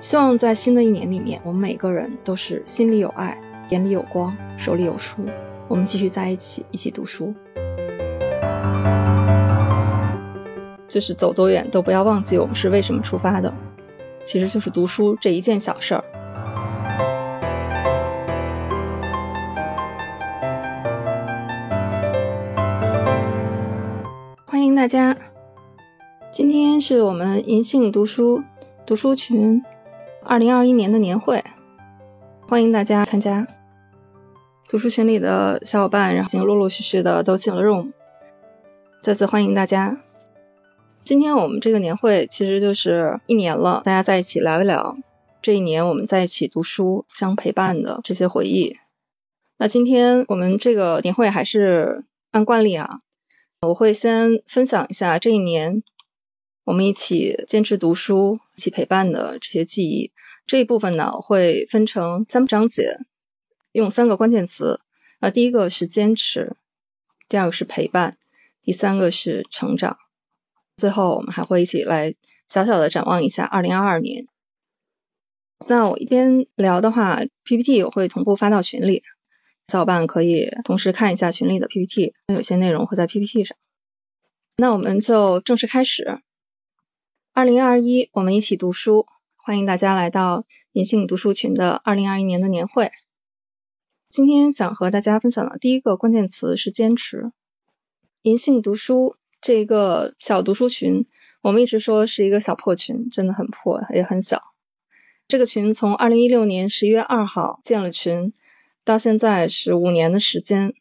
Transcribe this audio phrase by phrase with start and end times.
[0.00, 3.36] 希望在新的一年里面，我们每个人都是心里有爱，
[3.70, 5.26] 眼里有光，手里有书。
[5.66, 7.34] 我们继续在一起，一起读书。
[10.86, 13.52] 就是走多远都不要忘记我们是为什么出发的，
[14.22, 16.04] 其实就是读书这一件小事儿。
[24.46, 25.16] 欢迎大家，
[26.30, 28.44] 今天是我们银杏读书
[28.86, 29.64] 读书群。
[30.28, 31.42] 二零二一年的年会，
[32.46, 33.46] 欢迎大家参加。
[34.68, 37.92] 读书群里的小伙伴，然后已经陆陆续续的都进了 room，
[39.02, 40.02] 再次欢迎大家。
[41.02, 44.98] 今天我们这个年会其实就是一年了，大家在一起聊一聊
[45.40, 48.76] 这一年我们在一起读书相陪伴的这些回忆。
[49.56, 53.00] 那今天我们这个年会还是按惯例啊，
[53.62, 55.82] 我会先分享一下这一年。
[56.64, 60.10] 我们一起坚持读书，一起陪伴的这些记忆，
[60.44, 62.98] 这一部分呢会分成三章节，
[63.70, 64.80] 用三个关键词。
[65.20, 66.56] 呃，第一个是坚持，
[67.28, 68.18] 第二个是陪伴，
[68.62, 69.96] 第三个是成长。
[70.76, 72.16] 最后我们还会一起来
[72.48, 74.26] 小小的展望一下二零二二年。
[75.68, 79.04] 那我一边聊的话，PPT 我会同步发到群里，
[79.68, 83.56] 小伙伴可以同时看一下群里的 PPT，有些内容会在 PPT 上。
[84.56, 86.18] 那我们就正式开始。
[87.38, 92.90] 二零二一，我们一起读书，欢迎大家来到银杏读书群的二零二一年的年会。
[94.10, 97.30] 今天想和大家分享的第一个关键词是坚持。
[98.22, 101.06] 银杏读书这个小读书群，
[101.40, 104.42] 我们一直说是一个小破群，真的很破，也很小。
[105.28, 108.32] 这个群从二零一六年十一月二号建了群，
[108.82, 110.74] 到现在是五年的时间。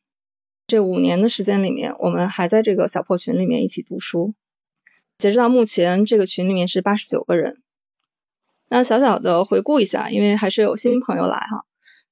[0.65, 4.33] 这五年的时间里面，我们还在这个小破群里面一起读书。
[5.17, 7.57] 截止到目前，这个群里面是八十九个人。
[8.69, 11.65] 那小小的回顾一下，因为还是有新朋友来哈。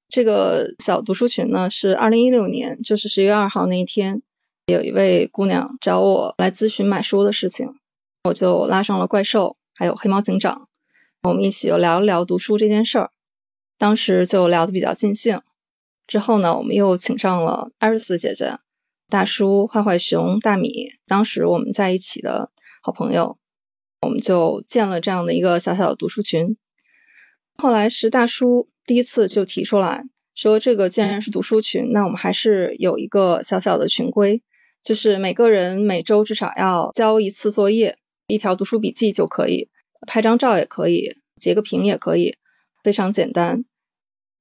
[0.09, 4.23] 这个小读书群呢，是二零一六年，就是十月二号那一天，
[4.65, 7.75] 有一位姑娘找我来咨询买书的事情，
[8.23, 10.67] 我就拉上了怪兽，还有黑猫警长，
[11.21, 13.11] 我们一起又聊一聊读书这件事儿。
[13.77, 15.41] 当时就聊得比较尽兴。
[16.07, 18.57] 之后呢，我们又请上了艾瑞斯姐姐、
[19.09, 22.49] 大叔、坏坏熊、大米，当时我们在一起的。
[22.85, 23.39] 好朋友，
[24.03, 26.55] 我们就建了这样的一个小小的读书群。
[27.57, 30.03] 后来是大叔第一次就提出来
[30.35, 34.43] 说，这个既然是读书群，那我们还是有一个小小的群规，
[34.83, 37.97] 就是每个人每周至少要交一次作业，
[38.27, 39.71] 一条读书笔记就可以，
[40.05, 42.35] 拍张照也可以，截个屏也可以，
[42.83, 43.65] 非常简单。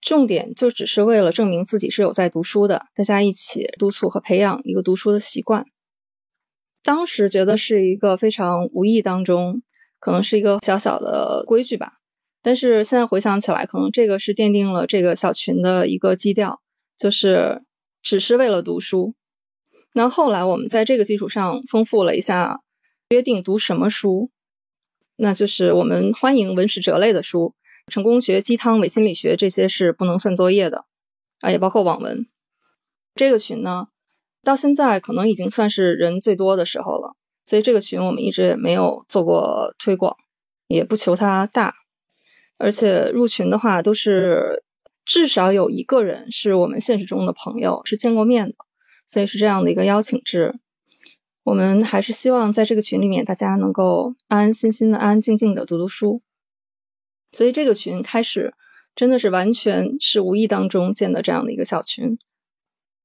[0.02, 5.64] 重点就只是为了证明自己是有在读书的，大家一起督促和培养一个读书的习惯。
[6.84, 9.62] 当时觉得是一个非常无意当中，
[9.98, 11.94] 可能是一个小小的规矩吧。
[12.42, 16.60] 但是现在回想起来，可能这个是奠定了这个小群的一个基调，
[16.98, 17.64] 就是
[18.02, 19.14] 只是为了读书。
[19.94, 22.60] 那后来我们在这个基础上丰富了一下，
[23.08, 24.30] 约定读什么书，
[25.16, 27.54] 那就是我们欢迎文史哲类的书，
[27.86, 30.84] 成功学、鸡汤、伪心理学这些是不能算作业的
[31.40, 32.26] 啊，也包括网文。
[33.14, 33.86] 这个群呢。
[34.44, 40.16] 到现在可能已经算是人最多的时候了，所以这个群我们一直也没有做过推广，
[40.68, 41.74] 也不求它大，
[42.58, 44.62] 而且入群的话都是
[45.04, 48.54] 至少有一个人是我们现实中的朋友，是见过面的，
[49.06, 50.54] 所以是这样的一个邀请制。
[51.42, 56.22] 我们还是希望在这个群里面大家能够安安心心的、安安静静的读读书，
[57.32, 58.54] 所以这个群开始
[58.96, 62.18] 真的是完全是无意当中建的这样的一个小群。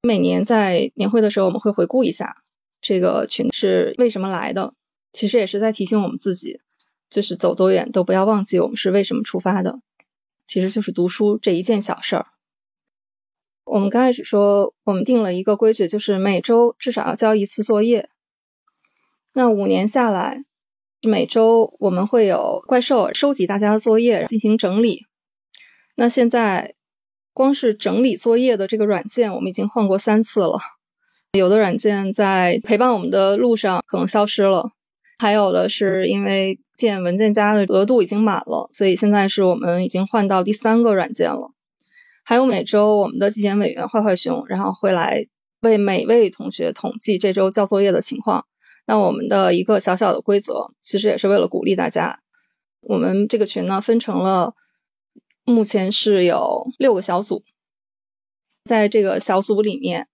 [0.02, 2.38] 每年在年会的时候，我们会回顾一下
[2.82, 4.74] 这个群是为什么来的，
[5.12, 6.62] 其实也是在提醒我们自己，
[7.10, 9.82] 就是走多远都不要忘记我们是为什么出发的，
[10.46, 12.28] 其实就是读书这一件小事儿。
[13.66, 18.10] 我们刚开始说，我们定了一个规矩，就是每周至少要交一次作业。
[19.34, 20.46] 那五年下来，
[21.02, 25.08] 每周我们会有怪兽收集大家的作业进行整理。
[25.94, 26.76] 那现在。
[27.40, 30.60] 光是整理作业的这个软件，我们已经换过三次了。
[31.32, 34.74] 有的软件在陪伴我们的路上可能消失了，
[35.18, 41.54] 还有的是因为建文件夹的额度已经满了，所以现在是我们已经换到第三个软件了。
[42.26, 45.28] 还有每周我们的纪检委员坏坏熊，然后会来
[45.62, 48.48] 为每位同学统计这周交作业的情况。
[48.86, 52.20] 那我们的一个小小的规则，其实也是为了鼓励大家。
[52.82, 54.56] 我们这个群呢分成了。
[55.50, 57.44] 目前是有六个小组，
[58.64, 60.08] 在这个小组里面，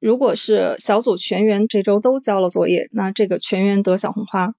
[0.00, 4.54] 如果是小组全员这周都交了作业，那这个全员得小红花；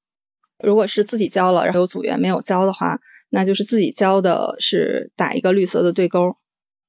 [0.64, 6.38] 如果是自己交了，然后有组员没有交的话，那就是自己交的是打一个绿色的对勾，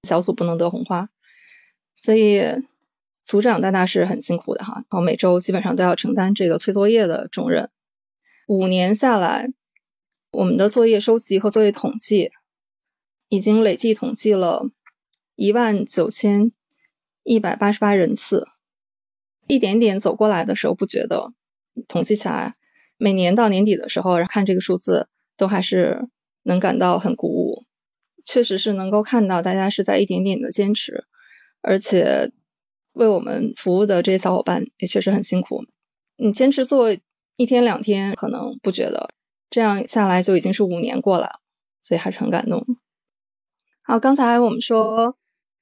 [0.04, 1.08] 小组不能得红花。
[1.96, 2.40] 所以
[3.24, 7.68] 组长大大是很辛苦的哈，然后每周基本上都要承担这个催作业的重任。
[8.46, 9.48] 五年下来，
[10.30, 12.30] 我们的作业收集和作业统计
[13.28, 14.70] 已经累计统计了
[15.34, 16.52] 一万九千
[17.22, 18.46] 一百八十八人次，
[19.46, 21.32] 一点点走过来的时候不觉得，
[21.88, 22.56] 统计起来
[22.96, 26.08] 每年到年底的时候看这个数字都还是
[26.42, 27.64] 能感到很鼓舞，
[28.25, 31.04] 确实是能够看到大家是在一点点的坚持，
[31.60, 32.32] 而且
[32.94, 35.64] 为我们服务的这些小伙伴也确实很辛苦，
[36.16, 36.96] 你坚持做。
[37.40, 39.10] 一天两天可能不觉得，
[39.48, 41.38] 这样下来就已经是五年过了，
[41.80, 42.66] 所以还是很感动。
[43.90, 45.17] 好，刚才我们说，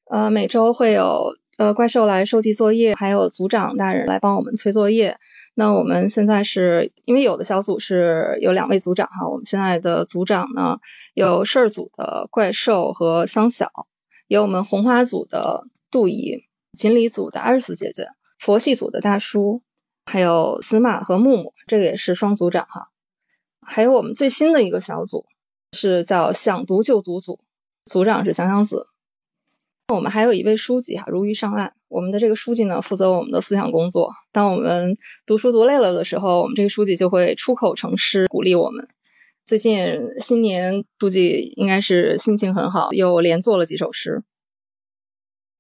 [0.07, 5.21] 呃，每周会有呃怪兽来收集作业，还有组长大人来帮我们催作业。
[5.55, 10.81] 那我们现在是因为有的小组是有两位组长哈，我们现在的组长呢
[11.15, 13.71] 有事儿组的怪兽和桑晓，
[14.27, 18.09] 有我们红花组的杜姨，锦鲤组的阿尔斯姐姐，
[18.41, 19.63] 佛系组的大叔。
[20.05, 22.89] 还有司马和木木，这个也是双组长哈。
[23.61, 25.27] 还有我们最新的一个小组
[25.71, 27.39] 是叫想读就读组，
[27.87, 28.89] 组长是香香子。
[29.89, 31.75] 我们还有一位书记哈，如鱼上岸。
[31.89, 34.13] 我们的这个书记呢，负责我们的思想工作。
[34.33, 38.89] 当我们读书读累了的时候，我们这个书记就会出口成诗鼓励我们。
[39.45, 44.25] 最近新年，书记应该是心情很好，又连做了几首诗。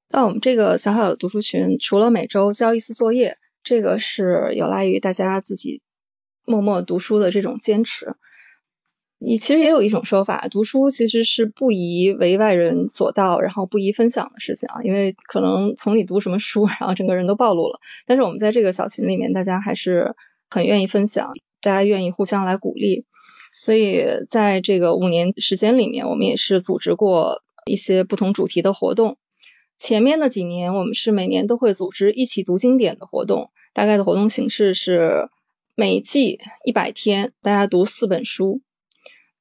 [0.08, 3.38] 那我们这个小小的读书群，除了每周交一次作业。
[3.62, 5.82] 这个是有赖于大家自己
[6.44, 8.14] 默默读书的这种坚持。
[9.18, 14.82] 你其实也有一种说法，读书其实是不宜为外人所道，然后不宜分享的事情啊。
[14.82, 17.80] 因为可能从你读什么书，然后整个人都暴露了。
[18.06, 20.14] 但是我们在这个小群里面，大家还是
[20.50, 21.32] 很愿意分享，
[21.62, 23.06] 大家愿意互相来鼓励。
[23.58, 29.16] 所以在这个五年时间里面，我们也是组织过一些不同主题的活动。
[29.78, 35.30] 前面的几年，我们是每年都会组织一起读经典的活动，大概的活动形式是
[35.74, 38.60] 每季一百天，大家读四本书，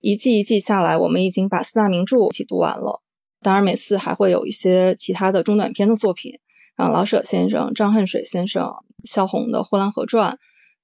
[0.07, 3.01] 一季一季下来，我们已经把四大名著一起读完了。
[3.41, 6.33] 当然，每次还会有一些其他的中短篇的作品，
[6.77, 10.33] 像老舍先生、张恨水先生、萧红的《呼兰河传》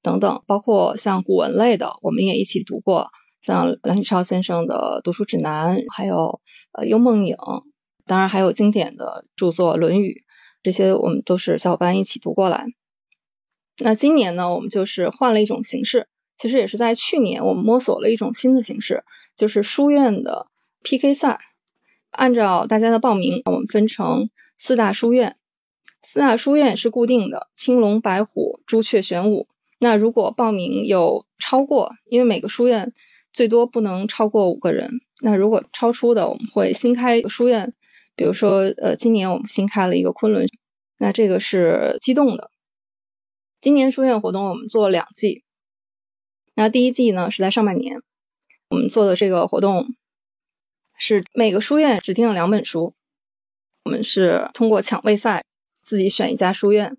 [0.01, 6.41] 等等，包括像古文类的，我们也一起读过，像梁启超先生的读书指南，还有
[6.71, 7.38] 呃幽梦影。
[8.07, 10.13] 当然还有经典的著作《论语》，
[10.63, 12.65] 这些我们都是小伙伴一起读过来。
[13.77, 19.04] 那今年呢，我们就是换了一种形式，其实也是在去年我们摸索了一种新的形式，
[19.36, 20.48] 就是书院的
[20.83, 21.39] PK 赛。
[22.10, 25.38] 按照大家的报名，我们分成四大书院，
[26.01, 29.48] 四大书院是固定的，青龙、白虎、朱雀、玄武。
[29.80, 32.94] 那如果报名有超过，因为每个书院
[33.31, 37.74] 最多不能超过五个人，那如果超出的，我们会新开一个书院。
[38.18, 40.48] 比如说，呃，今年我们新开了一个昆仑，
[40.98, 42.51] 那这个是机动的。
[43.62, 45.45] 今年书院活动我们做两季，
[46.62, 48.04] 那第一季呢是在上半年，
[48.69, 49.96] 我们做的这个活动
[50.96, 52.94] 是每个书院指定了两本书，
[53.84, 55.44] 我们是通过抢位赛
[55.81, 56.98] 自己选一家书院，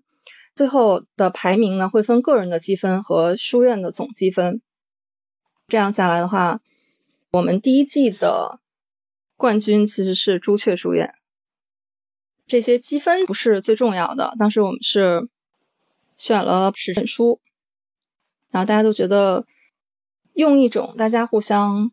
[0.53, 4.61] 最后的排名呢会分个人的积分和书院的总积分，
[5.69, 6.59] 这样下来的话，
[7.31, 8.59] 我们第一季的。
[9.35, 11.15] 冠军其实是朱雀书院，
[12.47, 14.35] 这些积分不是最重要的。
[14.39, 15.27] 当时我们是
[16.17, 17.41] 选了十本书，
[18.51, 19.45] 然后大家都觉得
[20.33, 21.91] 用一种大家互相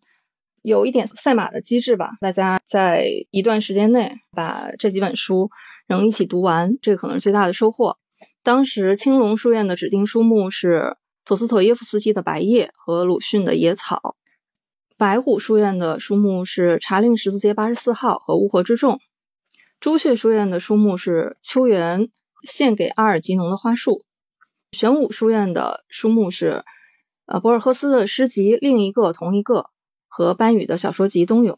[0.62, 5.50] 有一点赛马的机制吧，大家在一段时间内把这几本书
[5.87, 7.99] 能一起读完，这个可能是最大的收获。
[8.42, 13.97] 当时青龙书院的指定书目是陀思妥耶夫斯基的《白夜》和鲁迅的《野草》。
[14.97, 18.97] 白虎书院的书目是《茶陵十字街八十四号》和《乌合之众》，
[19.80, 22.11] 朱雀书院的书目是《秋园
[22.42, 24.04] 献给阿尔吉农的花束》，
[24.76, 26.64] 玄武书院的书目是
[27.30, 29.54] 呃博尔赫斯的诗集《另一个同一个》
[30.08, 31.54] 和班宇的小说集《冬泳》，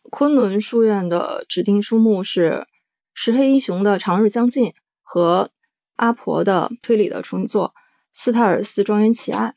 [0.00, 2.68] 昆仑书院的指定书目是
[3.12, 4.66] 石黑一雄的《长日将近》
[5.02, 5.50] 和
[5.96, 7.74] 阿婆的推理的处女作
[8.12, 9.56] 《斯泰尔斯庄园奇案》。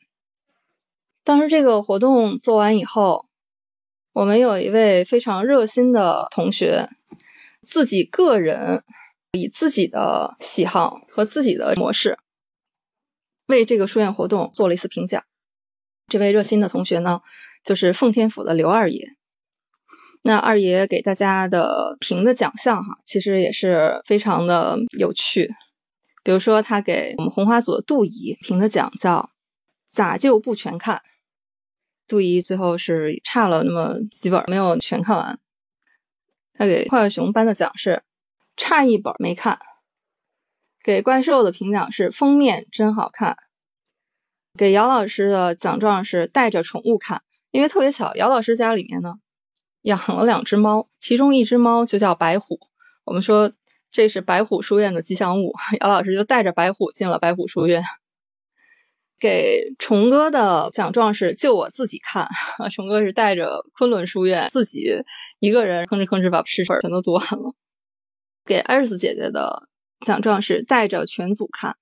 [1.22, 3.26] 当时这个活动做完以后，
[4.12, 6.90] 我们有一位非常热心的同学，
[7.62, 8.82] 自己个人
[9.30, 12.18] 以自己的喜好和自己的模式，
[13.46, 15.22] 为这个书院活动做了一次评奖。
[16.08, 17.20] 这位热心的同学呢，
[17.64, 19.16] 就是奉天府的刘二爷。
[20.22, 25.54] 那二爷给大家的评的奖项哈，其实也是非常的有趣。
[26.24, 29.30] 比如说，他给我们红花组的杜姨评的奖叫
[29.88, 31.02] “咋就不全看”。
[32.08, 35.38] 杜怡最后是差了那么几本，没有全看完。
[36.52, 38.02] 他给快乐熊颁的奖是
[38.56, 39.58] 差一本没看，
[40.82, 43.36] 给怪兽的评奖是封面真好看，
[44.56, 49.14] 给姚老师的奖状是带着宠物看，因为特别巧，姚老师家里面呢
[49.82, 52.58] 养了两只猫，其中一只猫就叫白虎。
[53.04, 53.52] 我们说
[53.90, 57.84] 这是白虎书院的吉祥物， 姚老师就带着白虎进了白虎书院。
[59.18, 62.28] 给虫哥的奖状是就我自己看，
[62.70, 65.04] 虫哥是带着昆仑书院自己
[65.38, 67.54] 一个人吭哧吭哧把十本全都读完了。
[68.44, 69.68] 给艾瑞斯姐姐的
[70.04, 71.76] 奖状是带着全组看，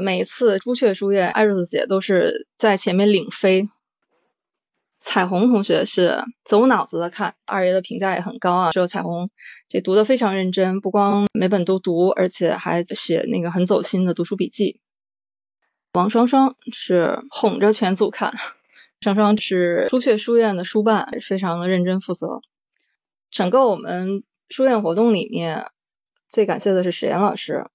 [0.00, 3.68] 每次朱雀书院艾瑞斯姐都是在前面领飞。
[4.90, 9.28] 彩虹同学是走脑子的看，二爷的评价也很高啊，说彩虹
[9.68, 14.80] 这读的非常认真，不光每本都读，而且还写那个很走心的读书笔记。
[15.92, 18.34] 王双双是哄着全组看，
[19.00, 22.40] 双双是朱雀书院的书办，非常的认真负责。
[23.32, 25.66] 整个我们书院活动里面，
[26.28, 27.66] 最感谢的是史岩老师。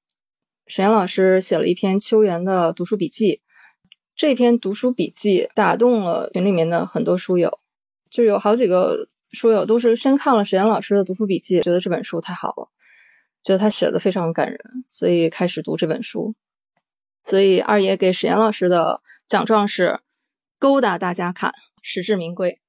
[0.65, 3.41] 史岩老师写了一篇秋园的读书笔记，
[4.15, 7.59] 这篇读书笔记打动了群里面的很多书友，
[8.09, 12.69] 就有好几个书友都是先看了史岩老师的读书笔记，觉得这本书太好了，
[13.43, 16.33] 觉得他写的非常感人，所以开始读这本书。
[17.25, 19.99] 所以二爷给史岩老师的奖状是
[20.59, 22.61] 勾搭大家看，实至名归。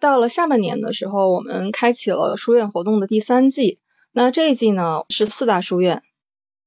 [0.00, 3.78] 到了下半年的时候，我们开启了书院活动的第三季。
[4.10, 6.02] 那这一季呢是四大书院，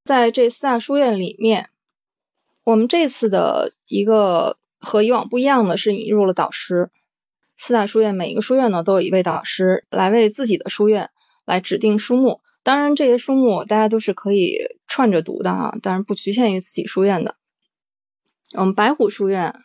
[0.08, 1.68] 在这四大书院里面，
[2.64, 6.90] 我们这次的一个和以往不一样的是引入了导师。
[7.58, 11.10] 四大书院每一个书院呢都有一位导师来为自己的书院
[11.44, 12.40] 来指定书目。
[12.62, 17.36] 当然，这些书目大家都是可以串着读的哈，当然不局限于自己书院的。
[18.54, 19.56] 我们白虎书院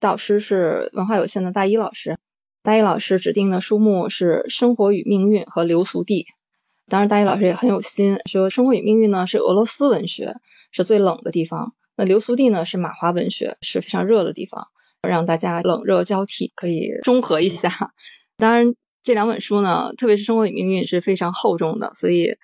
[0.00, 2.18] 导师是文化有限的大一老师，
[2.62, 6.22] 大一老师指定的书目是《生活与命运》和《流俗地》。
[6.88, 10.34] 当然，大一老师也很有心，说《生活与命运》呢是俄罗斯文学，
[10.70, 14.68] 是最冷的地方；那《流苏地》呢是马华文学，是非常热的地方，
[15.02, 17.92] 让大家冷热交替，可以中和一下。
[18.36, 18.74] 当然。
[19.04, 22.36] 这两本书呢，特别是《生活与命运》是非常厚重的，所以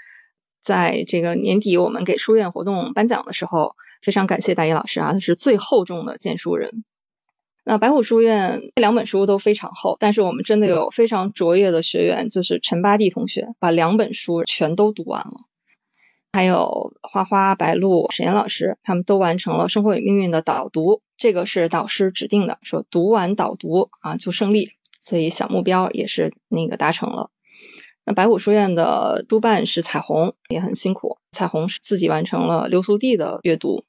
[0.61, 6.83] 在这个年底我们给书院活动颁奖的时候，非常感谢大一老师啊，他是最厚重的荐书人。
[7.71, 15.33] 那白虎书院这两本书都非常厚，但是我们真的有非常卓越的学员，就是陈八弟同学，把两本书全都读完了。
[16.33, 24.71] 还有花花、白露、沈岩老师，他们都完成了《生活与命运》的导读，这个是导师指定的，说读完导读啊就胜利。
[24.99, 27.31] 所以小目标也是那个达成了。
[28.03, 31.19] 那白虎书院的督办是彩虹，也很辛苦。
[31.33, 33.85] 彩虹是自己完成了流苏地的阅读。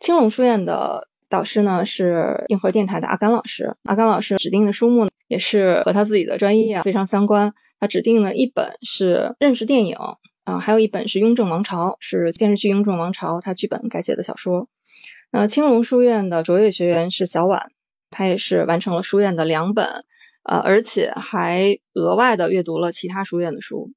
[0.00, 7.54] 青龙书院的导师呢是硬核电台的阿甘老师，阿甘老师指定的书目呢也是和他自己的专业啊非常相关。
[7.80, 9.96] 他指定了一本是认识电影
[10.44, 14.68] 啊，还有一本是雍正王朝，是电视剧雍正王朝他剧本改写的小说。
[15.30, 17.70] 那青龙书院的卓越学员是小婉。
[18.10, 20.06] 他也是完成了书院的两本，
[20.42, 23.92] 呃，而且还额外的阅读了其他书院的书。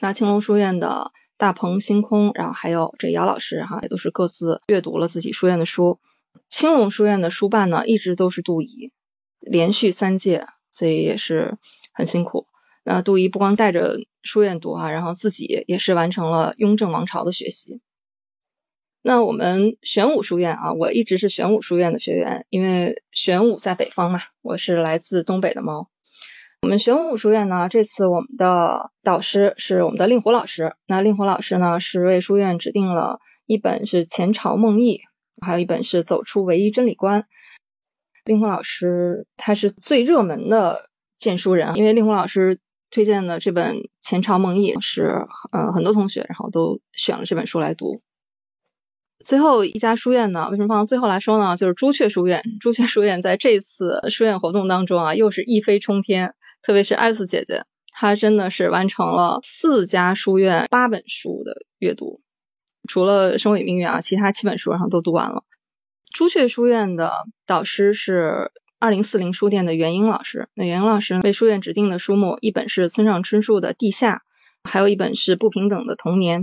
[0.00, 5.98] 那青龙书院的大鹏星空，然后还有这姚老师哈，也都是各自阅读了自己书院的书。
[6.48, 8.92] 青龙书院的书办呢，一直都是杜怡，
[9.40, 11.58] 连续三届，所以也是
[11.92, 12.46] 很辛苦。
[12.84, 17.80] 那杜怡不光带着书院读哈，然后自己也是完成了雍正王朝的学习。
[19.02, 25.88] 那我们玄武书院啊，我一直是玄武书院的学员，因为玄武在北方嘛，我是来自东北的猫。
[26.62, 30.74] 我们玄武书院呢，这次我们的导师是我们的令狐老师。
[30.86, 34.96] 那令狐老师呢，是为书院指定了一本是《前朝梦忆》，
[35.40, 37.22] 还有一本是《走出唯一真理观》。
[38.24, 48.02] 令狐老师他是最热门的荐书人，因为令狐老师推荐的这本《前朝梦忆》是呃很多同学然后都选了这本书来读。
[49.18, 51.56] 最后一家书院呢，为什么放到最后来说呢？
[51.56, 52.42] 就是朱雀书院。
[52.60, 56.34] 朱雀书院在这次书院活动当中啊，又是一飞冲天。
[56.62, 62.20] 特别是艾斯姐姐，她真的是完成了四家书院八本书的阅读，
[62.88, 65.44] 除了《生活与命运》啊，其他七本书上都读完了。
[66.12, 70.48] 朱雀书院的导师是二零四零书店的袁英老师。
[70.54, 74.22] 那袁英老师为书院指定的书目，一本是村上春树的《地下》，
[74.68, 76.42] 还有一本是《不平等的童年》。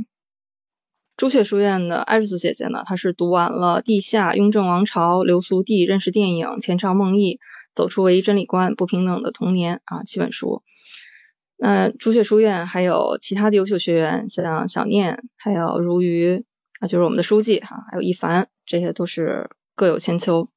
[1.17, 7.35] 朱雀书院的艾瑞斯姐姐呢，她是读完了《地下》《雍正王朝》《流苏地》《认识电影》《前朝梦忆》
[7.73, 10.61] 《走出唯一真理观》《不平等的童年》啊七本书。
[11.57, 16.43] 那朱雀书院还有其他的优秀学员，像小念，还有如鱼
[16.79, 20.49] 啊，就是我们的书记哈，还有一凡，这些都是各有千秋。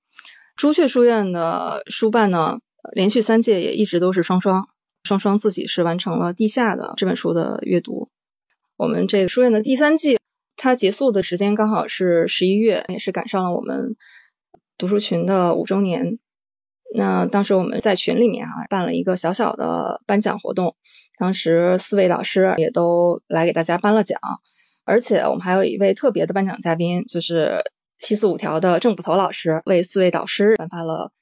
[0.56, 2.58] 朱雀书院的书办呢，
[2.92, 4.68] 连续三届也一直都是双双，
[5.04, 8.10] 双双自己是完成了《地下》的这本书的阅读。
[8.76, 10.18] 我们这个书院的第三季，
[10.56, 13.94] 它结束的时间刚好是十一月，也是赶上了我们
[14.76, 16.18] 读书群的五周年。
[16.94, 20.76] 那当时我们在群里面啊，办了一个小小的颁奖活动，
[21.18, 24.18] 当时四位老师也都来给大家颁了奖，
[24.84, 27.62] 而且我们还有一位特别的颁奖嘉宾，就是
[27.98, 31.12] 七四五条的郑捕头老师为四位导师颁发了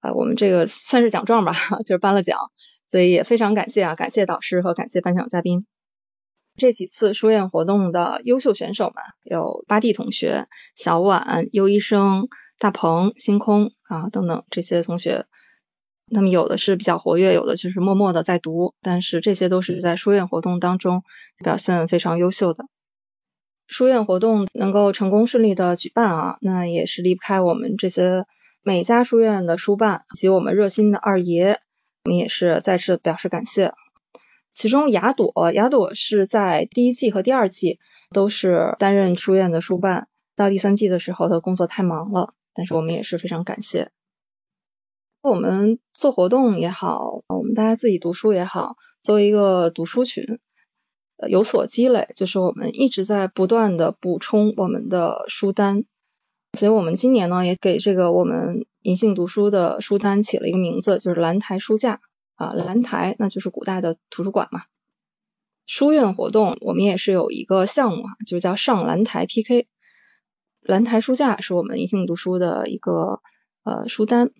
[0.00, 1.52] 啊，我们这个算是奖状吧，
[1.86, 2.38] 就是颁了奖，
[2.86, 5.66] 所以也非常感谢啊，感谢导师和感谢颁奖嘉宾。
[6.56, 15.26] 这几次书院活动的优秀选手们有八弟同学、小婉、优医生、大鹏、星空啊等等这些同学，
[16.14, 21.02] 他们有的是比较活跃，有的就是默默的在读，但是这些都是在书院活动当中
[21.44, 22.64] 表现非常优秀的。
[23.66, 28.24] 书院活动能够成功顺利的举办啊，那也是离不开我们这些
[28.62, 31.58] 每家书院的书办及我们热心的二爷，
[32.04, 33.72] 我们也是再次表示感谢。
[34.50, 37.78] 其中雅朵，雅朵是在第一季和第二季
[38.10, 43.90] 都是担任书院的书办，到第三季的时候，他工作太忙了，但是我们也是非常感谢。
[45.22, 50.38] 我们做活动也好，我们大家自己读书也好，作为一个读书群，
[51.28, 55.84] 有所积累，就是我们一直在不断的补充我们的书单，
[56.58, 62.00] 所以我们今年呢，也给这个我们银杏读书的书单起了一个名字，就是兰台书架。
[62.34, 64.62] 啊，兰台那就是古代的图书馆嘛。
[65.64, 69.68] 书院活动我们也是有一个项目啊，就是叫上兰台 PK。
[70.62, 73.20] 兰台书架是我们银杏读书的一个
[73.64, 74.30] 呃书单，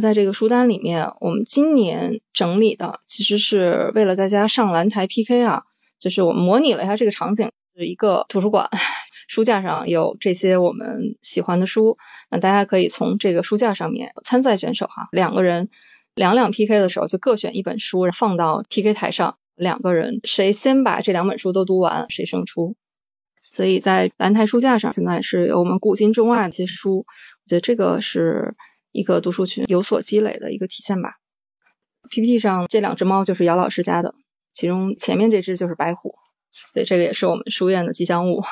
[0.00, 5.62] 在这个书单里面，我们今年整理的其实是为了大家上兰台 PK 啊，
[5.98, 8.68] 就是我们模拟了一下这个场景，是一个图书馆，
[9.28, 11.98] 书架上有这些我们喜欢的书，
[12.30, 15.68] 那大家可以从这个书架上面参赛选手哈，两个人。
[16.16, 22.74] 两两 PK 的时候，就各选一本书放到 PK 台上，两个人谁先把这两本书都读完，谁胜出。
[23.50, 28.56] 所以在蓝台书架上，现在是有我们古今中外的一些书，我觉得这个是
[28.92, 31.18] 一个读书群有所积累的一个体现吧。
[32.08, 34.14] PPT 上这两只猫就是姚老师家的，
[34.52, 36.14] 其中前面这只就是白虎，
[36.52, 38.42] 所以这个也是我们书院的吉祥物。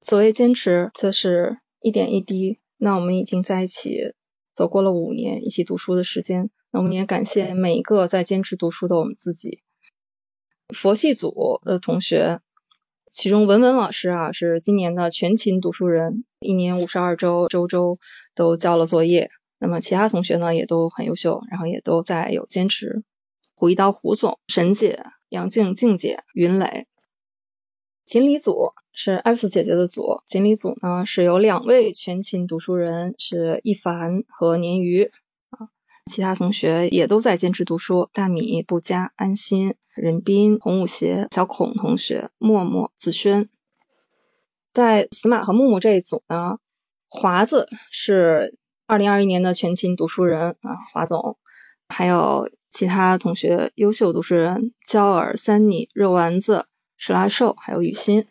[0.00, 2.58] 所谓坚持，就是一点一滴。
[2.76, 4.14] 那我们已经在一起。
[4.54, 9.62] 走过了五年一起读书的时间，那我们也感谢每一个在坚持读书的我们自己。
[10.74, 12.40] 佛系组的同学，
[13.10, 17.98] 其中文文老师啊是今年的全勤读书人，一年五十二周，周周
[18.34, 19.30] 都交了作业。
[19.58, 23.02] 那么其他同学呢也都很优秀，然后也都在有坚持。
[23.54, 26.86] 胡一刀胡总、沈姐、杨静静姐、云磊。
[28.04, 35.10] 锦鲤组是艾斯姐姐的组，锦鲤组呢是有两位全勤读书人，是一凡和鲶鱼
[35.50, 35.68] 啊，
[36.06, 43.48] 其他同学也都在坚持读书，大米、不加、安心、任斌、洪武协、小孔同学、默默、子轩，
[44.72, 46.58] 在死马和木木这一组呢，
[47.08, 48.56] 华子是
[48.86, 51.38] 二零二一年的全勤读书人啊，华总，
[51.88, 56.66] 还有其他同学优秀读书人，焦儿、三妮、肉丸子。
[57.00, 58.26] 史拉寿还有雨欣，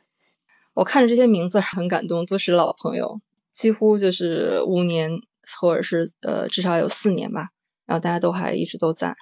[0.73, 3.21] 我看着这些名字很感动，都是老朋友，
[3.53, 5.21] 几乎就是五年
[5.57, 7.51] 或者是呃至少有四年吧，
[7.85, 9.15] 然后大家都还一直都在。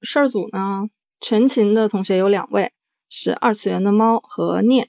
[0.00, 0.88] 事儿组呢，
[1.22, 2.72] 全勤的同学有两位，
[3.08, 4.88] 是二次元的猫和念，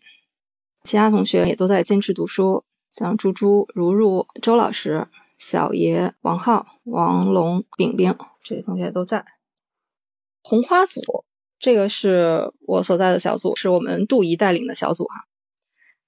[0.83, 9.23] 其他同学也都在坚持读书，像猪猪、如如、周老师、小爷、王浩、王龙、饼饼这些同学都在。
[10.41, 11.23] 红花组。
[11.59, 15.27] 这个是我所在的小组，是我们杜怡带领的小组哈。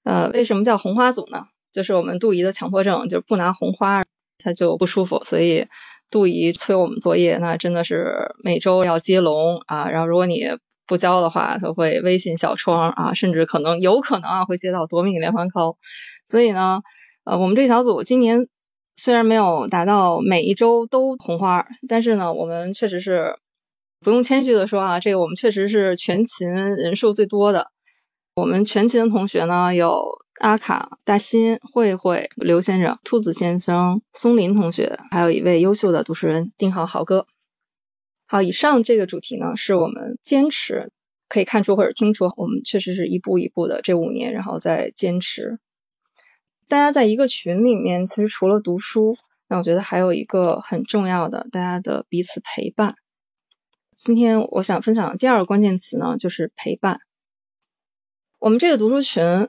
[0.02, 1.46] 呃，为什么叫红花组呢？
[1.72, 4.02] 就是我们杜怡的强迫症，就是不拿红花
[4.36, 5.66] 他就不舒服，所以
[6.10, 9.90] 杜姨催我们作业，那真的是每周要接龙啊。
[9.90, 10.42] 然后如果你
[10.86, 15.76] 不交的话，他会微信小窗啊，甚至可能有可能啊会接到夺命连环 call。
[16.24, 16.82] 所以呢，
[17.24, 18.48] 呃，我们这小组今年
[18.94, 23.36] 虽然没有达到每一周都红花，但是呢，我们确实是。
[24.04, 27.72] 不用谦虚的说啊，这个我们确实是全勤人数最多的。
[28.36, 37.26] 我们全勤的同学呢，有阿卡、大新、慧慧、刘先生、兔子先生、松林同学，还有一位优秀的读书人丁浩豪哥。
[38.26, 40.92] 好，以上这个主题呢，是我们坚持
[41.28, 45.58] 可以看出或者听出，我们确实是一步一步的这五年，然后再坚持。
[46.68, 49.16] 大家在一个群里面，其实除了读书，
[49.48, 52.96] 那我觉得还有一个很重要的，大家的彼此陪伴。
[53.94, 57.00] 今天我想分享的第二个关键词呢，就是陪伴。
[58.38, 59.48] 我们这个读书群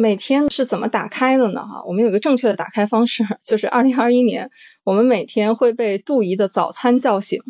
[0.00, 1.66] 每天是怎么打开的呢？
[1.66, 4.52] 哈，我们有一个正确的打开方式，就是二零二一年，
[4.84, 7.42] 我们每天会被杜姨的早餐叫醒，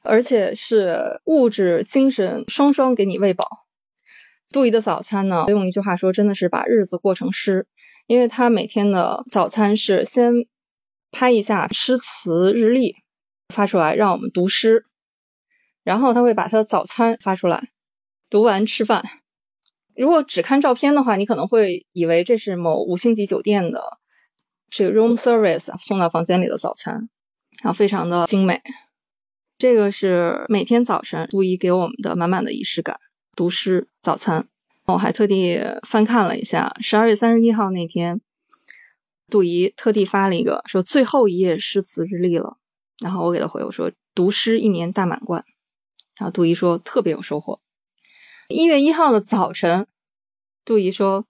[0.00, 3.66] 而且是物质、精神双双给你喂饱。
[4.50, 7.66] 杜姨的早餐呢，用一句话说，真的是把日子过成诗，
[8.06, 10.46] 因为他每天的早餐是先
[11.10, 12.96] 拍一下诗词日历
[13.50, 14.86] 发出来，让我们读诗，
[15.84, 17.68] 然后他会把他的早餐发出来，
[18.30, 19.04] 读完吃饭。
[19.96, 23.98] 如果只看照片的话，你可能会以为这是某五星级酒店的
[24.70, 27.08] 这个 room service 送到房间里的早餐，
[27.62, 28.62] 啊，非常的精美。
[29.58, 32.98] 这个是每天早晨杜姨给我们的满满的仪式感，
[33.36, 34.48] 读诗早餐。
[34.84, 38.20] 我还特地翻看了一下，十二月三十一号那天，
[39.30, 42.56] 杜姨特地发了一个说最后一页诗词日历了，
[43.00, 45.44] 然后我给他回我说读诗一年大满贯，
[46.18, 47.60] 然后杜姨说特别有收获。
[48.52, 49.86] 一月一号的早晨，
[50.66, 51.26] 杜姨说：“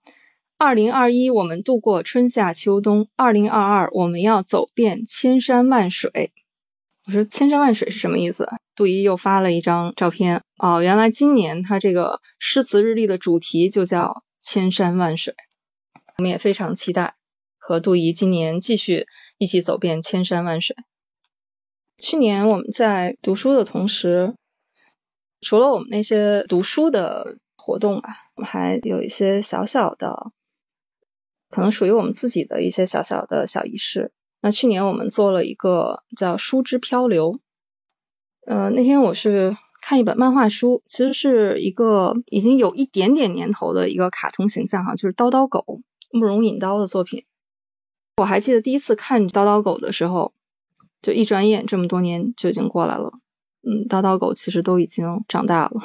[0.59, 6.33] 二零二一，我们度过春夏秋冬；二零二二，我们要走遍千山万水。”
[7.07, 10.43] 我说：“千山万水是什么意思？”杜姨又发了一张照片。
[10.57, 15.33] 哦，原来今年他这个诗词日历的主题就叫千山万水。
[16.17, 17.15] 我们也非常期待
[17.57, 19.07] 和杜姨今年继续
[19.37, 20.75] 一起走遍千山万水。
[21.97, 24.35] 去年我们在读书的同时。
[25.43, 30.31] 除了我们那些读书的活动吧，我们还有一些小小的，
[31.49, 34.11] 可能属于我们自己的一些小小的小仪式。
[34.41, 37.39] 那去年我们做了一个叫“书之漂流”。
[38.45, 47.25] 呃，那天我是看一本漫画书，其实是一个已经有一点点年头的一个卡通形象哈，就是叨叨狗慕容引刀的作品。
[48.17, 50.33] 我还记得第一次看叨叨狗的时候，
[51.01, 53.13] 就一转眼这么多年就已经过来了。
[53.65, 55.81] 嗯，叨叨狗其实都已经长大了。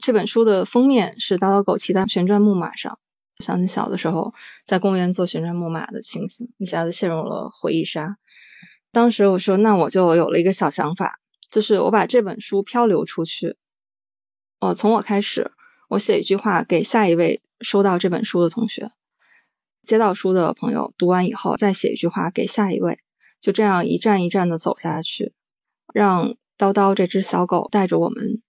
[0.00, 2.98] 这本书的封面是叨叨狗骑在旋转木马上，
[3.38, 4.34] 想起小的时候
[4.66, 8.18] 在公园坐旋转木马的情形，一下子陷入了回忆杀。
[8.90, 13.56] 当时我说，那我就有了一个小想法，就是我把这本书漂流出去。
[14.60, 15.52] 哦，从我开始，
[15.88, 18.92] 我写一句话给下一位收到这本书的同学，
[19.82, 22.98] 接到书的朋友读完以后再写一句话给下一位，
[23.40, 25.32] 就这样一站一站的走下去，
[25.94, 26.36] 让。
[26.62, 28.40] 叨叨这只小狗带着我们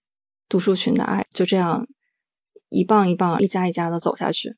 [0.48, 1.88] 读书群的爱，就这样
[2.68, 4.56] 一棒一棒、一家一家的走下去。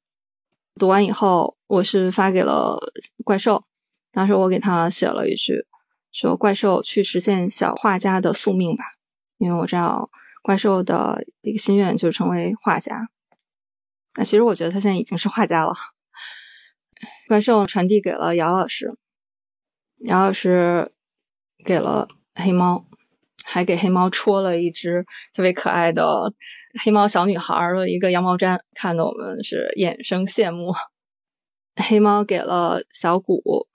[0.74, 2.92] 读完以后，我是发给了
[3.24, 3.64] 怪兽，
[4.12, 5.66] 当时我给他写了一句，
[6.12, 8.84] 说：“怪兽去实现小画家的宿命吧。”
[9.38, 10.10] 因为我知道
[10.42, 13.08] 怪兽的一个心愿就是成为画家。
[14.16, 15.72] 那其实我觉得他现在已经是画家了。
[17.26, 18.98] 怪兽传递给了姚老师，
[19.96, 20.92] 姚老师
[21.64, 22.84] 给了黑猫。
[23.48, 26.34] 还给黑猫戳了一只特别可爱的
[26.82, 30.74] 黑猫小女孩的一个羊毛毡，看得我们是眼生羡慕。
[31.76, 33.68] 黑猫给了小谷，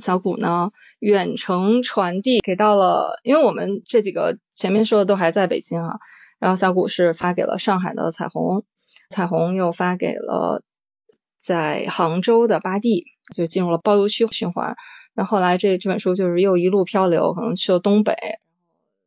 [0.00, 5.98] 小谷呢远程传递给到了，因为我们这几个前面说的都还在北京啊，
[6.38, 8.64] 然后小谷是发给了上海的彩虹，
[9.10, 10.62] 彩虹又发给了
[11.38, 13.04] 在杭州的巴蒂，
[13.36, 14.76] 就进入了包邮区循环。
[15.12, 18.14] 那后来这这本书就是又一路漂流，可能去了东北。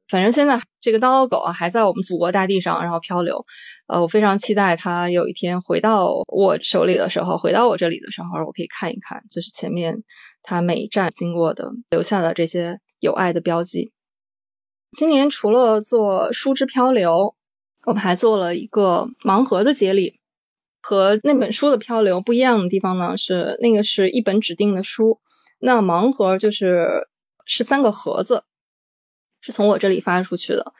[0.07, 3.45] 反正现在这个叨叨狗啊还在我们祖国大地上，然后漂流。
[3.87, 10.03] 呃，我非常期待它有一天回到我手里的时候，回到我这里的时候，我可以看一看，就是前面
[10.41, 13.91] 它每一站经过的留下的这些有爱的标记。
[14.91, 17.35] 今年除了做书之漂流，
[17.85, 20.19] 我们还做了一个盲盒的接力。
[20.85, 25.21] 和那本书的漂流不一样的地方呢，是那个是一本指定的书，
[25.57, 27.07] 那盲盒就是
[27.45, 28.43] 是三个盒子。
[29.43, 30.73] 是从我这里发出去的，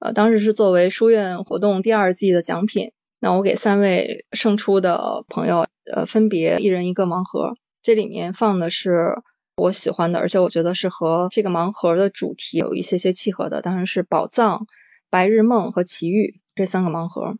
[0.00, 2.90] 呃，当时是作为书院活动第二季的奖品。
[3.20, 9.22] 那我给三位胜出的朋友，呃，分别一人一个盲盒，这里面放的是
[9.56, 14.66] 我喜欢的，而且我觉得是和这个盲盒的主题有一些些契合的，当然是宝藏、
[15.10, 17.38] 白日梦和奇遇这三个盲盒，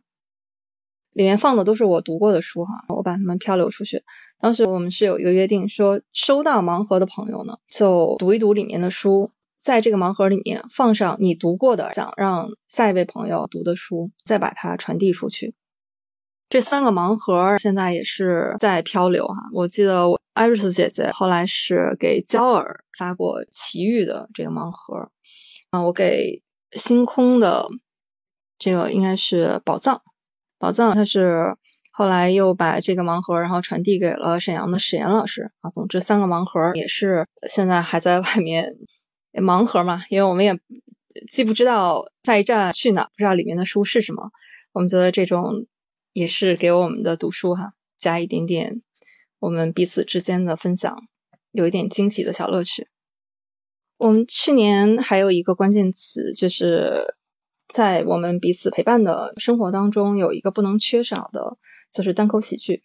[1.13, 4.03] 里面放的都是我读过的书哈，我把它们漂流出去。
[4.39, 9.31] 当时我们是有一个约定，说收到盲盒的朋友呢，就读一读里面的书。
[9.61, 15.53] 在这个盲盒里面放上你读过的，想让下一位朋友读的书，再把它传递出去。
[16.47, 19.35] 这三个盲盒现在也是在漂流哈。
[19.53, 25.11] 我记得我艾瑞斯姐姐后来是给焦耳发过奇遇的这个盲盒，
[25.69, 26.41] 啊，我给
[26.71, 27.67] 星空的
[28.57, 30.01] 这个应该是宝藏，
[30.57, 31.55] 宝藏它是
[31.91, 35.69] 后来又把这个盲盒然后传递给了沈阳的史岩老师啊。
[35.69, 38.77] 总之三个盲盒也是现在还在外面。
[39.33, 40.59] 盲盒嘛，因为我们也
[41.29, 44.31] 既不知道下一站去哪，不知道里面的书是什么，
[44.71, 45.67] 我们觉得这种
[46.13, 48.81] 也是给我们的读书哈加一点点
[49.39, 51.07] 我们彼此之间的分享，
[51.51, 52.87] 有一点惊喜的小乐趣。
[53.97, 57.15] 我们去年还有一个关键词，就是
[57.73, 61.57] 在我们彼此陪伴的生活当中，有一个不能缺少的，
[61.91, 62.83] 就是单口喜剧。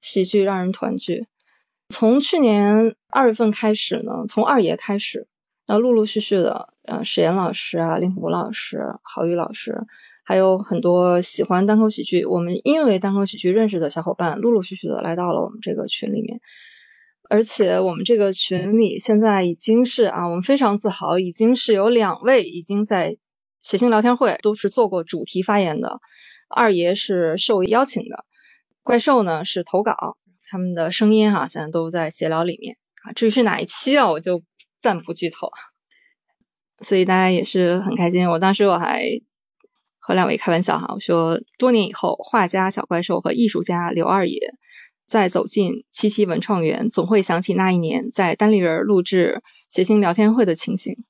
[0.00, 1.26] 喜剧让人团聚。
[1.88, 5.28] 从去年二月份开始呢，从二爷开始，
[5.66, 9.86] 那陆陆续续的，呃，史岩老师啊，令狐老师、郝宇老师，
[10.24, 16.40] 还有很多喜欢单口喜剧，我们因为单口喜剧认识的小伙伴，陆陆续续的来到了我们这个群里面。
[17.30, 23.16] 而且我们这个群里现在已经是啊，我们非常自豪，已经是有两位已经在
[23.62, 26.00] 谐星聊天会都是做过主题发言的。
[26.48, 28.24] 二爷是受邀请的，
[28.82, 30.18] 怪兽呢是投稿，
[30.50, 33.12] 他们的声音哈现在都在闲聊里面啊。
[33.12, 34.42] 至于是哪一期啊，我就
[34.82, 35.48] 暂不剧透。
[36.78, 38.28] 所以大家也是很开心。
[38.28, 39.04] 我当时我还
[39.98, 44.54] 和两位开玩笑哈，我说多年以后，画家小怪兽和艺术家刘二爷。
[45.04, 51.04] 再走进七七文创园，总会想起那一年在单立人录制谐星聊天会的情形。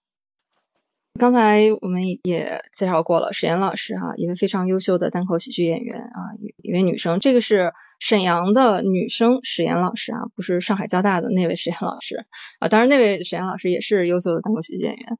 [1.21, 6.19] 刚才我们也介绍过了，史岩老师哈，一位非常优秀的单口喜剧演员啊，
[6.57, 7.21] 一位女生。
[7.21, 12.27] 这个是沈阳的女生史岩老师啊，不是上海交大的那位史岩老师
[12.59, 12.67] 啊。
[12.67, 15.19] 当然，那位史岩老师也是优秀的单口喜剧演员。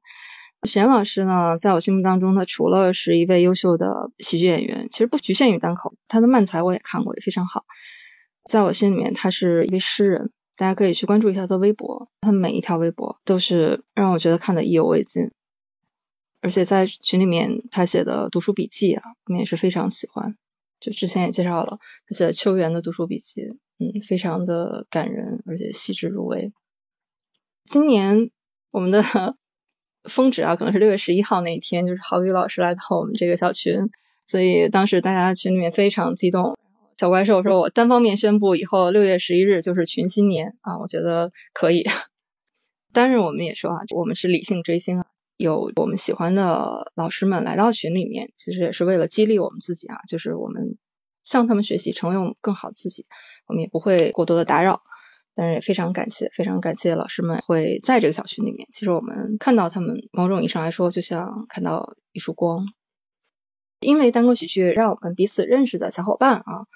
[0.67, 7.63] 史岩老师呢，在我心目当中，他除了是一位优秀的喜剧演员，其实不局限于单口，他的漫才我也看过，也非常好。
[8.43, 15.31] 在我心里面，他是一位诗人，大家可以去关注一下他的微博，他每一条微博都是让我觉得看的意犹未尽。
[16.41, 20.35] 而且在群里面，他写的读书笔记啊，我们也是非常喜欢。
[20.83, 23.41] 就之前也介绍了他写的秋园的读书笔记，
[23.79, 26.51] 嗯，非常的感人，而且细致入微。
[27.65, 28.31] 今年
[28.69, 29.01] 我们的
[30.03, 33.89] 峰值啊，可能是六月十一号那一天，就是郝宇老师来到我们这个小群，
[34.25, 36.57] 所以当时大家群里面非常激动。
[36.97, 40.77] 小怪兽说：“我单方面宣布，以后六月十一日就是群新年啊！
[40.79, 41.85] 我觉得可以。
[42.93, 45.05] 但是我们也说啊，我们是理性追星啊，
[45.37, 50.77] 有我们喜欢的老师们来到群里面，其实也是为了激励我们自己啊，就是我们
[51.23, 53.05] 向他们学习，成为我们更好自己。
[53.47, 54.83] 我们也不会过多的打扰，
[55.35, 58.67] 但是也非常感谢，非常感谢老师们会在这个小群里面。
[58.71, 62.65] 其实我们看到他们，某种意义上来说，就像看到一束光。”
[63.81, 66.67] 因为单口喜剧让我们彼此认识的小伙伴啊，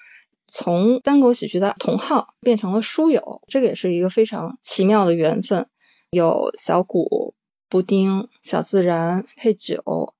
[0.46, 5.68] 从单口喜剧的同好变成了书友，这个也是一个非常奇妙的缘分。
[6.10, 7.34] 有小谷、
[7.68, 10.14] 布丁、小自然、配酒、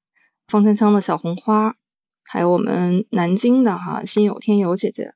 [0.47, 1.77] 方香香的小红花，
[2.25, 5.15] 还有我们南京的哈心有天游姐姐，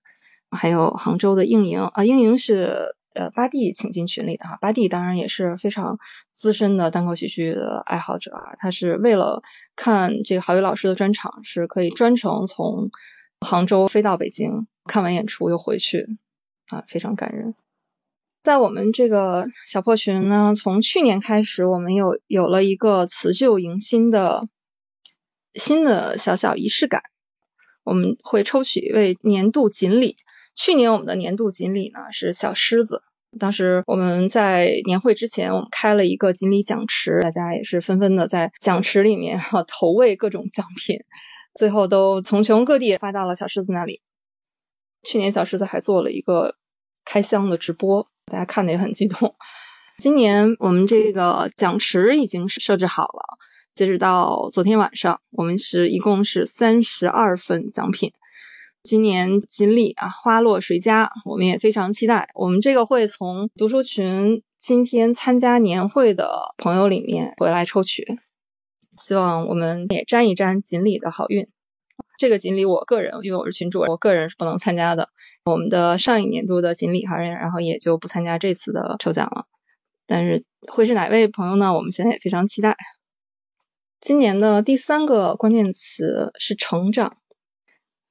[0.50, 2.96] 还有杭州的应莹啊，应莹是。
[3.14, 5.98] 呃，巴蒂请进群里的哈，巴蒂当然也是非常
[6.32, 8.54] 资深的单口喜剧的爱好者啊。
[8.56, 9.42] 他是为了
[9.76, 12.90] 看这个郝宇老师的专场，是可以专程从
[13.40, 16.16] 杭州飞到北京，看完演出又回去
[16.68, 17.54] 啊，非常感人。
[18.42, 24.42] 在我们这个小破群呢，从去年开始，我们有有了一个辞旧迎新的
[25.54, 27.02] 新的小小仪式感，
[27.84, 30.16] 我们会抽取一位年度锦鲤。
[30.56, 33.04] 去年我们的年度锦鲤呢是小狮子，
[33.38, 41.04] 当时我们在年会之前，我们开了一个锦鲤奖池，大家也是纷纷的在奖池里面哈投喂各种奖品，
[41.54, 44.02] 最后都从全国各地发到了小狮子那里。
[45.04, 46.56] 去年小狮子还做了一个
[47.04, 49.34] 开箱的直播，大家看的也很激动。
[49.98, 53.38] 今年我们这个奖池已经设置好了，
[53.74, 58.12] 截止到昨天晚上，我们是一共是三十二份奖品。
[58.82, 61.10] 今年锦鲤啊，花落谁家？
[61.24, 62.30] 我们也非常期待。
[62.34, 68.18] 我们这个会从读书群今天参加年会的朋友里面回来抽取，
[68.96, 71.48] 希望我们也沾一沾锦鲤的好运。
[72.22, 75.08] 这个锦鲤，我个人因为我是群主，我个人是不能参加的。
[75.44, 79.46] 我们的上一年度的锦鲤哈，然后也就不参加这次的抽奖了。
[80.06, 81.74] 但是会是哪位朋友呢？
[81.74, 82.76] 我们现在也非常期待。
[84.00, 87.16] 今年的第三个关键词是成长。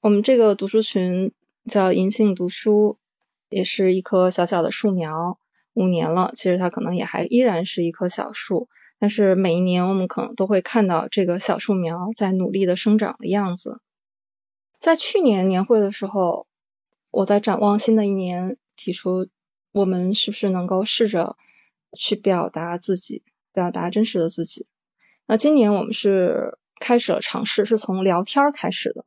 [0.01, 1.31] 我们这个读书群
[1.69, 2.99] 叫银杏读书，
[3.47, 5.39] 也是一棵小小的树苗，
[5.73, 8.67] 五年了，其实它可能也还依然是一棵小树，
[8.99, 13.79] 但是每一年我们可能都会看到这个小树苗在努力的生长的样子。
[14.81, 16.47] 在去年年会的时候，
[17.11, 19.27] 我在展望新的一年，提出
[19.71, 21.37] 我们是不是能够试着
[21.95, 23.21] 去表达自己，
[23.53, 24.65] 表达真实的自己。
[25.27, 29.05] 那今年我们是开始了尝试，是从聊天开始的。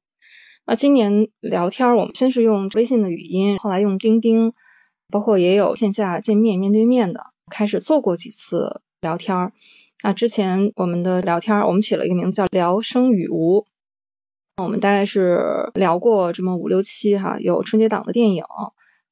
[0.64, 4.52] 那今年聊天，我们先是用微信的语音，后来用钉钉，
[5.10, 9.52] 包括也有线下见面、面对面的，开始做过几次聊天。
[10.04, 13.66] 那之前我们的聊天，我们起了一个名字叫“聊生与无”。
[14.56, 18.44] 我们大概是聊过这么五六期哈，有春节档的电影，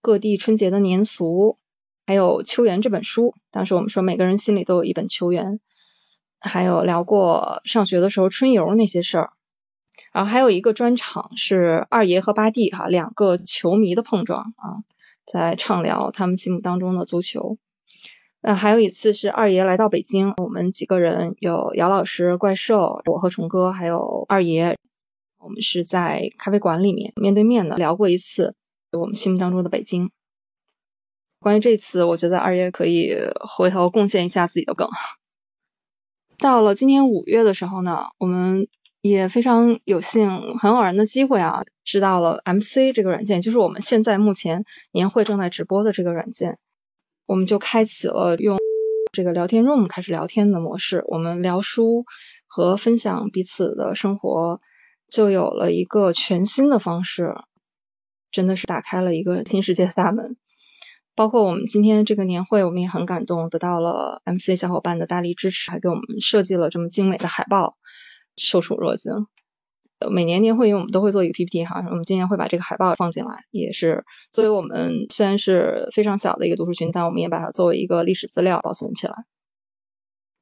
[0.01, 1.59] 各地春节的年俗，
[2.07, 3.35] 还有《秋园》这本书。
[3.51, 5.55] 当时我们说每个人心里都有一本《秋园》，
[6.41, 9.33] 还有聊过上学的时候春游那些事儿。
[10.13, 14.87] 然后还有一个专场是二爷和八弟哈两个球迷的碰撞啊，
[15.27, 17.59] 在畅聊他们心目当中的足球。
[18.41, 24.79] 那还有一次是二爷来到北京，我们几个人有姚老师、怪兽、我和虫哥，还有二爷，
[25.43, 28.55] 我们是在咖啡馆里面面对面的聊过一次
[28.93, 30.11] 我们心目当中的北京。
[31.41, 34.89] 关于这次，我觉得二爷可以回头贡献一下自己的梗。
[36.39, 38.69] 到了今年五月的时候呢，我们。
[39.01, 46.61] 也非常有幸，很偶然的机会啊，知道了 MC 这个软件，就是我们现在目前年会正在直播的这个软件，
[47.27, 48.59] 我们就开启了用
[49.13, 52.05] 这个聊天 room 开始聊天的模式，我们聊书
[52.47, 54.61] 和分享彼此的生活，
[55.13, 57.35] 就有了一个全新的方式，
[58.31, 60.39] 真的是打开了一个新世界的大门。
[61.15, 67.77] 包括我们今天这个年会，我们也很感动，得到了 MC 小伙伴的大力支持，还给我们设计了这么精美的海报。
[68.39, 69.27] 受宠若惊。
[70.11, 79.13] 每年年会，因为我们都会做一个 PPT 哈，我们今年会把这个海报放进来，也是作为我们虽然是非常小的一个读书群，但我们也把它作为一个历史资料保存起来。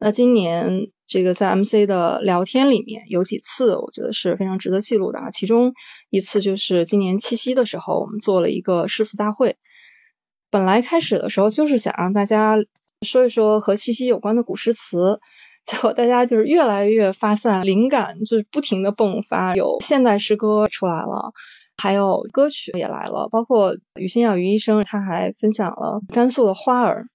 [0.02, 5.30] 那今年这个在 MC 的聊天里面有几次，我觉得是非常值得记录的啊。
[5.30, 5.74] 其中
[6.08, 9.56] 一次就是今年七夕的时候，我们做了一个诗词大会。
[10.50, 12.56] 本来开始的时候就是想让大家
[13.02, 15.20] 说一说和七夕有关的古诗词。
[15.62, 21.34] 结果大家就是越来越发散，灵感就是不停的迸发，有现代诗歌出来了，
[21.76, 27.08] 还有歌曲也来了，包括于心耀于医生他还分享了甘肃的花儿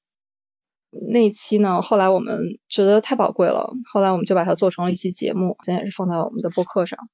[1.10, 1.81] 那期呢。
[1.81, 7.10] 后来我们觉得太宝贵了，后来我们就把它做成了一期节目，现在也是放在我们的播客上。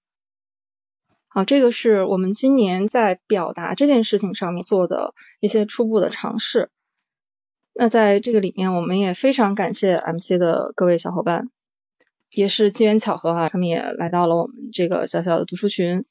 [1.27, 6.69] 好，这个是我们今年在表达这件事情上面做的一些初步的尝试。
[7.73, 11.49] 那在这个里面，我们也非常感谢 MC 的各位小伙伴，
[12.31, 16.03] 也是机缘巧合哈，他们也来到了我们这个小小的读书群，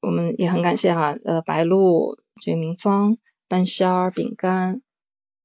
[0.00, 4.80] 我们也很感谢哈，呃，白露、这个明芳、半仙儿、饼干，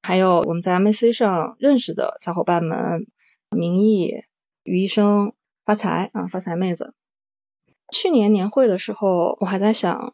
[0.04, 3.08] 还有我们在 MAC 上认识的小伙伴们，
[3.50, 4.12] 明义、
[4.62, 5.34] 于医生、
[5.66, 6.94] 发财啊，发财妹子。
[7.92, 10.14] 去年年会的时候，我还在想，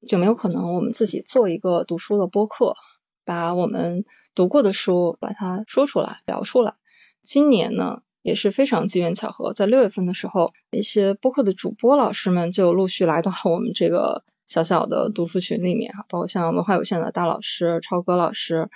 [0.00, 2.74] 有没有可能我们自己做一个读书的播客，
[3.24, 4.04] 把我们。
[4.34, 6.74] 读过的书，把它说出来，聊出来。
[7.24, 18.70] 今年呢，也是非常机缘巧合，在六月份的时候，一些播客的主播老师们就陆续来到我们这个小小的读书群里面哈，包括像文化有限的大老师超哥老师，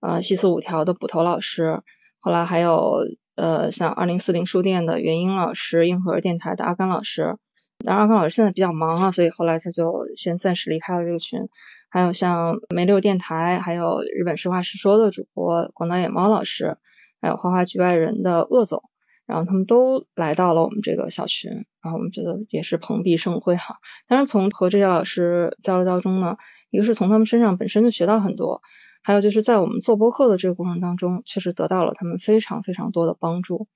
[0.00, 1.82] 呃，西四五条的捕头老师，
[2.20, 2.98] 后来还有
[3.34, 7.36] 呃，像二零四零书店的元英老师，硬核电台的阿甘老师。
[7.84, 11.48] 当然，阿甘老师现在比较忙啊，所以后来他就先暂时离开了这个群。
[11.90, 16.76] 还有像梅六电台，还有日本实话实说的主播广岛野猫老师，
[17.22, 18.82] 还有花花局外人的鄂总，
[19.26, 21.50] 然后他们都来到了我们这个小群，
[21.82, 23.76] 然后我们觉得也是蓬荜生辉哈。
[24.06, 26.36] 当然从和这些老师交流当中呢，
[26.70, 28.60] 一个是从他们身上本身就学到很多，
[29.02, 33.68] 还有就是在我们做播客的这个过程当中，确实得到了他们非常非常多的帮助，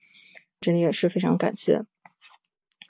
[0.60, 1.84] 这里也是非常感谢。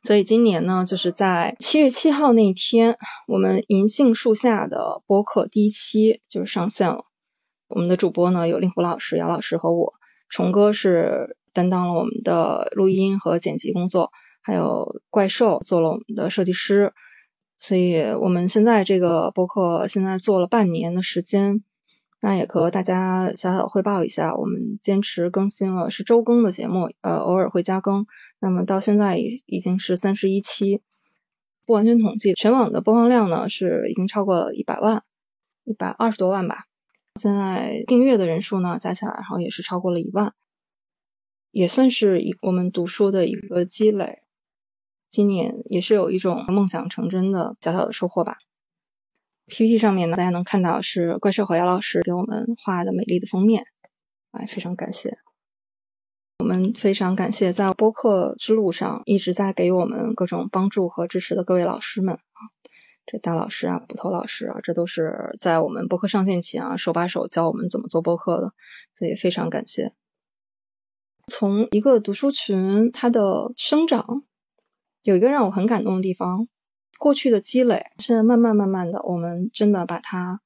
[0.02, 7.04] 所以今年呢，就是在七月七号那一天，我们银杏树下的播客第一期就是上线了。
[7.68, 9.92] 我们的主播呢有令狐老师、姚老师和我，
[10.28, 14.10] 虫哥是担当了我们的录音和剪辑工作，
[14.42, 16.92] 还有怪兽做了我们的设计师。
[17.56, 21.62] 所以我们现在这个播客现在做了半年的时间，
[22.24, 28.06] 那也和大家小小汇报一下，我们坚持更新了是周更的节目，呃，偶尔会加更。
[28.38, 30.80] 那么到现在已已经是三十一期，
[31.66, 35.02] 不完全统计，全网的播放量呢是已经超过了一百万，
[35.64, 36.68] 一百二十多万吧。
[37.20, 40.32] 现在订阅的人数呢加起来，然后也是超过了一万，
[41.50, 44.22] 也算是一我们读书的一个积累。
[45.08, 48.38] 今年也是有一种梦想成真的小小的收获吧。
[49.52, 53.66] PPT 上面呢，大家能看到是怪兽和姚老师给我们画的美丽的封面，
[54.30, 55.18] 哎，非常感谢。
[56.38, 62.40] 我们非常感谢在播客之路上一直在给我们各种帮助和支持的各位老师们啊，
[63.04, 68.54] 这大老师啊、捕头老师啊，这都是在我们播客上线前啊手把手教我们怎么做播客的，
[68.94, 69.92] 所以非常感谢。
[71.26, 74.24] 从一个读书群它的生长，
[75.02, 76.48] 有一个让我很感动的地方，
[77.02, 80.40] 过去的积累，现在慢慢慢慢的，我们真的把它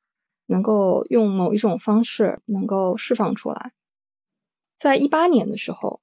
[0.47, 3.73] 能够用某一种方式能够释放出来。
[4.79, 6.01] 在一八年的时候，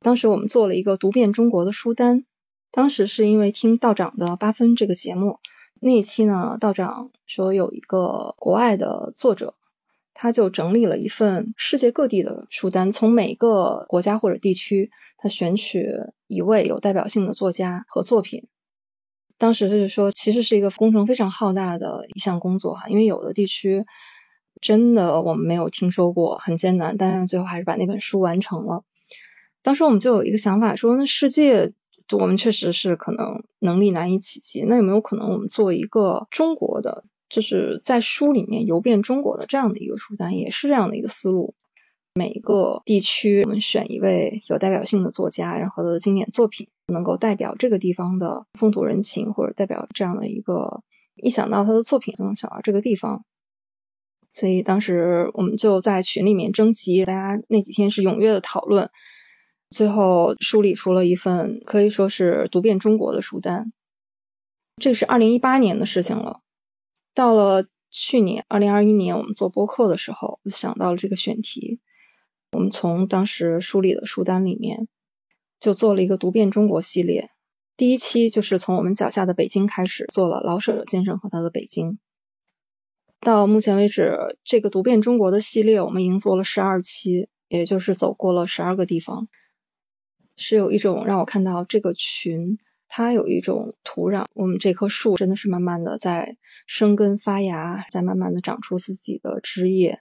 [0.00, 2.24] 当时我们做了一个读遍中国的书单，
[2.70, 5.38] 当时是因为听道长的八分这个节目，
[5.78, 9.54] 那一期呢，道长说有一个国外的作者，
[10.14, 15.90] 他就整理了一份世界各地的书单，从每个国家或者地区，他选取
[16.26, 18.48] 一位有代表性的作家和作品。
[19.40, 23.86] 当时他就说，其实是一个工程非常浩大的一项工作哈，因为有的地区
[24.60, 28.84] 真的我们没有听说过，很艰难，但是最后还是把那本书完成了。
[29.62, 31.72] 当时我们就有一个想法，说那世界
[32.12, 41.54] 我们确实是可能能力难以企及，那有没有可能我们做一个中国的，就是在书里面游遍中国的这样的一个书单，也是这样的一个思路。
[42.12, 50.82] 每一个地区，我们选一位有代表性的作家，然后他的经典作品能够代表这个地方的风土人情，或者代表这样的一个，
[51.14, 53.24] 一想到他的作品就能想到这个地方。
[54.32, 58.90] 所以当时我们就在群里面征集，大家那几天是踊跃的讨论，
[59.70, 63.72] 最后梳理出了一份可以说是读遍中国的书单。
[64.76, 66.40] 这是二零一八年的事情了，
[67.14, 71.80] 到了去年二零二一年，我们做播客的时候，就想到了这个选题。
[72.52, 74.88] 我们从当时梳理的书单里面，
[75.60, 77.30] 就做了一个读遍中国系列。
[77.76, 81.98] 第一期就是从我们脚下的北京开始，做了老舍先生和他的北京。
[83.20, 89.28] 到目前为止，这个读遍中国的系列，我们已经做了十二期，也就是走过了十二个地方。
[90.36, 96.36] 是有一种让我看到这个群，它有一种土壤，我们这棵树真的是慢慢的在
[96.66, 100.00] 生根发芽，在慢慢的长出自己的枝叶。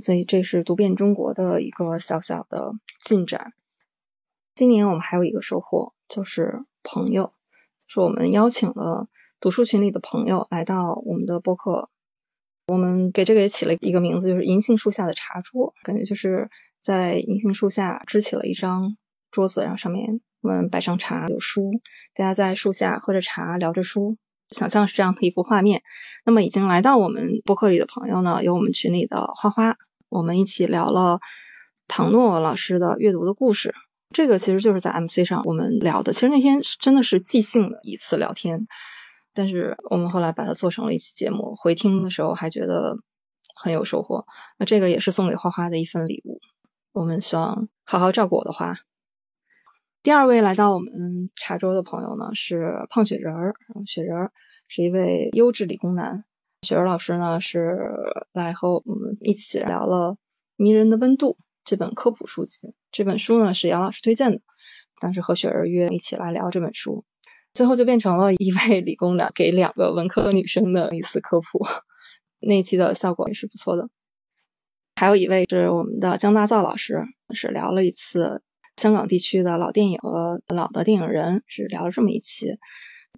[0.00, 2.72] 所以这是读遍中国的一个小小的
[3.02, 3.52] 进展。
[4.54, 7.32] 今年我们还有一个收获，就是朋友，
[7.78, 9.08] 就是我们邀请了
[9.40, 11.90] 读书群里的朋友来到我们的播客。
[12.66, 18.96] 我们给这个也起了一个名字，就是银杏树下的茶桌，感觉就是在银杏树下支起了一张
[19.30, 21.80] 桌子，然后上面我们摆上茶，有书，
[22.14, 24.16] 大家在树下喝着茶，聊着书。
[24.50, 25.82] 想象是这样的一幅画面。
[26.24, 29.76] 那么已经来到我们播客里的朋友呢，有我们群里的花花，
[30.08, 31.20] 我们一起聊了
[31.88, 33.74] 唐诺老师的阅读的故事。
[34.10, 36.12] 这个其实就是在 MC 上我们聊的。
[36.12, 38.68] 其实那天真的是即兴的一次聊天，
[39.34, 42.98] 但是我们后来把它做成了一期节目，回听的时候还觉得
[43.54, 44.24] 很有收获。
[44.58, 46.40] 那这个也是送给花花的一份礼物。
[46.92, 48.76] 我们希望好好照顾我的花。
[50.02, 53.54] 第二位来到我们茶桌的朋友呢是胖雪人儿，
[53.86, 54.32] 雪人儿
[54.68, 56.24] 是一位优质理工男。
[56.66, 57.78] 雪儿老师呢是
[58.32, 60.14] 来和我们一起聊了
[60.56, 62.74] 《迷人的温度》这本科普书籍。
[62.90, 64.40] 这本书呢是杨老师推荐的，
[65.00, 67.04] 当时和雪儿约一起来聊这本书，
[67.54, 71.64] 最后就变成了一位理工男给两个文科女生的一次科普，
[72.40, 73.88] 那一期的效果也是不错的。
[74.96, 78.42] 还有一位是我们的江大造老师，是聊了一次。
[78.76, 82.58] 香港地区的老电影和老的电影人是聊了这么一期，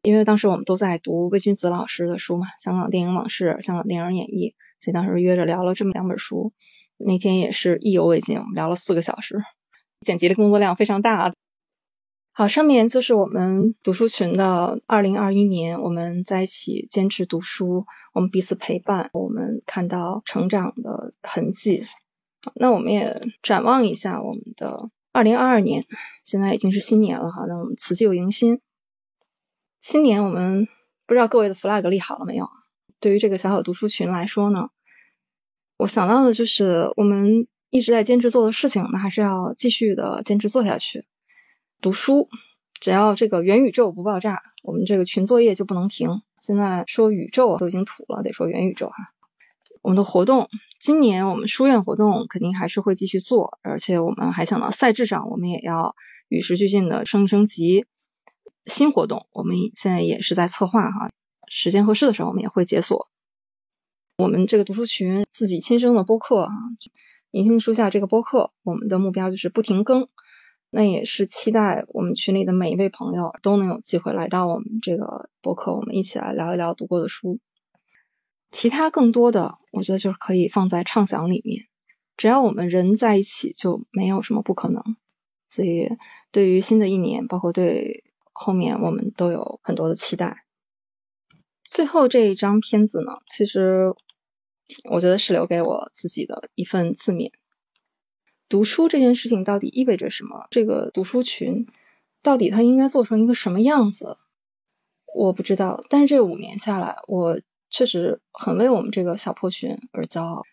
[0.03, 6.53] 因为当时我们都在读魏君子老师的书嘛，《香港电影往事》《香港电影演绎》，所以当时约着聊了这么两本书。
[6.97, 9.43] 那天也是意犹未尽，我们聊了四个小时，
[10.01, 11.33] 剪辑的工作量非常大。
[12.33, 21.85] 好，上面就是我们读书群的二零二一年，我们在一起坚持读书，我们彼此陪伴，我们看到成长的痕迹。
[22.55, 24.91] 那我们也展望一下我们的。
[25.11, 25.85] 二零二二年，
[26.23, 28.61] 现在已经是新年了哈，那我们辞旧迎新。
[29.81, 30.67] 新年我们
[31.07, 32.49] 不知道各位的 flag 立好了没有？
[33.01, 34.71] 对于这个小小读书群来说呢，
[35.77, 41.05] 我想到的就是我们一直在坚持做的事情，那还是要继续的坚持做下去。
[41.81, 42.29] 读书，
[42.81, 46.23] 只要这个元宇宙不爆炸，我们这个群作业就不能停。
[46.41, 48.95] 现在说宇宙都已经土了，得说元宇宙哈。
[49.81, 50.49] 我们的活动，
[50.81, 55.95] 今年我们书院活动肯定还是会继续做，而且我们还想到赛制上，我们也要
[56.29, 57.87] 与时俱进的升一升级。
[58.69, 61.11] 新活动我们现在也是在策划哈，
[61.49, 63.09] 时间合适的时候我们也会解锁。
[64.19, 66.51] 我们这个读书群自己亲生的播客啊，
[67.31, 70.09] 银杏树下这个播客，我们的目标就是不停更，
[70.71, 77.41] 那也是期待我们群里的每一位朋友都能有机会来到我们这个播客，我们一起来聊一聊读过的书。
[78.51, 81.67] 其他更多的，我觉得就是可以放在畅想里面。
[82.17, 84.83] 只要我们人在一起，就没有什么不可能。
[85.49, 85.91] 所以，
[86.33, 88.05] 对于新的一年，包括对
[88.39, 90.45] 后面，我们都有很多的期待。
[91.65, 93.95] 最后这一张片子呢，其实
[94.91, 97.33] 我觉得是留给我自己的一份自勉。
[98.49, 100.47] 读书这件事情到底意味着什么？
[100.51, 101.67] 这个读书群
[102.23, 104.17] 到底它应该做成一个什么样子？
[105.15, 105.83] 我不知道。
[105.91, 107.41] 但是这五年下来，我。
[107.71, 110.45] 确实很为我们这个小破群而骄傲。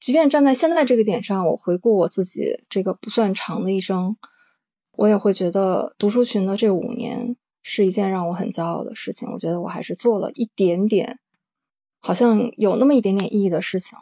[0.00, 4.16] 即便站在现在这个点上，我回顾我自己这个不算长的一生，
[4.96, 9.30] 我也会觉得读书群的这五年是一件让我很骄傲的事情。
[9.30, 11.18] 我觉得我还是做了一点点，
[12.00, 13.98] 好像有那么一点点意义的事情。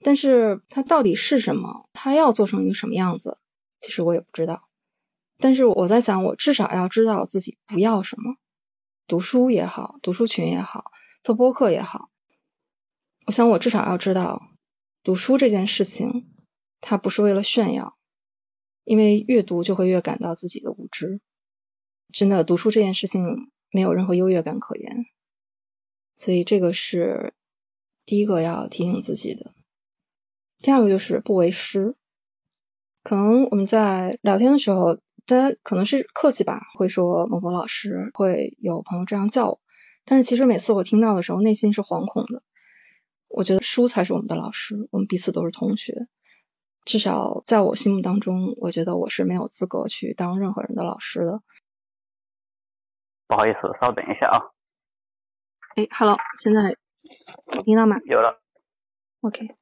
[0.00, 1.88] 但是它到底是什么？
[1.92, 3.38] 它要做成一个什么样子？
[3.80, 4.68] 其实我也不知道。
[5.38, 8.36] 但是我在想，我至少要知道自己不要什么。
[9.06, 12.10] 读书也好，读书群也好，做播客也好，
[13.26, 14.42] 我想我至少要知道，
[15.02, 16.28] 读书这件事情，
[16.80, 17.97] 它不是为了炫耀，
[18.88, 21.20] 因为越读就会越感到自己的无知。
[22.10, 25.04] 真的，读书这件事情没有任何优越感可言。
[26.14, 27.34] 所以这个是
[28.06, 29.52] 第一个要提醒自己的。
[30.62, 31.96] 第二个就是不为师，
[33.02, 39.60] 可能我们在聊天的时候，大家可能是客气吧，会说某某老师，会有朋友这样叫我，
[40.06, 42.42] 但是其实每次我听到的时候，内心是惶恐的。
[43.28, 46.08] 我觉得书才是我们的老师，我们彼此都是同学，
[46.88, 51.42] 至少在我心目当中，我觉得我是没有资格去当任何人的老师的。
[53.26, 54.38] 不好意思，稍等一下啊。
[55.76, 56.70] 哎，Hello，现在
[57.52, 57.98] 有听到吗？
[58.06, 58.40] 有了。
[59.20, 59.54] OK。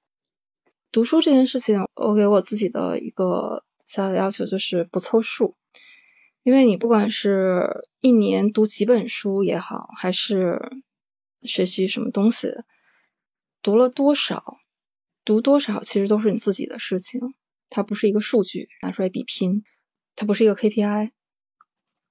[0.92, 5.56] 读书这件事情，我给我自己的一个小小的要求就是不凑数，
[6.44, 10.80] 因为你不管是一年读几本书也好，还是
[11.42, 12.54] 学习什么东西，
[13.62, 14.58] 读了多少，
[15.26, 17.20] 读多少其实都是你自己的事情，
[17.68, 19.64] 它不是一个数据拿出来比拼，
[20.14, 21.10] 它不是一个 KPI，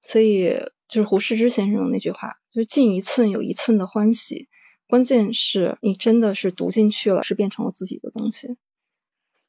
[0.02, 0.50] 所以
[0.86, 4.48] 就是胡适之先生的那句话，就是进一寸有一寸的欢喜，
[4.86, 8.58] 关键是你真的是读进去了，是变成了自己的东西。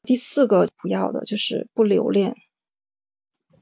[0.02, 2.36] 第四个不要的就是不留恋。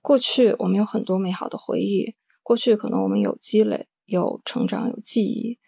[0.02, 5.58] 过去我们有很多美好的回忆，过去可能我们有积累、有成长、有记忆，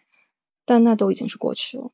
[0.63, 1.91] 但那都已经是过去了。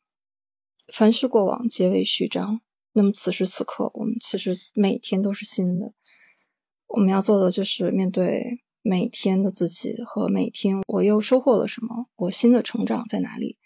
[0.87, 2.61] 凡是过往，皆为序章。
[2.93, 5.93] 那么此时此刻，我们其实每天都是新的。
[6.87, 13.57] 我们要做的就是面对每天的自己和每天我又收获了什么，我新的成长在哪里，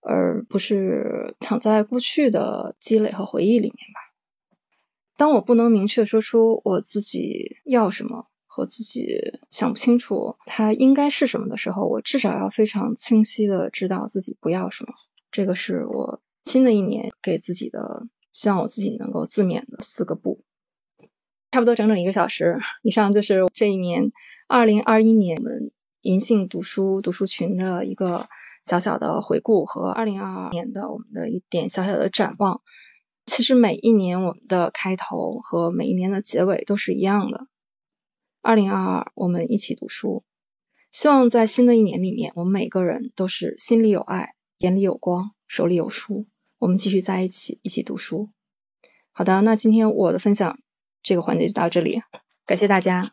[0.00, 4.00] 而不是躺在过去的积累和回忆里面吧。
[5.16, 14.92] 当我不能明确说出我自己要什么和自己想不清楚它应该是什么的时候，我至少要非常清晰的知道自己不要什么。
[15.30, 20.44] 这个是我新的一年给自己的，希望我自己能够自勉的四个不。
[21.50, 24.12] 差不多整整一个小时以上，就是这一年
[24.46, 25.72] 二零二一年我们
[26.02, 28.28] 银杏读书读书群的一个
[28.62, 32.62] 小小的回顾和二零二二年的我们的一点小小的展望。
[33.24, 37.48] 其实每一年我们的开头和每一年的结尾都是一样的。
[38.40, 40.22] 二零二二，我们一起读书。
[40.92, 46.28] 希望在新的一年里面，我们每个人都是心里有爱，眼里有光，手里有书。
[46.58, 48.30] 我们继续在一起，一起读书。
[49.12, 50.58] 好的，那今天我的分享
[51.02, 52.02] 这个环节就到这里，
[52.46, 53.10] 感谢大家。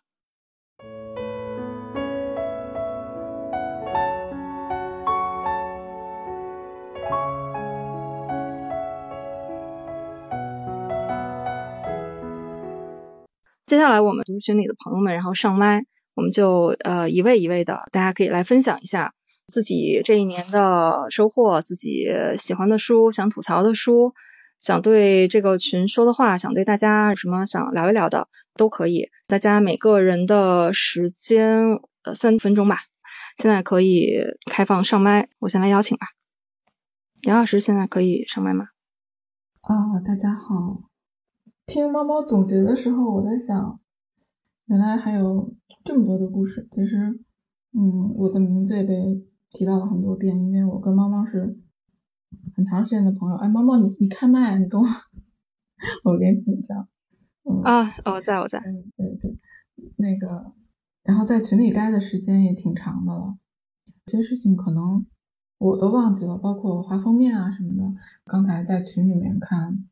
[13.66, 15.84] 接下来我们读书群里的朋友们，然后上麦，
[16.14, 19.14] 我们就呃一位一位的，大家可以来分享一下
[19.54, 24.16] 自己这一年的收获，自己喜欢的书，想吐槽的书，
[24.60, 29.12] 想对这个群说的话，想对大家什么想聊一聊的，都可以。
[29.28, 32.78] 大家每个人的时间呃三分钟吧，
[33.38, 36.08] 现在可以开放上麦，我先来邀请吧。
[37.22, 38.70] 杨老师现在可以上麦吗？
[39.62, 40.90] 啊，大家好。
[41.68, 43.80] 听猫猫总结的时候，我在想，
[44.66, 45.54] 原来还有
[45.86, 46.68] 这么多的故事。
[46.72, 46.98] 其实，
[47.72, 48.96] 嗯，我的名字也被
[49.54, 51.58] 提到了很多遍，因为我跟猫猫是
[52.56, 53.38] 很长时间的朋友。
[53.38, 54.88] 哎，猫猫，你你开麦，你跟我，
[56.04, 56.88] 我有点紧张。
[57.44, 58.60] 嗯啊，哦，在我在。
[58.60, 59.38] 嗯，对对，
[59.98, 60.54] 那个，
[61.04, 63.38] 然后在群里待的时间也挺长的了，
[64.06, 65.06] 有些事情可能
[65.60, 68.00] 我都忘记了，包括画封面啊什么的。
[68.26, 69.88] 刚才在群里面看。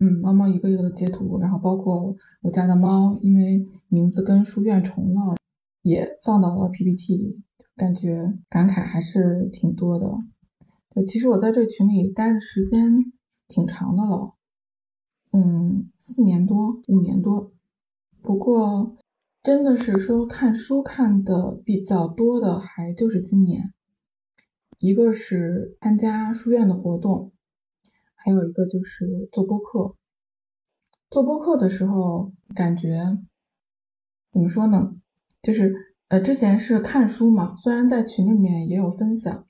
[0.00, 5.36] 嗯，猫猫一个一个的截图，然后包括我家的猫，因为名字跟书院重了，
[5.82, 7.40] 也放到了 PPT 里，
[7.76, 10.08] 感觉感慨还是挺多的。
[10.90, 13.12] 对，其实我在这群里待的时间
[13.48, 14.34] 挺长的了，
[15.32, 17.52] 嗯，四年多，五年多。
[18.22, 18.96] 不过
[19.42, 23.74] 真的是说看书看的比较多的，还就是今年，
[24.78, 27.32] 一个是参加书院的活动。
[28.14, 29.96] 还有一个就是做播客，
[31.10, 33.18] 做播客的时候感觉
[34.32, 34.96] 怎么说呢？
[35.42, 39.46] 就是呃之前是看书嘛，虽然在群里面也有分享，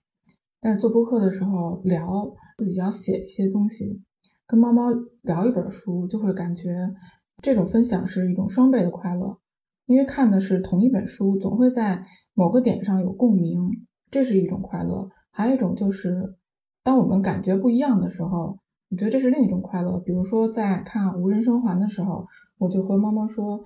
[0.60, 4.02] 但是做播客的时候聊自己要写一些东西，
[4.46, 4.90] 跟猫猫
[5.22, 6.94] 聊一本书，就会感觉
[7.42, 9.38] 这种分享是一种双倍的快乐，
[9.86, 13.68] 因为看的是同一本书，总会在某个点上有共鸣，
[14.10, 15.08] 这是一种快乐。
[15.32, 16.36] 还有一种就是，
[16.84, 18.58] 当我们感觉不一样的时候，
[18.90, 19.98] 我觉得这是另一种快乐。
[19.98, 22.26] 比如说在看《无人生还》的时候，
[22.58, 23.64] 我就和猫猫说，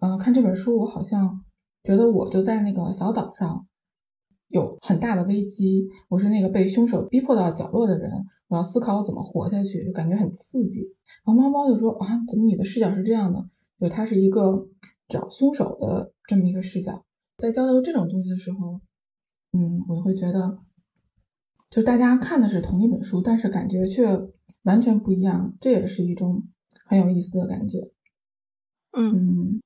[0.00, 1.42] 呃，看这本书，我好像
[1.82, 3.66] 觉得我就在那个小岛上，
[4.48, 10.94] 有很大的危机，我是那个被凶手逼迫到角落的人，我要思考我怎么活下去，就感觉很刺激。
[11.24, 13.48] 然后猫猫就说啊，怎么你的视角是这样的？
[13.80, 14.68] 就它是一个
[15.08, 17.04] 找凶手的这么一个视角。
[17.38, 18.80] 在交流这种东西的时候，
[19.52, 20.58] 嗯，我会觉得，
[21.70, 24.28] 就大家看的是同一本书，但是感觉却
[24.62, 26.48] 完全不一样，这也是一种
[26.84, 27.92] 很有意思的感觉。
[28.92, 29.62] 嗯，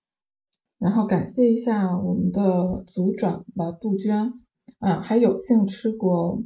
[0.79, 4.35] 然后感谢一下我们的组长吧，杜鹃，
[4.79, 6.43] 啊，还有幸吃过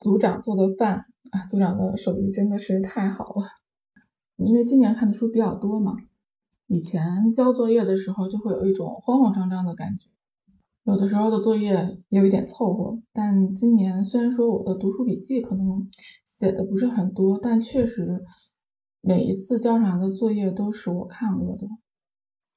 [0.00, 3.46] 组长做的饭啊，组长的手艺真的是太好了。
[4.36, 5.94] 因为今年看的书比较多嘛，
[6.66, 10.10] 以前交作业的时候就会有一种慌慌张张的感觉，
[10.84, 12.98] 有的时候的作业也有一点凑合。
[13.14, 15.88] 但今年虽然说我的读书笔记可能
[16.24, 18.22] 写的不是很多，但确实
[19.00, 21.66] 每一次交上来的作业都是我看过的，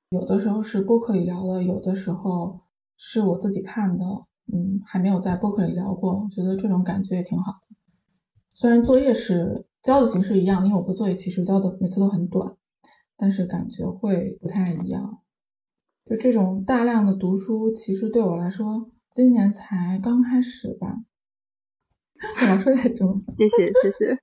[0.10, 2.62] 有的时候是播客里聊了，有的时候
[2.97, 4.05] 是我自己看的，
[4.51, 7.76] 嗯，还没有在播客里聊过，我觉得这种感觉也挺好的。
[8.53, 9.66] 虽然作业是。
[9.82, 12.57] 交的形式一样，因为我的作业其实交的每次都很短，
[13.16, 15.22] 但是感觉会不太一样。
[16.05, 20.97] 就这种大量的读书，其实对我来说，今年才刚开始吧。
[22.49, 24.20] 老说太重，谢谢谢谢。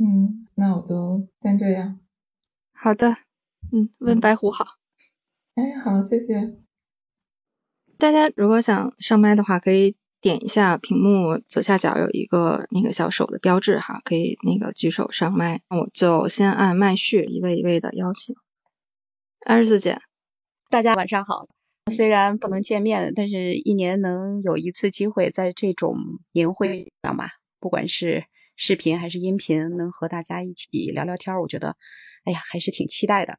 [0.00, 2.00] 嗯，那我就先这样。
[2.72, 3.10] 好的，
[3.70, 4.77] 嗯，问白虎好。
[5.58, 6.54] 哎，好，谢谢。
[7.98, 9.96] 大家如果想上麦的话，可以。
[10.20, 15.62] 点一下屏幕左下角有一个那个小手的标志哈，可以那个举手上麦。
[15.68, 18.34] 我就先按麦序，一位一位的邀请。
[19.46, 19.98] 二十四姐，
[20.70, 21.46] 大家晚上好。
[21.92, 25.96] 虽然不能见面，但是一年能有一次机会在这种
[26.32, 28.24] 年会上吧，不管是
[28.56, 31.76] 视频还是音频，能和大家一起聊聊天，我觉得，
[32.24, 33.38] 哎呀，还是挺期待的。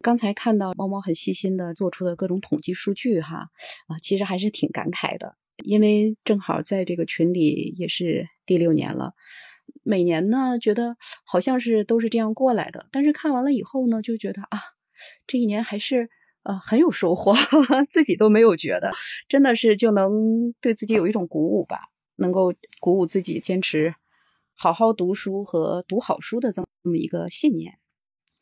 [0.00, 3.50] 刚才看到猫猫很细心的做出的各种统计数据哈，
[3.88, 5.36] 啊，其实还是挺感慨的。
[5.64, 9.14] 因为正好在这个群里也是第六年了，
[9.82, 14.60] 每年呢觉得好像是都是这样过来的，但是看完了以后呢，就觉得啊，
[15.26, 16.10] 这一年还是
[16.42, 17.34] 呃很有收获，
[17.90, 18.92] 自己都没有觉得，
[19.28, 23.94] 真的是就能对自己有一种鼓舞吧，能够鼓舞自己坚持
[24.54, 27.78] 好好读书和读好书的这么一个信念。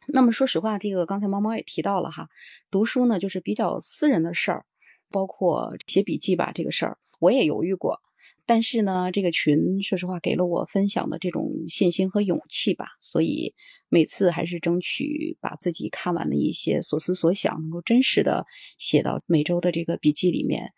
[0.07, 2.29] 那么说实话，这个刚才猫猫也提到了哈，
[2.71, 4.67] 读书呢就是比较私人的事儿。
[5.11, 8.01] 包括写笔记吧这个事儿，我也犹豫过，
[8.47, 13.55] 但是呢，这个群说实话给了我分享的这种信心和勇气吧，所以
[13.89, 18.47] 每次还是争取把自己看完的一些所思所想，能够真实的
[18.77, 20.73] 写到每周的这个笔记里面。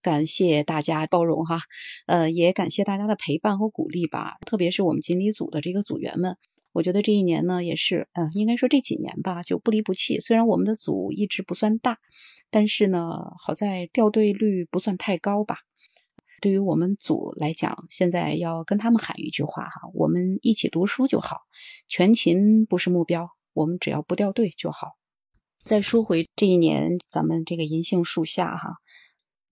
[0.00, 1.60] 感谢大家包容哈，
[2.06, 6.38] 呃，也感谢大家的陪伴和鼓励吧，特别是我们锦鲤组的这个组员们。
[6.72, 10.20] 我觉得这一年呢，也是，嗯，应该说这几年吧，就不离不弃。
[10.20, 11.98] 虽然我们的组一直不算大，
[12.50, 15.58] 但是呢，好在掉队率不算太高吧。
[16.40, 21.38] 对于我们组来讲，现在要跟他们喊一句话哈，我们一起读书就好，
[21.88, 24.96] 全勤不是目标，我们只要不掉队就好。
[25.64, 28.76] 再说回这一年，咱们这个银杏树下哈，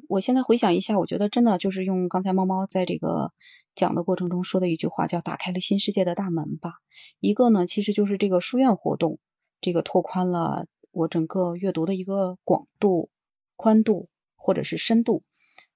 [0.09, 3.33] 我现在回想一下，我觉得真的就是用刚才猫猫在这个。
[3.75, 6.77] 讲的过程中说的一句话叫“打开了新世界的大门”吧。
[7.21, 9.19] 一个呢，其实就是这个书院活动，
[9.61, 13.11] 这个拓宽了我整个阅读的一个广度、
[13.55, 15.25] 宽度或者是深度。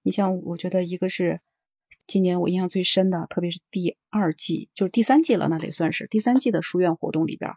[0.01, 1.41] 你像，我觉得一个是
[2.07, 7.53] 今年我印象最深的，特别是第二季，就是第三季了，那得算是第三季的书院活动里边，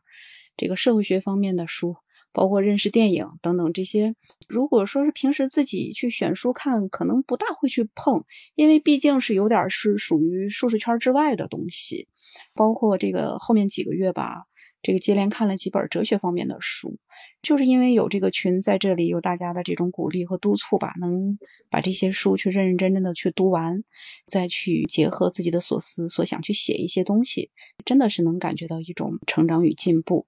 [0.57, 1.95] 这个社会学方面的书。
[2.33, 4.15] 包括认识电影等等这些，
[4.49, 8.25] 如果说是平时自己去选书看，可能不大会去碰，
[8.55, 12.09] 因为毕竟是有点是属于舒适圈之外的东西。
[12.55, 14.47] 包括这个后面几个月吧，
[14.81, 16.97] 这个接连看了几本哲学方面的书，
[17.43, 21.37] 就是因为有这个群在这里，有大家的这种鼓励和督促吧，能
[21.69, 23.83] 把这些书去认认真真的去读完，
[24.25, 27.51] 再去结合自己的所思所想去写一些东西，
[27.85, 30.25] 真的是能感觉到一种成长与进步。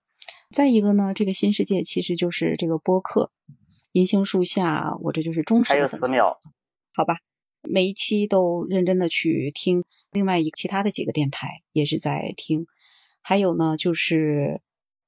[0.52, 3.32] 再一个呢，这个新世界其实就是这个播客，
[3.92, 6.08] 银杏树下，我这就是忠实的粉丝。
[6.94, 7.18] 好吧，
[7.62, 12.68] 每一期都认真的去听，另外一其他的几个电台也是在听，
[13.22, 14.62] 还有呢就是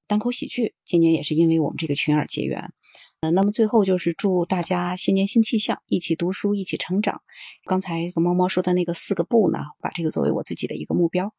[0.08, 2.74] 单口喜剧，今年也是因为我们这个群而结缘。
[3.20, 7.22] 呃，那么最后就是祝大家新年新气象，一起读书，一起成长。
[7.66, 11.34] 刚才猫猫说的那个四个不呢，把这个作为我自己的一个目标。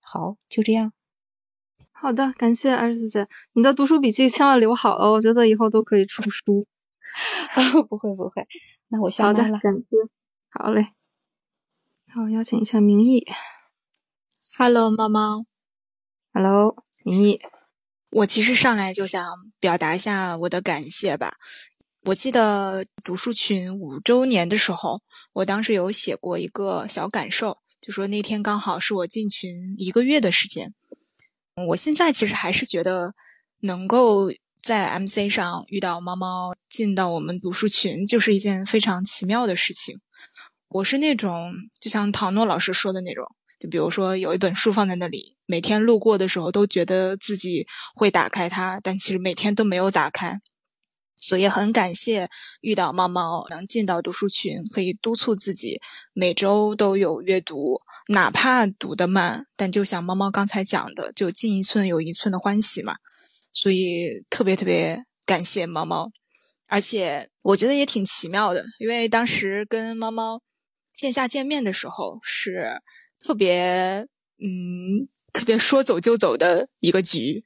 [0.00, 0.92] 好，就这样。
[2.02, 6.66] 好的，感谢二十姐，你的读书笔记千万留好了，我觉得以后都可以出书。
[7.88, 8.48] 不会不会，
[8.88, 9.60] 那我下麦了。
[9.60, 9.86] 感谢，
[10.50, 10.88] 好嘞。
[12.12, 13.24] 好，邀请一下明义。
[14.58, 15.46] Hello，猫猫。
[16.32, 16.74] Hello，
[17.04, 17.40] 明义。
[18.10, 19.24] 我其实上来就想
[19.60, 21.36] 表达一下我的感谢吧。
[22.06, 25.02] 我记得读书群五周年的时候，
[25.34, 30.74] 我当时有写过一个小感受，就说那天刚好是我进群一个月的时间。
[31.54, 33.14] 我现在其实还是觉得
[33.60, 34.30] 能够
[34.62, 40.00] 在 MC 上遇到猫猫进到我们读书群，就是一件非常奇妙的事情。
[40.68, 43.26] 我是那种就像唐诺老师说的那种，
[43.60, 50.40] 就比如说有一本书放在那里，每天路过的时候都觉得自己会打开它，但其实每天都没有打开。
[51.18, 52.28] 所以很感谢
[52.62, 55.80] 遇到猫猫能进到读书群，可以督促自己
[56.14, 57.80] 每周都有阅读，
[58.12, 62.96] 哪怕读得慢，但就像猫猫刚才讲的，就进一寸有一寸的欢喜嘛。
[63.52, 66.10] 所以特别特别感谢猫猫，
[66.68, 70.40] 而且我觉得也挺奇妙的，因为当时跟猫猫
[70.94, 72.80] 线下见面的时候是
[73.18, 74.06] 特别
[74.38, 77.44] 嗯特别说走就走的一个局，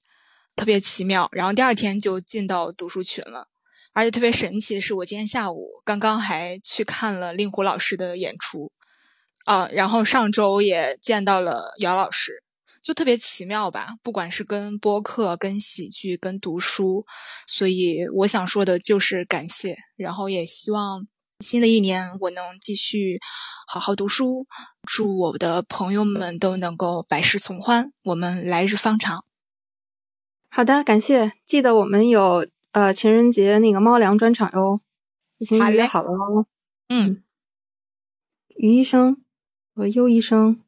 [0.54, 1.28] 特别奇妙。
[1.32, 3.48] 然后第二天就进到读书群了。
[3.92, 8.70] 而且特别神奇的是，我今天下午刚刚还去看了令狐老师的演出，
[9.47, 12.42] 啊，然后上周也见到了姚老师，
[12.82, 13.94] 就特别奇妙吧。
[14.03, 17.07] 不管是跟播客、跟喜剧、跟读书，
[17.47, 21.07] 所以我想说的就是感谢，然后也希望
[21.40, 23.18] 新的一年我能继续
[23.66, 24.47] 好好读书，
[24.82, 29.24] 祝我的朋友们都能够百事从欢，我们来日方长。
[30.51, 32.47] 好的，感谢，记得我们有。
[32.72, 34.82] 呃，情人节那个猫粮专场哟，
[35.38, 36.47] 已经预约好了哦。
[36.90, 37.22] 嗯，
[38.55, 39.24] 于医生
[39.76, 40.64] 和优医生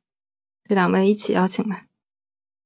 [0.69, 1.87] 这两位一起邀请吧。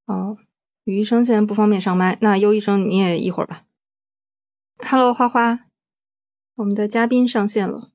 [0.06, 0.36] 哦，
[0.82, 3.62] 于医生现在不方便上麦，那优医生你也一会儿吧。
[4.78, 5.60] Hello，花花，
[6.56, 7.92] 我们的嘉宾上线了。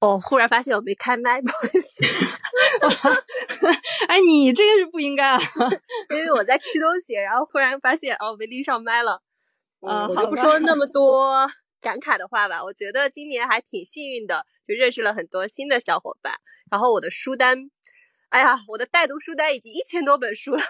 [0.00, 2.04] 哦，忽然发现我没开麦，不好意思。
[4.08, 5.40] 哎，你这个是不应该啊，
[6.14, 9.22] 因为我在吃东西，然后忽然发现哦，没拎上麦了。
[9.80, 11.48] 呃，我就不说那么多
[11.80, 12.62] 感慨的话吧。
[12.62, 16.34] 我觉得今年还挺幸运的，就认识了很多新的小伙伴。
[16.70, 17.70] 然后我的书单，
[18.28, 20.62] 哎呀，我的带读书单已经一千多本书了。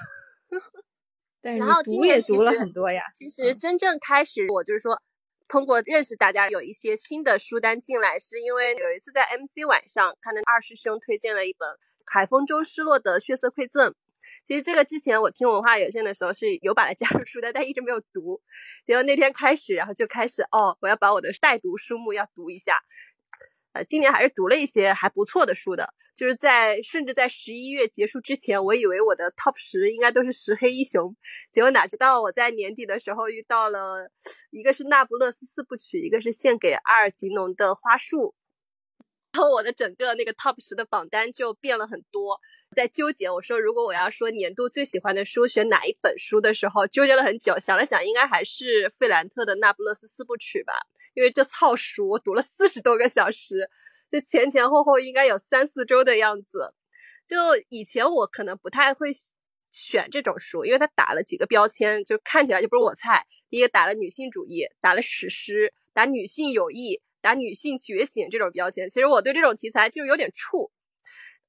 [1.40, 3.02] 然后今年读了很多呀。
[3.14, 5.00] 其实真正开始，我就是说，
[5.48, 11.68] 通过认识大家，有一些新的书单进来，是因为有一次在 MC 晚上看到二师兄推荐了一本
[12.04, 13.90] 《海风中失落的血色馈赠》。
[14.44, 18.42] 其实这个之前我听文化有限的时候是有把它加入书单，但一直没有读。
[18.84, 22.82] 结果那天开始，然后就开始哦，我要把我的待读书目要读一下。
[23.72, 31.14] 呃，今年还是读了一些还不错的书的，就是在甚至在十一月结束之前，我以为我的 top 十应该都是十黑一雄，
[31.52, 34.10] 结果哪知道我在年底的时候遇到了
[34.50, 38.34] 一个是那不勒斯四部曲，一个是献给阿尔吉农的花束，
[39.38, 42.40] 然后我的整个那个 top 十的榜单就变了很多。
[42.74, 50.72] 在纠结，我说如果我要说年度最喜欢的书，选哪一本书的时候，纠结了很久，想了想，应该还是费兰特的《那不勒斯四部曲》吧，
[51.14, 53.70] 因为这套书我读了四十多个小时，
[54.10, 56.74] 就前前后后应该有三四周的样子。
[57.24, 57.36] 就
[57.68, 59.10] 以前我可能不太会
[59.70, 63.24] 选这种书，因为它打了几个标签，就看起来就不是我菜。
[63.48, 68.88] 第一个打了女性主义，打了史诗，打女性友谊，打女性觉醒这种标签。
[68.88, 70.70] 其实我对这种题材就有点怵。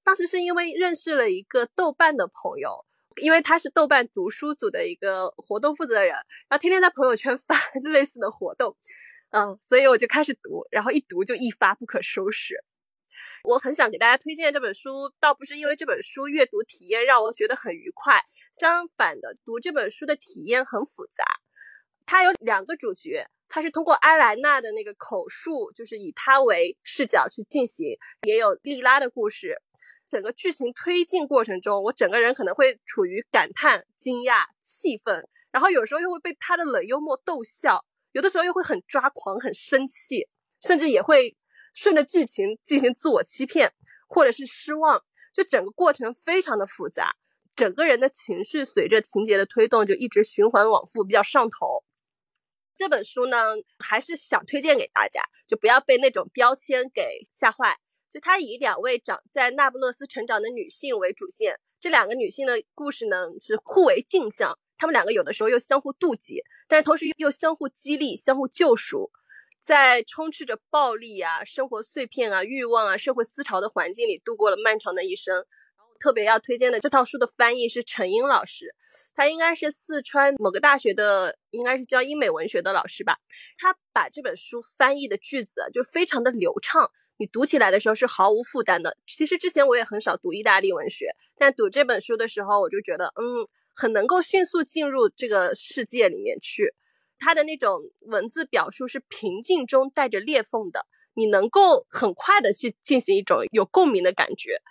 [0.04, 2.86] 当时是因为认识了一个豆瓣的朋友，
[3.22, 8.76] 因为他是豆瓣读书组的一个活动负责人，然后天天在朋友圈 发类似的活动，
[9.32, 12.56] 嗯，所以我就开始读，然后一读就一发不可收拾。
[13.44, 21.24] 我很想给大家推荐这本书，倒不是因为这本书阅读体验让我觉得很愉快，相反的，读这本书的体验很复杂。
[22.06, 27.98] 它有两个主角，它是通过埃莱娜的那个口述，就是以他为视角去进行，
[28.28, 29.58] 也有莉拉的故事。
[30.08, 40.28] 整个剧情推进过程中，我整个人可能会处于感叹、惊讶、气愤，然后有时候又会被他的冷幽默逗笑，有的时候又会很抓狂、很生气，
[40.62, 41.36] 甚至也会
[41.74, 43.74] 顺着剧情进行自我欺骗，
[44.08, 45.04] 或者是失望。
[45.32, 47.16] 就整个过程非常的复杂，
[47.56, 51.84] 整个人的情绪随着情节的推动就一直循环往复，比较上头。
[52.80, 53.38] 这本书呢，
[53.78, 57.78] 还是想推荐给大家，就不要被那种标签给吓坏。
[58.10, 69.12] 就它以两位长在那不勒斯成长的女性为主线，这两个女性的故事呢是互为镜像，她们两个有的时候又相互妒忌，但是同时又相互激励、相互救赎，
[69.60, 75.46] 在充斥着暴力啊、生活碎片啊、欲望啊、社会思潮的环境里度过了漫长的一生。
[76.00, 78.74] 特别要推荐的这套书的翻译是陈英老师，
[79.14, 83.18] 他应该是四川某个大学的，应该是教英美文学的老师吧。
[83.58, 88.98] 他把这本书翻译的句子就非常的流畅，你读起来的时候是毫无负担的。
[89.06, 93.46] 其实之前我也很少读意大利文学，但读这本书的时候，我就觉得，嗯，
[93.76, 96.74] 很能够迅速进入这个世界里面去。
[97.20, 100.86] 他的那种文字表述是平静中带着裂缝的，
[101.16, 104.62] 你能够很快的去进行一种有共鸣的感觉。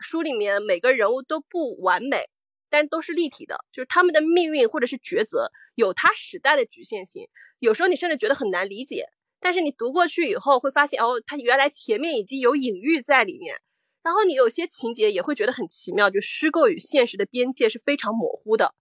[0.00, 2.28] 书里面每个人物都不完美，
[2.68, 7.28] 但都是立体的，就是他们的命运或者是抉择有它时代的局限性。
[7.58, 9.06] 有时候你甚至觉得很难理解，
[9.38, 13.60] 但是你读过去以后会发现，哦，它原来前面已经有隐喻在里面。
[14.02, 18.74] 然后你有些情节也会觉得很奇妙，就虚构与现实的边界是非常模糊的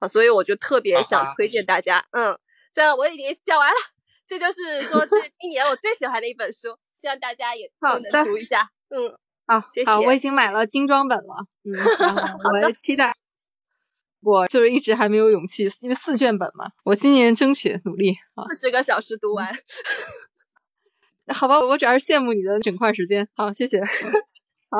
[0.00, 0.08] 啊。
[0.08, 2.36] 所以我就特别想推荐大家，嗯，
[2.72, 3.76] 这样我已经讲完了，
[4.26, 9.16] 这就是说这今年我最喜欢的一本书，希望大家也都能读一下，嗯。
[9.46, 11.72] 好，好，我已经买了精装本了，嗯，
[12.64, 13.14] 我期待，
[14.20, 19.54] 我就是一直还没有勇气，因为四卷本嘛，我今年争取努力啊，四十个小时读完，
[21.28, 23.80] 好吧，我主要是羡慕你的整块时间，好，谢谢，
[24.70, 24.78] 啊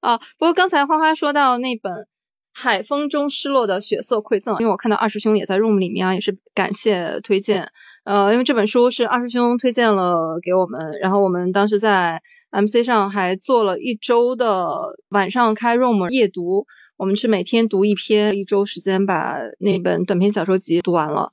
[0.00, 1.92] 啊，不过刚才花花说到那本
[2.52, 7.72] 《海风中失落的血色馈赠》，因为我看到二师兄也在 room 里面啊，也是感谢推荐，
[8.06, 12.22] 呃，因为这本书是二师兄推荐了给我们，然后我们当时在。
[12.48, 16.64] MC 上还做了一周的晚上开 room 夜读，
[16.96, 21.32] 我们是每天读一篇，一周时间把那本短篇小说集读完了。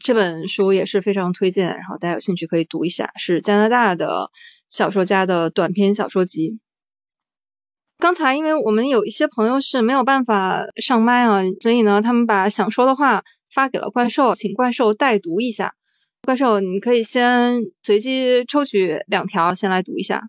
[0.00, 4.30] 这本书也是非常推荐，然后大家有兴趣可以读一下，是加拿大的
[4.70, 6.60] 小说家的短篇小说集。
[7.98, 15.74] 刚才因为我们有一些朋友是没有办法上麦啊，所以呢，他们把想说的话发给了怪兽，请怪兽代读一下。
[16.24, 20.22] 怪兽，你可以先随机抽取两条，先来读一下。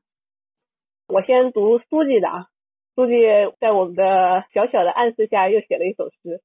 [1.08, 2.48] 我先读书记的啊，
[2.96, 3.14] 书记
[3.62, 6.41] 在我们的小小的暗示下又写了一首诗：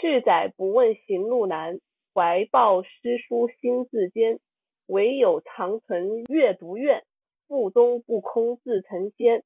[0.00, 1.80] 去载不问行路难，
[2.14, 4.38] 怀抱诗书心自坚。
[4.86, 7.04] 唯有长存阅读愿，
[7.48, 9.42] 腹中不空自成仙。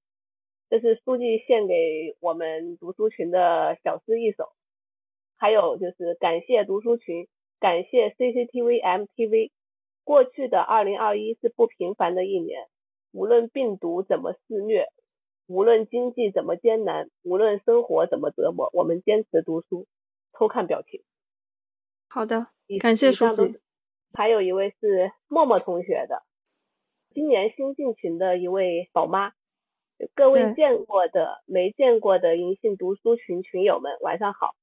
[0.68, 4.50] 这是书记献给我们读书群的小诗一首。
[5.38, 7.28] 还有就是感谢读书群，
[7.60, 9.50] 感谢 CCTV MTV。
[10.04, 12.66] 过去的二零二一是不平凡的一年。
[13.12, 14.86] 无论病毒怎么肆虐，
[15.46, 19.86] 无论经济怎么艰难，无论生活怎么折磨，我们坚持读书。
[20.32, 21.02] 偷看表情。
[22.08, 22.46] 好的，
[22.80, 23.58] 感谢书记。
[24.12, 26.22] 还有一位是默默同学的，
[27.12, 29.32] 今年新进群的一位宝妈。
[30.14, 34.54] 各位见过的、没见过的银杏读书群群友们，晚上好。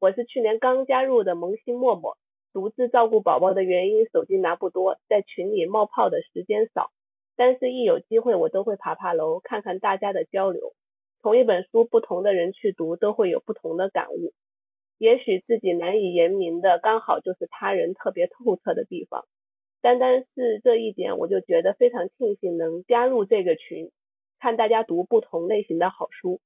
[0.00, 2.18] 我是去年刚加入的萌新默默，
[2.52, 6.90] 独自照顾宝宝的原因，手机拿不多，在群里冒泡的时间少。
[7.36, 10.74] 但是，一有机会，我都会爬爬楼，看看大家的交流。
[11.22, 14.32] 同一本书，不同的人去读，都会有不同的感悟。
[14.98, 19.24] 也许自己难以言明的，刚好就是他人特别透彻的地方。
[19.80, 23.90] 单单是这一点，我就觉得非常庆幸能加入这个群，
[24.38, 26.40] 看大家读不同类型的好书，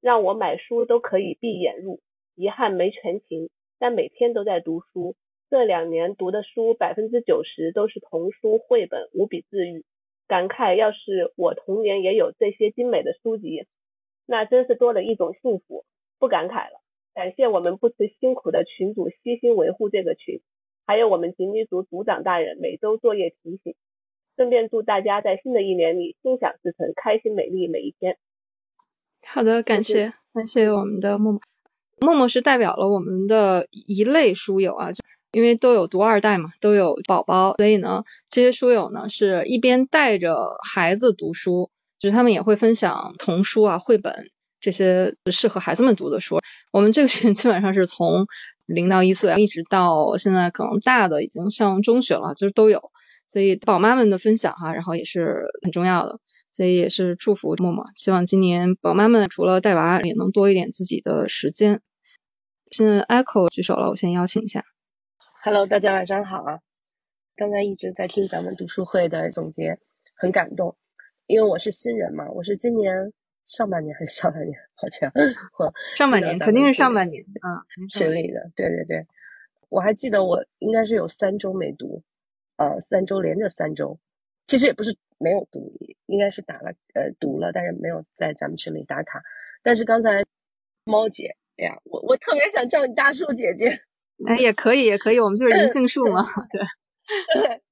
[0.00, 2.00] 让我买书都可以闭眼入。
[2.34, 5.14] 遗憾没全勤，但每天都在读书。
[5.50, 9.84] 这两年读的书，百分之九十都是童书绘本，无比治愈。
[10.28, 13.66] 感慨，要是我童年也有这些精美的书籍，
[14.26, 15.84] 那真是多了一种幸福。
[16.20, 16.80] 不感慨了，
[17.14, 20.40] 感谢我们不辞辛苦的群主悉心维护这个群，
[20.86, 23.74] 还有我们锦鲤组组长大人每周作业提醒。
[24.36, 28.18] 顺便祝大家在新的一年里心想事成，开心美丽每一天。
[29.26, 31.40] 好的，感谢感谢我们的默默，
[32.00, 34.90] 默默是代表了我们的一类书友啊。
[35.32, 46.38] 因为都有读二代嘛，都有宝宝，所以呢，这些书友呢是一边带着孩子读书，就是他们也会分享童书啊、绘本这些适合孩子们读的书。
[46.72, 48.26] 我们这个群 基本上是从
[48.66, 52.90] 零到一岁，一直到现在可能大的已经上中学了，就是都有。
[53.26, 56.18] 所以宝妈们的分享哈，然后也是很重要的。
[56.52, 61.80] 所以也是祝福默默，希望今年宝妈们除了带娃，也能多一点自己的时间。
[62.72, 64.64] 现在 Echo 举手了，我先邀请一下。
[65.42, 66.60] Hello，大家晚上好啊！
[67.34, 69.78] 刚才一直在听咱们读书会的总结，
[70.14, 70.76] 很感动。
[71.26, 73.14] 因为我是新人嘛，我是今年
[73.46, 74.58] 上半年还是下半年？
[74.76, 75.10] 好像，
[75.58, 79.06] 我上半年肯定是上半年啊，群里的，对对对。
[79.70, 82.02] 我还记得我应该是有三周没读，
[82.56, 83.98] 呃，三周连着三周，
[84.46, 85.72] 其实也不是没有读，
[86.04, 89.22] 应该是打了呃读了，但是没有在咱们群里打卡。
[89.62, 90.22] 但是刚才
[90.84, 93.80] 猫姐，哎呀，我我特别想叫你大树姐姐。
[94.26, 96.62] 哎，也可以，也可以，我们就是银杏树嘛，对。
[97.42, 97.62] 对，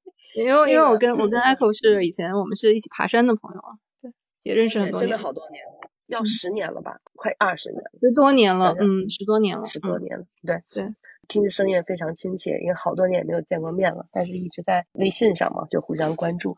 [0.45, 5.63] 因为因为我跟我跟 Echo 是以前我们是一起爬山的朋友啊，对，也认识很多年，真的好多年。
[6.07, 10.25] 要十年了吧，快二十年了，十多年了，嗯，十多年了，嗯十多年了。
[10.43, 10.95] 对对，
[11.29, 16.57] 听着声音也非常亲切，因为好多年也没有见过面了，但是一直在微信上嘛，就互相关注。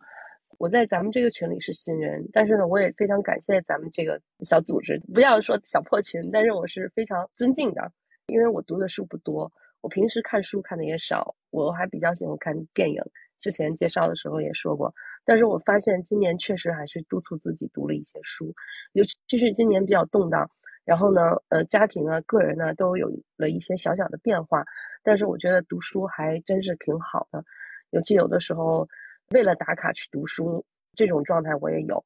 [0.56, 7.90] 我在咱们这个群里是新人，但是呢，我也非常感谢咱们这个小组织，不要说小破群，但是我是非常尊敬的，
[8.28, 9.50] 因为我读的书不多，
[9.80, 13.02] 我平时看书看的也少，我还比较喜欢看电影。
[13.40, 18.54] 之前介绍的时候也说过，但是我发现今年确实还是督促自己读了一些书，
[18.92, 20.50] 尤其是今年比较动荡，
[20.84, 24.66] 然后呢，呃，家庭啊、个人呢都有了一些小小的变化，
[25.02, 27.42] 但是我觉得读书还真是挺好的，
[27.88, 28.86] 尤其有的时候
[29.30, 32.04] 为了打卡去读书，这种状态我也有，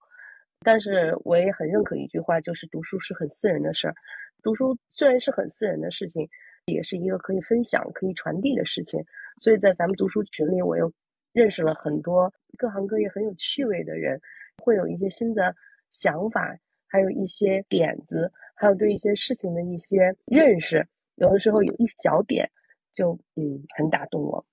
[0.60, 3.94] 但是我也很认可一句话，就是读书是很私人的事儿，
[4.40, 6.28] 读书虽然是很私人的事情，
[6.66, 9.04] 也是一个可以分享、可以传递的事情，
[9.36, 10.92] 所以在咱们读书群里，我又
[11.32, 14.20] 认识了很多各行各业很有趣味的人，
[14.62, 15.54] 会有一些新的
[15.92, 16.58] 想法，
[16.88, 20.86] 还有一些点子，还有对一些事情的一些认识。
[21.16, 22.50] 有的时候有一小点
[22.92, 24.46] 就嗯很打动我。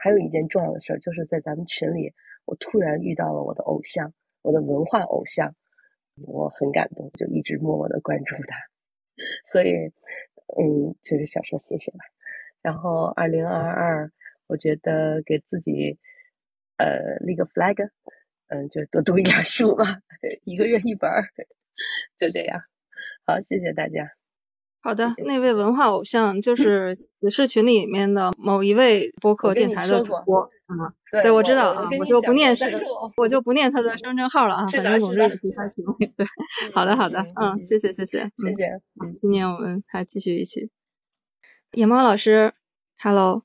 [0.00, 2.12] 还有一件重要的事儿，就是在咱们群里，
[2.44, 4.12] 我突然遇到了我的偶像，
[4.42, 5.54] 我的文化偶像，
[6.26, 8.56] 我很感动，就一直默默的关注他。
[9.52, 9.92] 所以，
[10.58, 11.98] 嗯，就是想说谢谢吧。
[12.62, 14.10] 然后，二零二二，
[14.46, 15.98] 我觉得给自己
[16.76, 17.90] 呃立个 flag，
[18.48, 20.00] 嗯，就多读一点书吧，
[20.44, 21.24] 一个月一本儿，
[22.18, 22.62] 就这样。
[23.26, 24.19] 好，谢谢大家。
[24.82, 30.94] 好的，谢谢那位文化偶像就是 也是群里面的某一位播客电台的主播，啊？
[31.10, 36.12] 对对，我我知道啊，我就不念是我我就不念他的身份证号了啊， 是反正总之的是的也是他群里。
[36.16, 36.26] 对，
[36.72, 38.64] 好的好的，嗯，谢谢谢谢，嗯，谢谢。
[39.02, 40.70] 嗯今年我们还继续一起。
[41.72, 42.54] 野猫老师
[42.98, 43.44] ，Hello，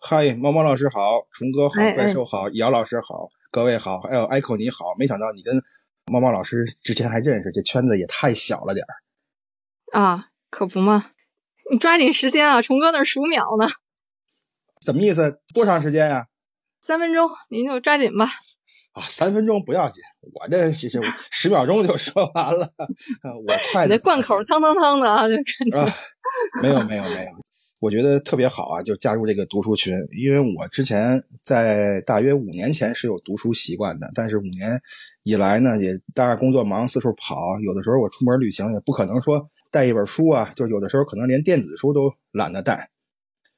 [0.00, 5.62] 嗨，猫猫老师好，虫哥好哎，怪哎兽好，姚老师好，各位好，还有 Echo 你好，没想到你跟
[6.10, 8.94] 猫猫老师之前还认识，这圈子也太小了点儿。
[9.98, 11.10] 啊，可不嘛，
[11.70, 13.68] 你抓紧时间啊，虫哥那儿数秒呢，
[14.84, 15.40] 怎么意思？
[15.54, 16.26] 多长时间呀、
[16.80, 18.26] 三分钟，您就抓紧吧。
[18.92, 19.02] 啊？
[19.02, 22.68] 三分钟不要紧，我这这是 十秒钟就说完了，
[23.46, 25.94] 我快的你这贯口汤汤汤的啊，就感觉啊，
[26.62, 27.30] 没有没有没有，
[27.78, 34.80] 我觉得特别好啊，就加入这个读书群，因为我之前在大约五年前是有读书习惯的，但是五年
[35.22, 42.88] 以来呢，也当然工作忙，四处跑，有的时候我出门旅行也不可能说带一本书啊，就有的时候可能连电子书都懒得带，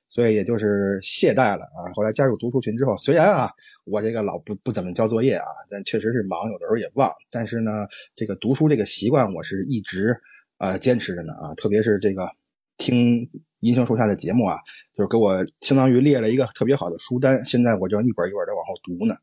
[0.08, 1.86] 所以也就是懈怠了啊。
[1.94, 3.50] 后来加入读书群之后，虽然啊
[3.84, 7.70] 我这个老不不怎么交作业啊，但确实是忙，有的时候也忘，但是呢，
[8.14, 10.16] 这个读书这个习惯我是一直
[10.58, 12.28] 啊、坚持着呢啊，特别是这个
[12.76, 13.28] 听
[13.61, 14.56] 银杏树下的节目啊，
[14.92, 19.14] 就是给我相当于列了一个特别好的书单，现在我就一本一本的往后读呢，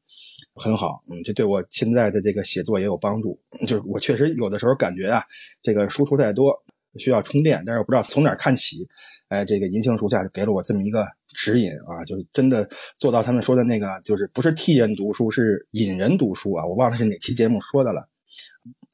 [0.55, 3.39] 很好，嗯，这对我现在的这个写作也有帮助。
[3.67, 5.23] 就是我确实有的时候感觉啊，
[5.61, 6.55] 这个输出太多，
[6.97, 8.87] 需要充电，但是我不知道从哪看起。
[9.29, 12.65] 哎，这个银杏树下给了我这么一个指引啊，就是真的
[12.97, 16.65] 做到他们说的那个，就是不是替人读书，是引人读书啊。
[16.65, 18.07] 我忘了是哪期节目说的了。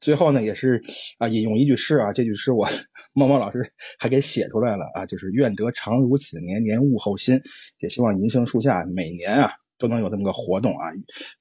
[0.00, 0.82] 最后呢，也是
[1.18, 2.68] 啊，引用一句诗啊，这句诗我
[3.12, 3.64] 猫猫老师
[3.96, 7.40] 还给写出来了啊，就是愿得常如此，年年物候新。
[7.78, 10.90] 也希望银杏树下每年啊都能有这么个活动啊，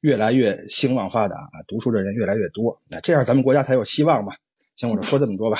[0.02, 4.36] 越来越兴旺发达啊，读书的人越来越多，那这样咱们国家才有希望嘛。
[4.76, 5.58] 行，我就说这么多吧。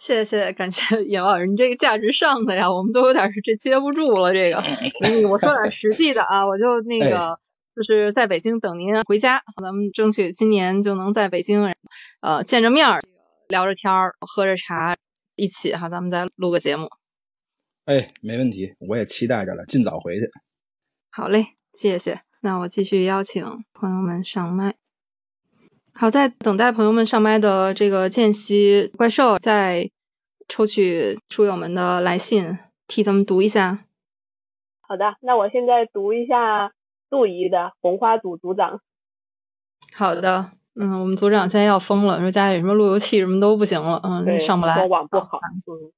[0.00, 4.32] 谢谢感谢野老师，你这个价值上的呀，我们都有点是这接不住了。
[4.32, 7.38] 这个，嗯我说点实际的啊，我就那个
[7.76, 11.74] 就是在北京等您回家，咱们争取今年就能在北京
[12.22, 13.00] 呃见着面儿，
[13.46, 14.96] 聊着天儿，喝着茶，
[15.36, 16.88] 一起哈，咱们再录个节目。
[17.84, 20.22] 哎，没问题，我也期待着了，尽早回去。
[21.10, 22.22] 好嘞，谢谢。
[22.40, 23.44] 那我继续邀请
[23.74, 24.79] 朋友们上麦。
[26.00, 29.90] 好，在等待朋友们上麦的这个间隙，怪兽再
[30.48, 33.84] 抽取书友们的来信，替他们读一下。
[34.80, 36.72] 好的，那我现在读一下
[37.10, 38.80] 杜姨的红花组组长。
[39.94, 44.86] 好的，嗯，我们组长现在要疯了，说家里什么路由器什么都不行了，嗯，上不来说。
[44.86, 45.38] 网不好。
[45.66, 45.92] 嗯。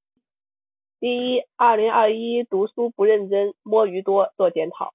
[0.98, 4.94] 第一，二零二一读书不认真，摸鱼多，做检讨。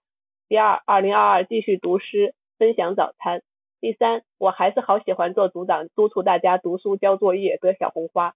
[0.49, 3.41] 第二，二零二二继续读诗，分享早餐。
[3.79, 8.33] 第三，我还是好喜欢做组长，督促大家读书、交作业、得小红花。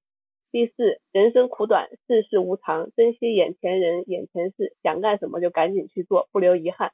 [0.52, 6.92] 第四，人生苦短，世事无常，珍惜眼前人、眼前事，想干什么就赶紧去做，不留遗憾。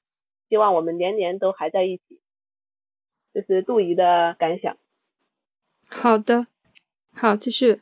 [0.47, 2.21] 希望我们年年都还在一起。
[3.33, 4.77] 这是杜姨的感想。
[5.89, 6.47] 好的，
[7.13, 7.81] 好，继续。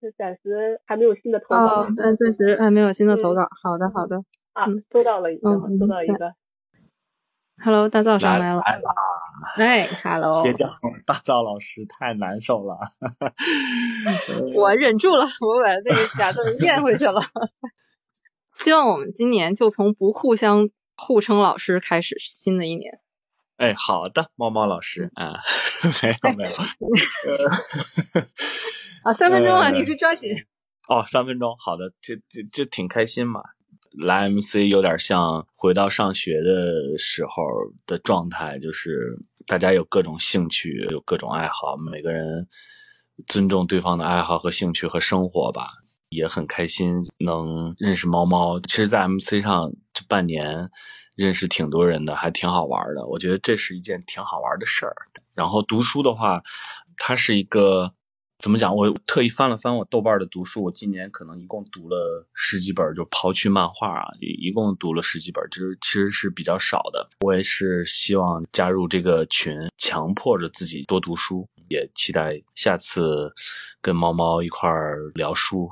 [0.00, 3.48] 是暂时还没有新的投稿哦，但暂时还没有新的投稿。
[3.62, 4.22] 好的，好的。
[4.52, 6.34] 啊嗯，收到了一个，嗯收到一个。
[7.62, 8.60] Hello，大灶上来了。
[8.60, 8.92] 来啦！
[9.56, 10.66] 哎，Hello，别叫
[11.06, 12.78] 大灶老师太难受了。
[14.54, 17.22] 我忍住了，我把那个假字咽回去了。
[18.46, 23.00] 希望我们今年就从不互相互称老师开始，新的一年。
[23.56, 25.34] 哎，好的，猫猫老师啊，
[26.02, 26.50] 没有没有。
[29.04, 30.34] 啊，三分钟啊，呃你是抓紧。
[30.88, 33.40] 哦，三分钟，好的，这这这挺开心嘛。
[33.96, 37.42] 来 MC 有点像回到上学的时候
[37.86, 39.14] 的状态，就是
[39.46, 42.46] 大家有各种兴趣，有各种爱好，每个人
[43.26, 45.68] 尊重对方的爱好和兴趣和生活吧，
[46.08, 48.58] 也很开心能认识猫猫。
[48.60, 50.68] 其实，在 MC 上这半年
[51.16, 53.06] 认识挺多人的，还挺好玩的。
[53.06, 54.94] 我觉得这是一件挺好玩的事儿。
[55.34, 56.42] 然后读书的话，
[56.96, 57.92] 它是一个。
[58.38, 58.74] 怎么讲？
[58.74, 67.08] 我特意翻了翻我豆瓣的读书，我今年可能一共读了十几本，就刨去漫画啊，一共读了十几本，就是其实是比较少的。
[67.20, 73.32] 我也是希望加入这个群，强迫着自己多读书，也期待下次
[73.80, 75.70] 跟猫猫一块儿聊书。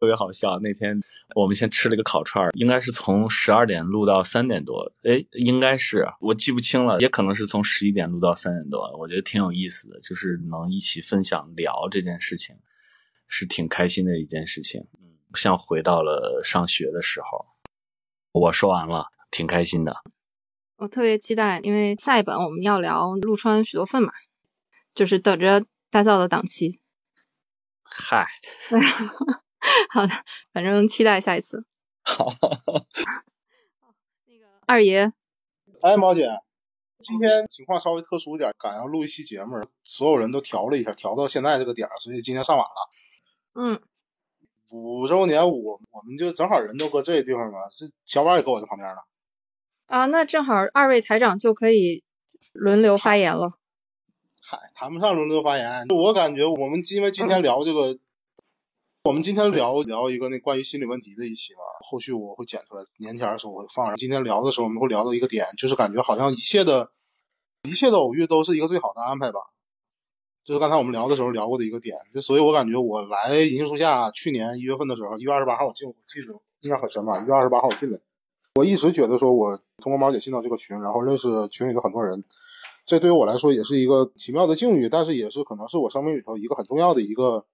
[0.00, 0.98] 特别好笑，那天
[1.34, 8.80] 我们先吃了个烤串应该是从十二点录到三点多，哎，应该是我记不清了，也可能是从十一点录到三点多。
[8.96, 12.56] 我觉得挺有意思的，就是能一起分享聊这件事情，
[13.28, 14.80] 是挺开心的一件事情。
[14.98, 17.44] 嗯，像回到了上学的时候。
[18.32, 19.94] 我说完了，挺开心的。
[20.76, 24.12] 我特别期待，因为下一本我们要聊陆川许多份嘛，
[24.94, 26.80] 就是等着大造的档期。
[27.82, 28.28] 嗨。
[29.90, 30.12] 好的，
[30.52, 31.64] 反正期待下一次。
[32.02, 32.32] 好，
[34.26, 35.12] 那个二爷，
[35.82, 36.28] 哎，毛姐，
[36.98, 42.90] 今天情况稍微特殊一点，赶上录一期节目，所有人都调了一下，调到现在这个点儿，所以今天上晚了。
[43.54, 43.82] 嗯，
[44.72, 49.02] 五周年我我们就正好人都搁这个地方嘛，是小婉也搁我这旁边呢。
[49.88, 52.02] 啊，那正好二位台长就可以
[52.52, 53.52] 轮流发言了。
[54.40, 57.98] 嗨，谈不上轮流发言，我感觉我们因为今天聊这个。
[59.02, 63.96] 我们今天聊聊一个那关于心理问题的一期嘛，后续我会剪出来，年前的时候我会放上。
[63.96, 66.90] 今天聊的时候我们会聊到一个点，就是感觉好像一切的，
[67.66, 69.40] 一切的偶遇都是一个最好的安排吧。
[70.44, 78.02] 就是刚才我们聊的时候聊过的一个点，就所以我感觉我来银杏树下去年一月份的时候，一月二十八号我进，我记得印象很深吧，一月二十八号我进的。
[78.56, 82.22] 我一直觉得说我通过猫姐进到这个群，然后认识群里的很多人，
[82.84, 87.46] 这对于我来说也是一个奇妙的境遇，但是也是可能是我生命里头一个很重要的一个。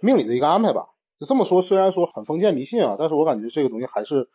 [0.00, 4.28] 命里的一个安排吧，就这么说，虽然说很封建迷信啊，但是我感觉这个东西还是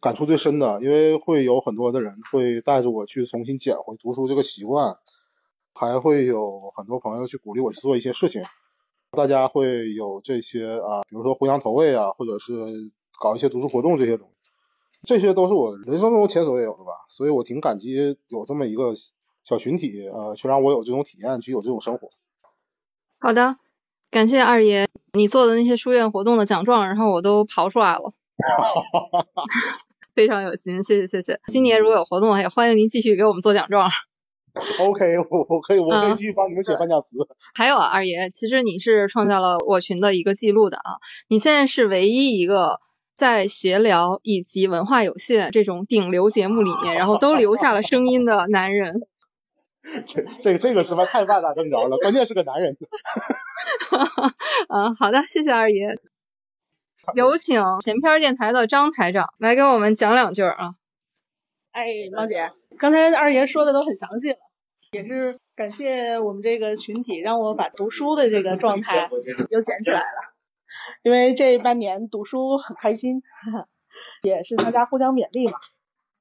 [0.00, 4.98] 感触最深的，因为会有很多的人会带着我去重新捡回读书这个习惯，
[5.74, 8.44] 还会有很多朋友去鼓励我去做一些事情，
[9.12, 12.52] 大家会有这些啊，比如说互相投喂啊，或者是
[13.18, 14.50] 搞一些读书活动这些东西，
[15.06, 18.94] 这些都是我人生中前所未有的吧，所以我挺感激有这么一个
[19.44, 22.10] 小群体，呃，去让我有这种体验，去有这种生活。
[23.18, 23.56] 好的。
[24.10, 28.12] 感谢二爷，你做的那些书院活动的奖状，然后我都刨出来了，
[30.14, 31.40] 非常有心，谢谢谢谢。
[31.46, 33.88] 今年如果有活动，也欢迎您继续给我们做奖状。
[34.80, 37.16] OK，我我可以我可以继续帮你们写颁奖词。
[37.54, 40.98] 还有啊，二爷，其实你是创下了我群的一个记录的啊，
[41.28, 42.80] 你现在是唯一一个
[43.14, 49.02] 在闲聊以及文化有限这种顶流节目里面，然后都留下了声音的男人。
[50.06, 52.76] 这这个这个实在太万大征着了，关键是个男人。
[54.68, 55.98] 嗯，好的，谢谢二爷。
[57.14, 60.74] 有请闲篇电台的张台长来给我们讲两句啊。
[61.72, 64.38] 哎，老姐，刚才二爷说的都很详细了，
[64.92, 69.08] 也是感谢我们这个群体，让我把读书的这个状态
[69.48, 70.34] 又捡起来了。
[71.02, 73.22] 因为这半年读书很开心，
[74.22, 75.54] 也是大家互相勉励嘛。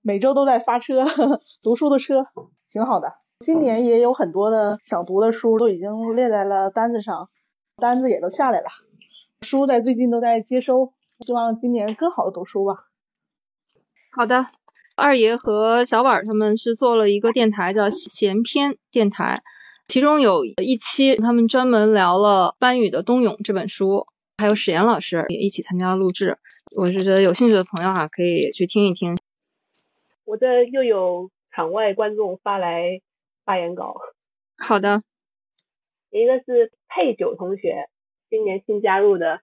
[0.02, 1.06] 每周都在发车，
[1.62, 2.26] 读书的车，
[2.72, 3.16] 挺好的。
[3.40, 7.30] 今年也有很多的想读的书都已经列在了单子上，
[7.78, 8.68] 单子也都下来了，
[9.40, 10.92] 书在最近都在接收，
[11.22, 12.90] 希望今年更好的读书吧。
[14.12, 14.48] 好的，
[14.98, 19.42] 二爷和小婉他们是做了一个电台叫闲篇电台，
[19.88, 24.06] 其中有一期他们专门聊了班宇的《冬泳》这本书，
[24.38, 26.40] 还有史岩老师也一起参加录制。
[26.76, 29.18] 我是觉得有兴趣的朋友哈、啊，可以去听一听。
[30.26, 33.00] 我这又有场外观众发来。
[33.50, 34.00] 发言稿，
[34.60, 35.02] 好的。
[36.14, 37.90] 一个是配九同学，
[38.30, 39.42] 今年新加入的，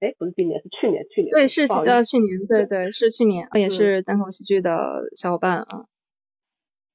[0.00, 1.30] 哎，不是今年，是去年，去年。
[1.30, 5.86] 对，是呃去年，对对，是去年，也是单口喜剧的小伙伴啊。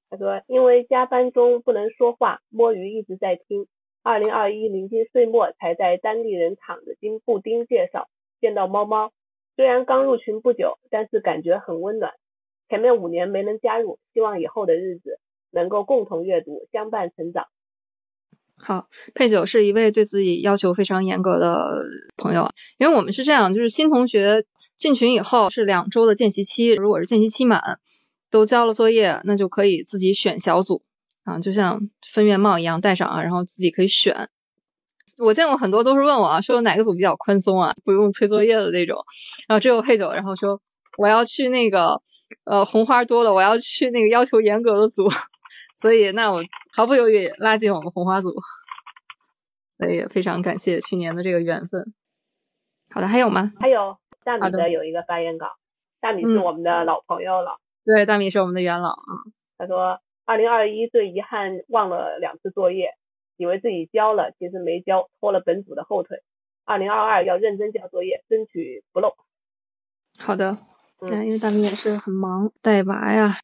[0.10, 3.68] 他说，因为加班中不能说话，摸鱼一直在听。
[4.04, 8.10] 二零二一临近岁末，才在当地人厂的金布丁介绍
[8.42, 9.14] 见到猫猫。
[9.56, 12.12] 虽然刚入群不久，但是感觉很温暖。
[12.68, 15.18] 前面五年没能加入，希望以后的日子
[15.52, 17.46] 能够共同阅读，相伴成长。
[18.58, 21.84] 好，佩九是一位对自己要求非常严格的
[22.16, 24.46] 朋友啊，因为我们是这样，就是新同学
[24.78, 27.80] 进群以后是两周的见习期，如果是见习期满，
[28.30, 30.84] 都交了作业，那就可以自己选小组
[31.24, 34.30] 啊，就像分院帽一样戴上啊，然后自己可以选。
[35.18, 39.04] 我见过很多都是问我啊，说哪个组比较宽松啊，不用催作业的那种，
[39.48, 40.62] 然后只有佩九，然后说。
[40.98, 42.02] 我要去那个
[42.44, 45.08] 呃红花多的，我要去那个要求严格的组，
[45.82, 46.44] 所以那我
[46.76, 48.36] 毫不犹豫拉进我们红花组，
[49.80, 51.92] 所以也非常感谢去年的这个缘分。
[52.92, 53.52] 好的，还有吗？
[53.60, 55.48] 还有大米的有一个发言稿，
[56.00, 57.58] 大米是我们的老朋友了。
[57.84, 59.26] 对，大米是我们的元老啊。
[59.58, 62.96] 他说，二零二一最遗憾忘了两次作业，
[63.38, 66.22] 以为自己交了，其实没交，拖了本组的后腿。
[66.64, 69.16] 二零二二要认真交作业，争取不漏。
[70.20, 70.60] 好的。
[71.00, 73.40] 嗯，因为大米也是很忙带娃呀，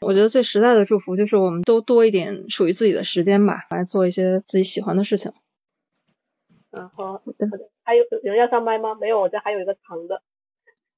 [0.00, 5.32] 我觉得最实在的祝福就是我们都多一点属于自己的时间吧，来做一些自己喜欢的事情。
[6.70, 7.48] 嗯，好好的。
[7.82, 8.94] 还有有人要上麦吗？
[8.94, 10.22] 没有，我这还有一个长的。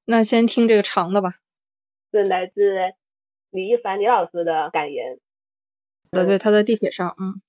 [0.04, 1.34] 那先听这个长的吧。
[2.10, 2.60] 是来自
[3.50, 5.18] 李一凡李老师的感言。
[6.10, 7.40] 对对，他在地铁上，嗯。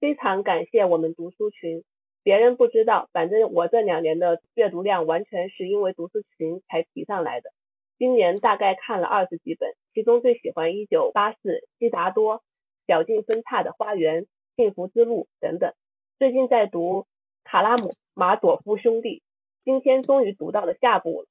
[0.00, 1.84] 非常感谢我们读书群。
[2.22, 7.52] 别人不知道，反正我这两年的阅读量完全是因为读书群才提上来的。
[8.00, 11.36] 今年大概看了二十几本，其中最喜欢《一九八四》
[11.78, 12.36] 《悉达多》
[12.86, 14.22] 《小径分岔的花园》
[14.56, 15.74] 《幸福之路》等等。
[16.18, 17.02] 最近在读
[17.44, 19.18] 《卡拉姆马佐夫兄弟》，
[19.66, 21.26] 今天终于读到了下部了。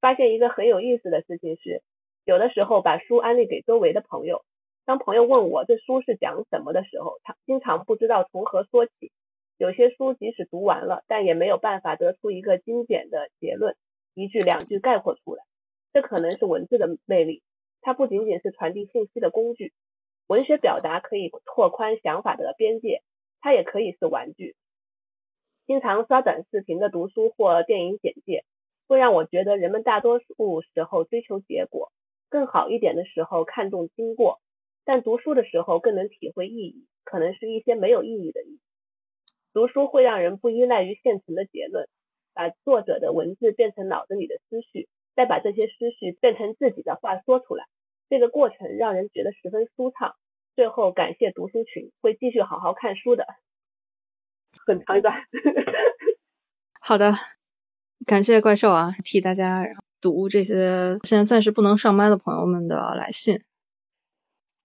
[0.00, 1.82] 发现一个很有意思的事情是，
[2.24, 4.42] 有的时候把书安利给周围的朋友，
[4.86, 9.12] 当朋友问我这书是讲什么的时候，他经常不知道从何说起。
[9.58, 13.76] 有些书即使读完了，但也没有办法得出一个精简的结论，
[14.14, 15.44] 一句两句概括出来。
[15.96, 17.42] 这可能是文字的魅力，
[17.80, 19.72] 它不仅仅是传递信息的工具。
[20.26, 23.00] 文学表达可以拓宽想法的边界，
[23.40, 24.56] 它也可以是玩具。
[25.66, 28.44] 经常刷短视频的读书或电影简介，
[28.86, 31.90] 会让我觉得人们大多数时候追求结果，
[32.28, 34.38] 更好一点的时候看重经过，
[34.84, 38.60] 但读书的时候更能体会意义，可能是一些没有意义的意义。
[39.54, 41.88] 读书会让人不依赖于现成的结论，
[42.34, 47.64] 把作者的文字变成脑子里的思绪，再把这些思绪变成自己的话说出来。
[48.08, 50.14] 这个过程让人觉得十分舒畅。
[50.54, 53.26] 最后感谢读书群，会继续好好看书的。
[54.66, 55.14] 很长一段。
[56.80, 57.14] 好的，
[58.06, 59.64] 感谢怪兽啊，替大家
[60.00, 63.40] 读这些现在暂时不能上麦的朋友们的来信。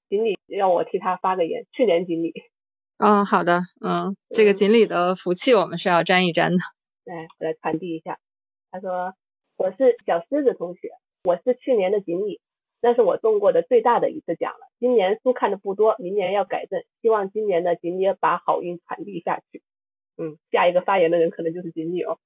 [0.07, 2.33] 锦鲤让我替他发个言，去年锦鲤。
[2.97, 6.59] 哦，好的，嗯，这个锦鲤的福气我们是要沾一沾的。
[7.03, 8.19] 对，我来传递一下。
[8.69, 9.15] 他说
[9.61, 10.89] ：“我是小狮子同学，
[11.23, 12.41] 我是去年的锦鲤，
[12.81, 14.71] 那是我中过的最大的一次奖了。
[14.79, 19.61] 今年书看的不多，明年要改正，希望今年的锦鲤把好运传递下去。”
[20.17, 22.17] 嗯，下一个发言的人可能就是锦鲤哦。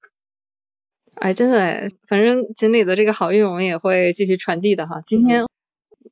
[1.16, 5.02] 哎，真的哎，反正锦鲤的这个好运我们也会继续传递的哈。
[5.04, 5.44] 今天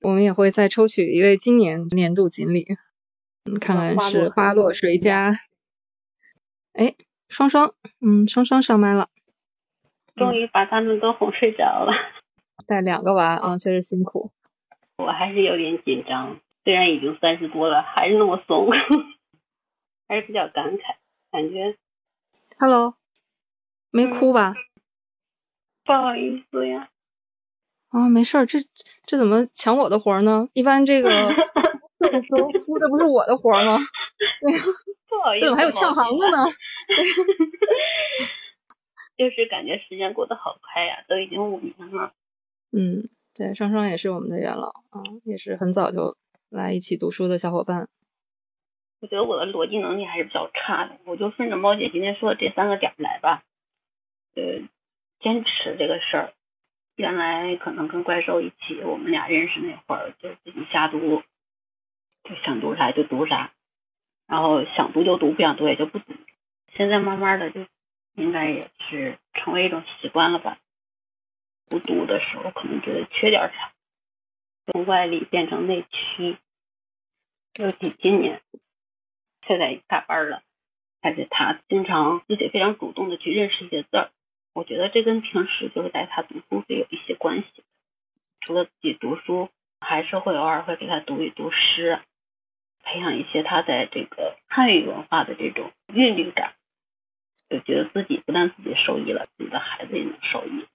[0.03, 2.67] 我们也会再抽取一位今年年度锦鲤。
[3.63, 5.33] 看看是花落谁家？
[6.75, 6.95] 哎，
[7.31, 9.09] 双双，嗯，双双上麦了，
[10.17, 11.93] 终于把他们都哄睡着了。
[12.67, 14.31] 带两个娃啊，确实辛苦。
[14.99, 18.69] 我还是有点紧张，虽然已经三十多了，还是那么怂，
[20.09, 20.81] 还是比较感慨，
[21.31, 21.77] 感觉。
[22.59, 22.95] Hello，
[23.91, 24.55] 没哭吧？
[25.85, 26.89] 不好意思呀。
[27.91, 28.61] 啊，没事儿，这
[29.07, 30.49] 这怎么抢我的活儿呢？
[30.55, 31.11] 一般这个。
[31.99, 33.79] 这个时候哭，这不是我的活儿吗？
[35.09, 36.45] 不好意思，怎么还有呛行的呢？
[39.17, 42.13] 就是感觉时间过得好快呀，都已经五年了。
[42.73, 46.17] 嗯，对，双双也是我们的元老啊，也是很早就
[46.51, 47.89] 来一起读书的小伙伴。
[49.01, 53.43] 我觉得我的逻辑能力还是比较差的，我就顺着猫姐今天说的这三个点来吧。
[54.35, 54.43] 呃，
[55.21, 56.33] 坚持这个事儿，
[56.97, 61.23] 原来可能跟怪兽一起，我们俩认识那会儿就自己瞎读。
[62.25, 63.53] 就想读啥就读啥，
[64.27, 66.15] 然后想读就读，不想读也就不读。
[66.75, 67.67] 现在慢慢的就
[68.15, 70.59] 应该也是成为一种习惯了吧。
[71.71, 73.73] 不读的时候可能觉得缺点啥，
[74.67, 76.37] 从外力变成内驱。
[77.59, 78.43] 尤其今年
[79.47, 80.43] 现在大班了，
[81.01, 84.11] 而且他经常而且非常主动的去认识一些字儿，
[84.53, 87.65] 我觉得这跟平时就是带他读书是有一些关系。
[88.41, 89.49] 除了自己读书，
[89.81, 92.01] 还是会偶尔会给他读一读诗。
[92.83, 96.55] 培养一些他在这个汉语文化的这种韵律感，
[97.49, 100.67] 就觉得自己不但自己受益了，自己的孩子也能受益。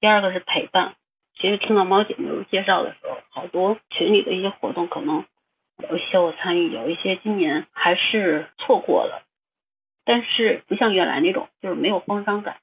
[0.00, 0.96] 第二个是陪伴，
[1.34, 5.24] 其实听到猫姐那介绍的时候，好多群里的一些活动，可能
[5.76, 9.26] 有一些我参与，有一些今年还是错过了。
[10.04, 12.58] 但是不像原来那种，就是没有慌张感。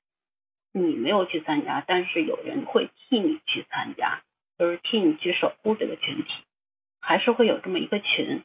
[0.74, 4.22] 你没有去参加，但是有人会替你去参加，
[4.60, 6.30] 就是替你去守护这个群体，
[7.00, 8.44] 还是会有这么一个群。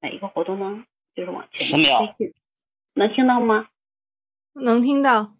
[0.00, 0.84] 哪一个活动呢？
[1.14, 2.34] 就是往前推进。
[2.98, 3.68] 能听到吗？
[4.54, 5.34] 能听到。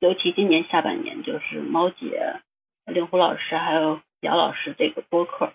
[0.00, 2.40] 尤其今年下半年，就是猫姐、
[2.86, 5.52] 令狐老师还有姚老师这个播客，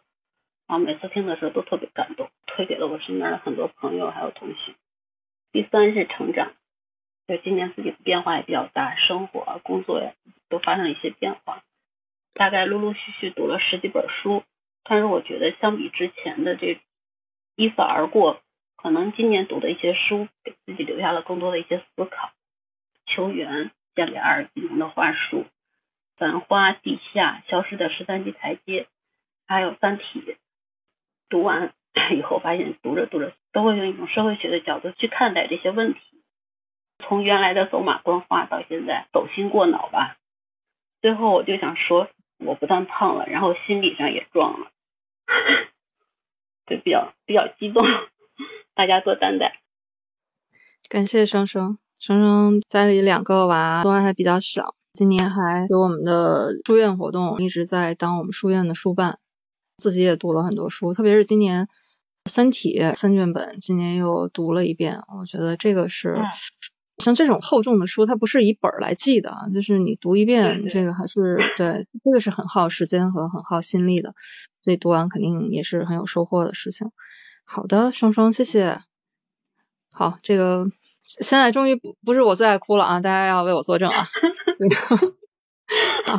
[0.68, 4.74] 啊，每次听的时候都特别感动，推给了我身边的很多朋友还有同学。
[5.52, 6.54] 第三是成长，
[7.28, 10.14] 就今年自己的变化也比较大，生活、啊、工作呀
[10.48, 11.62] 都发生了一些变化，
[12.36, 14.44] 大概陆陆续续读了十几本书，
[14.86, 16.80] 但是我觉得相比之前的这
[17.58, 18.42] 一扫而过，
[18.78, 22.32] 可能今年读的一些书给自己留下了更多的一些思考。
[23.06, 25.46] 球员献给阿尔吉农的话术，
[26.16, 28.88] 繁花、地下、消失的十三级台阶，
[29.48, 30.38] 还有三体，
[31.30, 31.74] 读完
[32.16, 33.34] 以后发现读着读着。
[33.54, 36.00] 都会用一种社会学的角度去看待这些问题，
[37.00, 40.18] 从原来的走马观花到现在走心过脑吧。
[41.02, 44.72] 最后我就想说，我不但胖了，然后心理上也壮了，
[46.68, 47.84] 就比较比较激动，
[48.78, 49.60] 大家做担待。
[50.88, 59.18] 感谢双双，双双家里两个娃都还比较小，今年还有我们的书院活动，一直在当我们书院的书办，
[59.78, 61.68] 自己也读了很多书，特别是今年。
[62.30, 66.18] 三体三卷本，今年又读了一遍，我觉得这个是
[66.98, 74.14] 像这种厚重的书，它不是以本来记的，就是你读一遍，这个还是对，这个是很耗时间和很耗心力的，
[74.62, 76.92] 所以读完肯定也是很有收获的事情。
[77.50, 78.82] 好的，双双，谢谢。
[79.90, 80.70] 好，这个
[81.04, 84.04] 现在终于不不是我最爱哭了啊，大家要为我作证啊。
[86.06, 86.18] 好，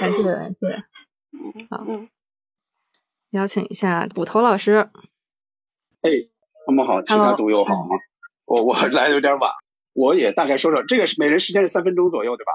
[0.00, 0.84] 感谢感谢，
[1.70, 1.86] 好。
[3.30, 4.90] 邀请一下捕头老师。
[6.02, 6.10] 哎，
[6.66, 7.96] 他们好，其他读友好吗？
[8.44, 9.52] 我我来的有点晚，
[9.92, 12.52] 我也大概说说，这个是每人时间是三分钟左右，对吧？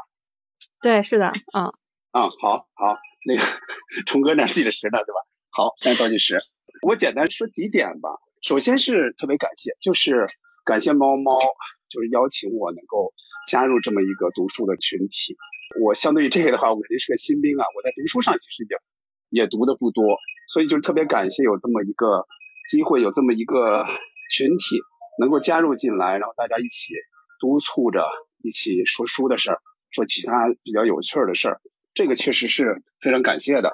[0.82, 1.72] 对，是的，嗯。
[2.12, 3.44] 嗯，好好，那个
[4.06, 5.22] 虫哥那计着时呢，对吧？
[5.50, 6.42] 好，现在倒计时。
[6.84, 8.10] 我简单说几点吧。
[8.42, 10.26] 首先是特别感谢，就是
[10.66, 11.40] 感谢猫猫，
[11.88, 13.14] 就是邀请我能够
[13.48, 15.38] 加入这么一个读书的群体。
[15.82, 17.64] 我相对于这个的话，我肯定是个新兵啊。
[17.76, 20.04] 我在读书上其实也也读的不多。
[20.50, 22.28] 所以就特别感谢有这么一个
[22.70, 23.86] 机会，有这么一个
[24.30, 24.82] 群体
[25.22, 26.94] 能够加入进来，然后大家一起
[27.40, 28.04] 督促着，
[28.44, 31.62] 一起说书的事儿，说其他比较有趣儿的事儿，
[31.94, 33.72] 这个确实是非常感谢的。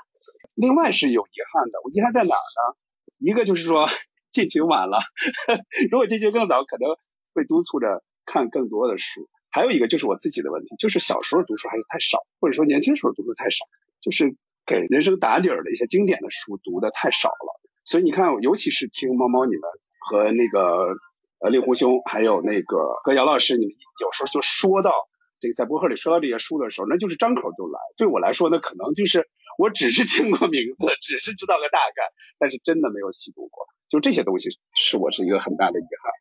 [0.54, 2.78] 另外是有遗憾的，我遗憾在哪儿呢？
[3.20, 3.88] 一个就是说
[4.32, 5.00] 进群晚了，
[5.92, 6.90] 如果进群更早，可能
[7.34, 9.30] 会督促着看更多的书。
[9.52, 13.66] 还有一个就是我自己的问题，就是小时候读书还是太少，或者说年轻时候读书太少，
[14.02, 14.36] 就是。
[14.66, 19.62] 给人生打底儿的一些经典的书读的太少了，所以你看，尤其是听猫猫你们
[19.98, 20.94] 和那个
[21.40, 24.94] 呃令狐兄，还有那个和姚老师，你们有时候就说到
[25.40, 27.80] 这个在博客里说到这些书的时候，那就是张口就来。
[27.98, 29.28] 对我来说，那可能就是
[29.60, 32.02] 我只是听过名字，只是知道个大概，
[32.40, 33.68] 但是真的没有细读过。
[33.90, 36.14] 就这些东西是我是一个很大的遗憾。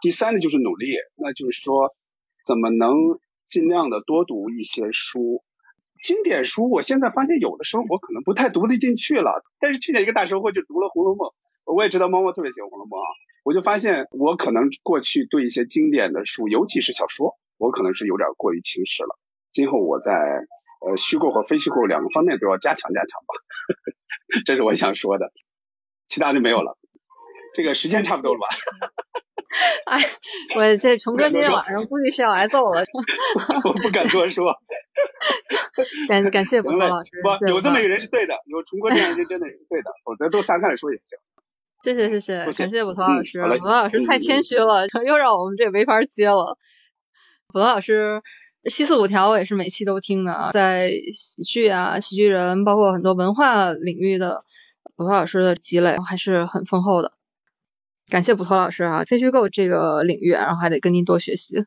[0.00, 1.94] 第三呢，就是努力，那就是说
[2.46, 2.96] 怎么能
[3.44, 5.44] 尽量的多读一些书。
[6.02, 9.44] 经典书，我现在发现有的时候我可能不太读得进去了。
[9.60, 11.28] 但是去年一个大收获就读了《红楼梦》，
[11.66, 13.08] 我也知道猫猫特别喜欢《红楼梦》啊。
[13.44, 19.18] 我就发现我可能过去对一些经典的书，尤其是小说，我可能是有点过于轻视了。
[19.52, 20.12] 今后我在
[20.80, 23.34] 呃虚构和非虚构两个方面都要加强加强吧。
[24.44, 25.32] 这是我想说的，
[26.06, 26.76] 其他就没有了。
[27.54, 28.46] 这个时间差不多了吧？
[29.86, 29.98] 哎，
[30.56, 32.84] 我这虫哥今天晚上估计是要挨揍了。
[33.64, 34.54] 我不敢多说。
[36.08, 37.10] 感感谢博老师。
[37.22, 41.18] 不，有这么一个人是对的，有虫哥这样人真的是对的，否则都散开来说也行。
[41.82, 43.42] 谢谢谢谢，感谢捕头老师。
[43.42, 46.58] 捕头老师太谦虚了，又让我们这没法接了。
[47.48, 48.20] 捕头老师，
[48.64, 54.44] 西四五条我也是每期都听的啊，在喜剧啊、喜剧人，包括很多文化领域的
[54.96, 57.12] 捕头老师的积累还是很丰厚的。
[58.08, 61.64] 感谢捕头老师啊，非虚构这个领域，然后还得跟您多学习。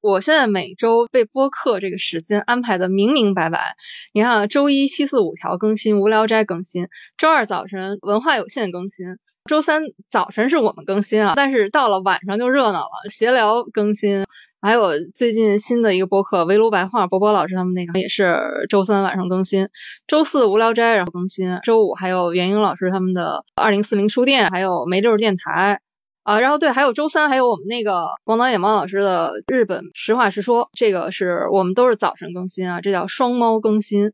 [0.00, 3.76] 我现在每周被播客这个时间安排的明明白白。
[4.12, 6.86] 你看，周一七四五条更新，无聊斋更新；
[7.18, 14.24] 周二早晨文化有限更新；周三早晨是我们更新啊，但是到了晚上就热闹了，闲聊更新。
[14.60, 19.68] 还有最近新的一个播客围炉白话，波波老师他们那个也是周三晚上更新，
[20.06, 25.80] 周四无聊斋然后更新，周五还有袁英老师他们的二零四零书店，还有梅六电台。
[26.22, 34.12] 啊，然后对，还有周三还有我们那个广岛野猫老师的日本实话实说，这个是我们都是早晨更新啊，这叫双猫更新。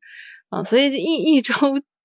[0.48, 1.52] 啊，所以一一周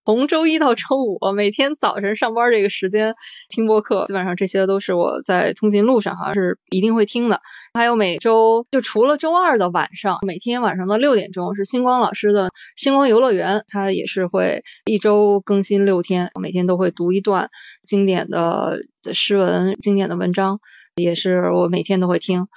[0.03, 3.13] 从周一到周五，每天早晨上班这个时间
[3.49, 7.39] 听播客，基本上这些都是我在通勤路上哈是一定会听的。
[7.75, 17.51] 还有每周就除了周二的晚上，每天晚上的六点钟是星光老师的星光游乐园，他也是会一周更新六天，每天都会读一段
[17.83, 18.79] 经典的
[19.13, 20.61] 诗文、经典的文章，
[20.95, 22.47] 也是我每天都会听。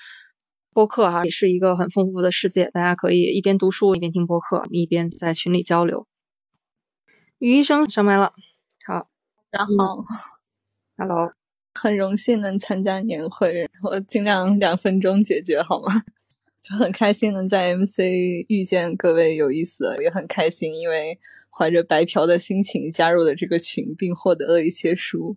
[0.72, 6.06] 播客哈也是一个很丰富的世界，大家可以一边读书一边听播客，一边在群里交流。
[7.44, 8.32] 于医生上麦了，
[8.86, 9.06] 好，
[9.50, 10.02] 大家好
[10.96, 11.34] ，Hello，
[11.74, 16.04] 很荣幸能参加年会，我尽量两分钟解决好吗？
[16.64, 17.98] 就很开心能在 MC
[18.48, 25.36] 遇见各位有意思的，也很开心，因为怀着白嫖的心情加入了这个群，并获得了一些书，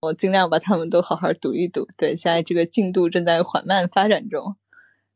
[0.00, 1.88] 我尽量把他们都好好读一读。
[1.96, 4.56] 对，现在这个进度正在缓慢发展中。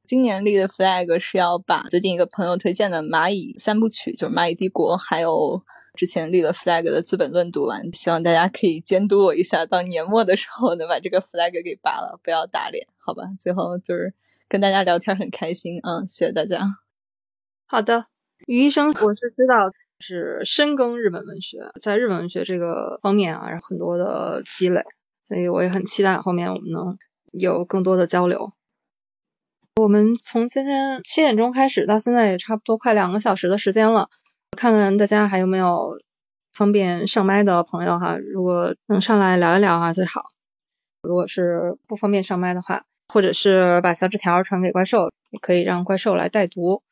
[0.07, 5.63] 今年立的 flag 是要把最近一个朋友推荐的《蚂蚁三部曲》，就是《蚂蚁帝国》，还有
[6.01, 7.93] 之前立了 flag 的《资本论》读完。
[7.93, 13.25] 希望大家可以监督我一下，到年末的时候能把这个 flag 给拔了，不要打脸，好吧？
[13.39, 14.15] 最后就是
[14.49, 16.63] 跟大家聊天很开心，嗯，谢谢大家。
[17.67, 18.07] 好的，
[18.47, 24.83] 于医生，我是知道是深耕日本文学，在日本文学这个方面啊，有很多的积累，
[25.21, 26.97] 所以我也很期待后面我们能
[27.31, 28.55] 有更多的交流。
[29.77, 34.09] 我们从今天七点钟开始到现在也差不多快两个小时的时间了，
[34.57, 36.01] 看看大家还有没有
[36.53, 40.31] 方便上麦的朋友哈，如果能上来聊一聊啊最好。
[41.03, 46.83] 如果是不方便上麦的话，或者是把小纸条传给怪兽，也可以让怪兽来代读。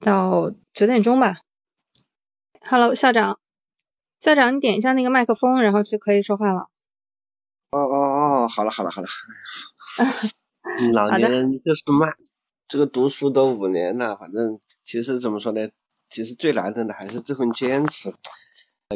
[0.00, 1.38] 到九点钟吧。
[2.66, 3.40] Hello，校长，
[4.20, 6.68] 校长你点一下那个麦克风，然后就可以说话了。
[7.70, 9.08] 哦哦哦，好了好了好了。
[10.92, 12.12] 老年人就是慢，
[12.68, 15.70] 这个读书都五年了，反正其实怎么说呢？
[16.10, 18.14] 其实最难的还是这份坚持。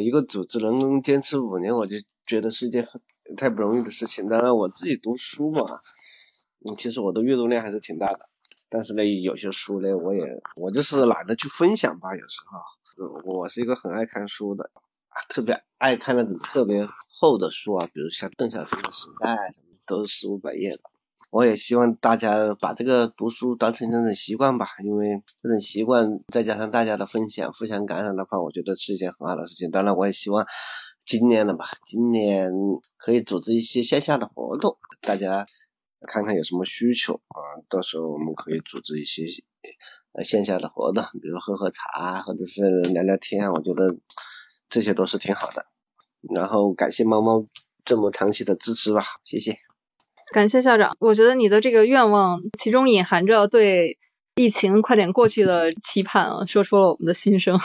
[0.01, 3.01] 一个组织能坚持五年，我就觉得是一件很
[3.37, 4.27] 太不容易的事情。
[4.27, 5.81] 当然我自己读书嘛，
[6.65, 8.27] 嗯，其实我的阅读量还是挺大的。
[8.69, 12.15] 但是呢，有些书呢，我也我就是懒得去分享吧。
[12.15, 14.71] 有时候，我是一个很爱看书的，
[15.29, 16.87] 特别爱看那种特别
[17.19, 20.81] 厚的书啊，比如像邓小平的《时代》什么，都是四五百页的。
[21.33, 29.71] 我也希望大家把这个读书当成这种习惯吧，因为这种习惯再加上大家的分享、互相感染的话，我觉得是一件很好的事情。
[29.71, 30.45] 当然，我也希望
[31.03, 32.51] 今年了吧，今年
[32.97, 35.47] 可以组织一些线下的活动，大家
[36.01, 39.23] 看看有什么需求啊，到时候我们可以组织一些
[40.11, 43.97] 呃线下的活动，比如喝喝茶或者是聊聊天，我觉得
[44.69, 45.65] 这些都是挺好的。
[46.21, 47.47] 然后感谢猫猫
[47.83, 49.57] 这么长期的支持吧，谢谢。
[50.33, 53.99] 感谢校长，我觉得你的这个愿望其中隐含着对
[54.35, 57.59] 疫情快点过去的期盼啊，说出了我们的心声。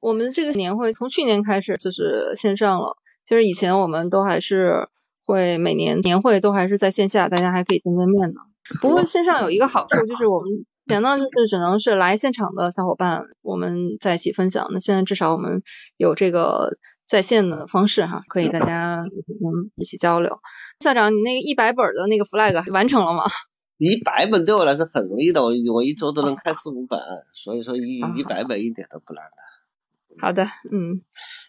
[0.00, 2.96] 我们这个年会从去年开始就是线上了，
[3.26, 4.88] 其实以前我们都还是
[5.26, 8.40] 会每年年会都还是在线下，大家还可以见见面的。
[8.80, 15.62] 不过线上有一个好处就是我们以前呢就是只能是来现场的小伙伴我们在一起分享，那现在至少我们
[15.98, 16.78] 有这个
[17.12, 20.40] 在线的方式哈，可以大家嗯一起交流。
[20.80, 23.24] 校长，你那个一百本的那个 flag 完成了吗？
[23.76, 26.98] 一百本对我来说很容易的，我我一周都能看四五本，
[27.34, 30.22] 所以说一一百本一点都不难的。
[30.22, 31.02] 好的，嗯。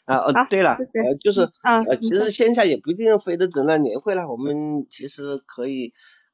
[0.03, 5.93] 啊哦，对了，呃，就是呃，其实线下也不一定非得等到年会了，我们其实可以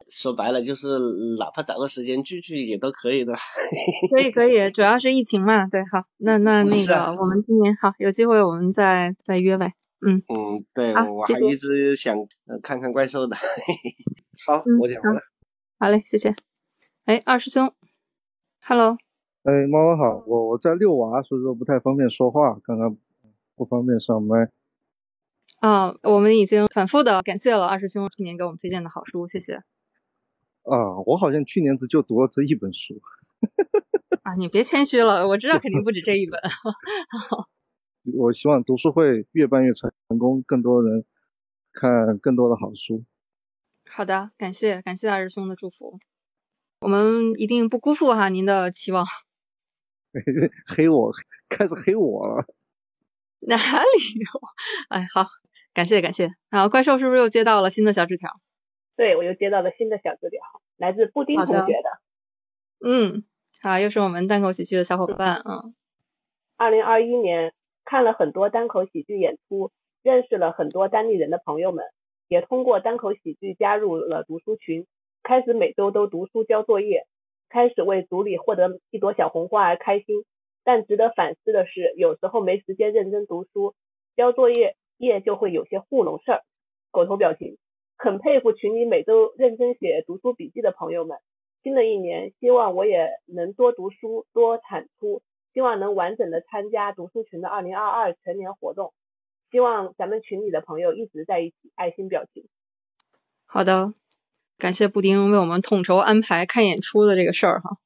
[0.09, 0.99] 说白了，就是
[1.37, 3.33] 哪怕找个时间聚聚也都可以的。
[4.11, 9.73] 可以可以，主要是疫情嘛，对，好，那那 那个我们今年好有机会我们再再约呗。
[10.01, 12.15] 嗯嗯，对，我还一直想
[12.63, 13.35] 看看怪兽的。
[14.47, 15.21] 好，我讲完了。
[15.77, 16.35] 好嘞，谢谢。
[17.05, 17.73] 哎，二师兄
[18.61, 18.97] ，Hello。
[19.43, 22.97] 哎，猫猫好，我我在遛娃，所以说不太方便说话，刚刚
[23.55, 24.49] 不方便上麦。
[25.59, 29.61] 啊，我们已经反复的感谢了二师兄去年给我们推荐的好书，谢谢。
[30.69, 33.01] 啊，我好像去年只就读了这一本书。
[34.23, 36.39] 啊，你别谦虚了，我知道肯定不止这一本。
[38.17, 41.05] 我希望读书会越办越成功，更多人
[41.73, 43.03] 看更多的好书。
[43.85, 45.99] 好的，感谢感谢二师兄的祝福，
[46.79, 49.05] 我们一定不辜负哈您的期望。
[50.67, 51.11] 黑我，
[51.49, 52.45] 开始黑我了。
[53.41, 54.41] 哪里有？
[54.89, 55.25] 哎，好，
[55.73, 56.31] 感谢感谢。
[56.49, 58.39] 然后怪兽是不是又接到了新的小纸条？
[58.99, 60.41] 对，我又接到了新的小纸条，
[60.75, 61.89] 来自布丁同学的。
[62.85, 63.23] 嗯，
[63.63, 65.63] 好，又是我们单口喜剧的小伙伴啊。
[66.57, 67.53] 二零二一年。
[67.85, 69.71] 看了很多单口喜剧演出，
[70.03, 71.85] 认识了很多单立人的朋友们，
[72.27, 74.85] 也通过单口喜剧加入了读书群，
[75.23, 77.07] 开始每周都读书交作业，
[77.49, 80.23] 开始为组里获得一朵小红花而开心。
[80.63, 83.73] 但值得反思的是，有时候没时间认真读书，
[84.15, 86.43] 交作业业就会有些糊弄事儿。
[86.91, 87.57] 狗头表情，
[88.01, 91.17] 很佩服群里每周认真写读书笔记的朋友们。
[91.63, 95.21] 新的一年，希望我也能多读书，多产出，
[95.53, 98.93] 希望能完整的参加读书群的二零二二全年活动。
[99.51, 102.47] 希望咱们群里的朋友一直在一起，爱心表情。
[103.45, 103.93] 好的，
[104.57, 107.79] 感谢布丁为我们统筹安排看演出的这个事儿哈。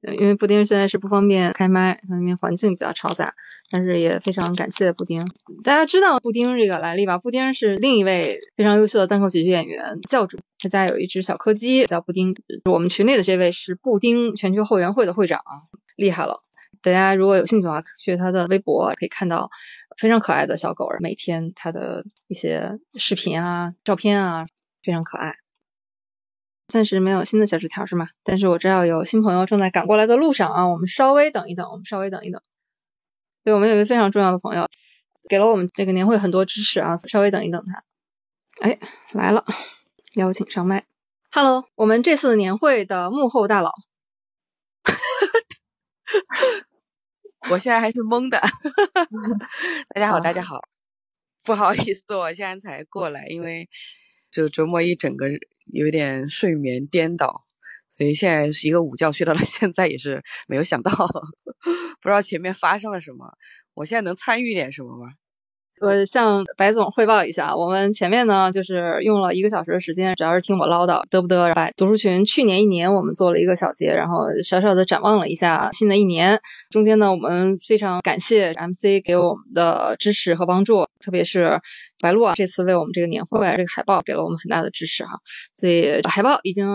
[0.00, 3.34] 因为布丁现在是不方便开麦，那边环境比较嘈杂，
[3.70, 5.26] 但是也非常感谢布丁。
[5.64, 7.18] 大家知道布丁这个来历吧？
[7.18, 12.36] 布丁是另一位非常优秀的单口喜剧演员教主，他家有一只小柯基叫布丁。
[12.64, 15.42] 我们群里的这位是布丁全球后援会的会长，
[15.96, 16.42] 厉害了。
[16.80, 19.50] 大家如果有兴趣的话，去他的微博可以看到
[19.96, 24.46] 非常可爱的小狗，每天他的一些视频啊、照片啊，
[24.84, 25.34] 非常可爱。
[26.68, 28.08] 暂时没有新的小纸条是吗？
[28.22, 32.42] 但是我知道有新朋友正在赶过来的路上啊，我们稍微等一等，我们稍微等一等。
[33.42, 34.68] 对我们有一位非常重要的朋友，
[35.30, 37.82] 给了我们这个年会很多支持啊，稍微等一等他。
[38.60, 38.78] 哎，
[39.12, 39.46] 来了，
[40.12, 40.84] 邀请上麦。
[41.32, 43.72] Hello，我们这次年会的幕后大佬。
[47.50, 48.38] 我现在还是懵的。
[49.94, 50.60] 大家好，大家好，
[51.46, 53.70] 不好意思，我现在才过来，因为
[54.30, 55.30] 就周末一整个。
[55.72, 57.44] 有点睡眠颠倒，
[57.90, 60.90] 所以现在是一个午觉睡到了 现在，也是没有想到，
[62.00, 63.36] 不知道前面发生了什么。
[63.74, 65.12] 我现在能参与点什么吗？
[65.80, 71.54] 我向白总汇报一下，我们前面呢就是用了一个小时的时间，主要是听我唠叨，得不得？
[71.54, 76.40] 把读书群去年一年我们做了一个小结，然后小小的展望了一下新的一年。
[76.70, 81.60] 中间呢，我们非常感谢 MC 给我们的支持和帮助，特别是
[82.00, 85.20] 白鹿啊，这次为我们这个年会这个海报给了我们很大的支持哈。
[85.54, 86.66] 所以海报已经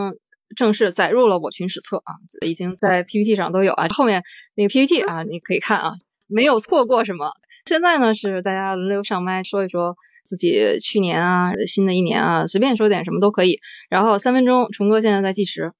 [0.56, 2.16] 正式载入了我群史册啊，
[2.46, 3.88] 已经在 PPT 上都有啊。
[3.90, 4.24] 后面
[4.56, 5.94] 那个 PPT 啊，你可以看啊，
[6.28, 7.34] 没有错过什么。
[7.66, 13.60] 现在呢是大家轮流上麦说一说自己去年啊新的一年啊随便说点什么都可以，
[13.90, 15.72] 然后三分钟，虫哥现在在计时。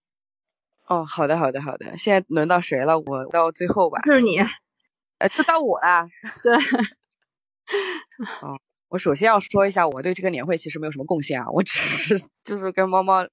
[0.88, 3.00] 哦，好的好的好的，现在轮到谁了？
[3.00, 4.02] 我到最后吧。
[4.06, 4.38] 就是你，
[5.20, 6.06] 呃，就到我啦。
[6.44, 6.56] 对。
[8.42, 8.58] 哦，
[8.90, 13.26] 我首先要说一下，我对这个年会其实没有什么贡献啊，我只是就是跟猫猫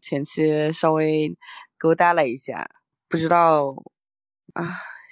[0.00, 1.36] 前期稍微
[1.78, 2.68] 勾搭了一下，
[3.08, 3.74] 不知道
[4.54, 4.68] 啊，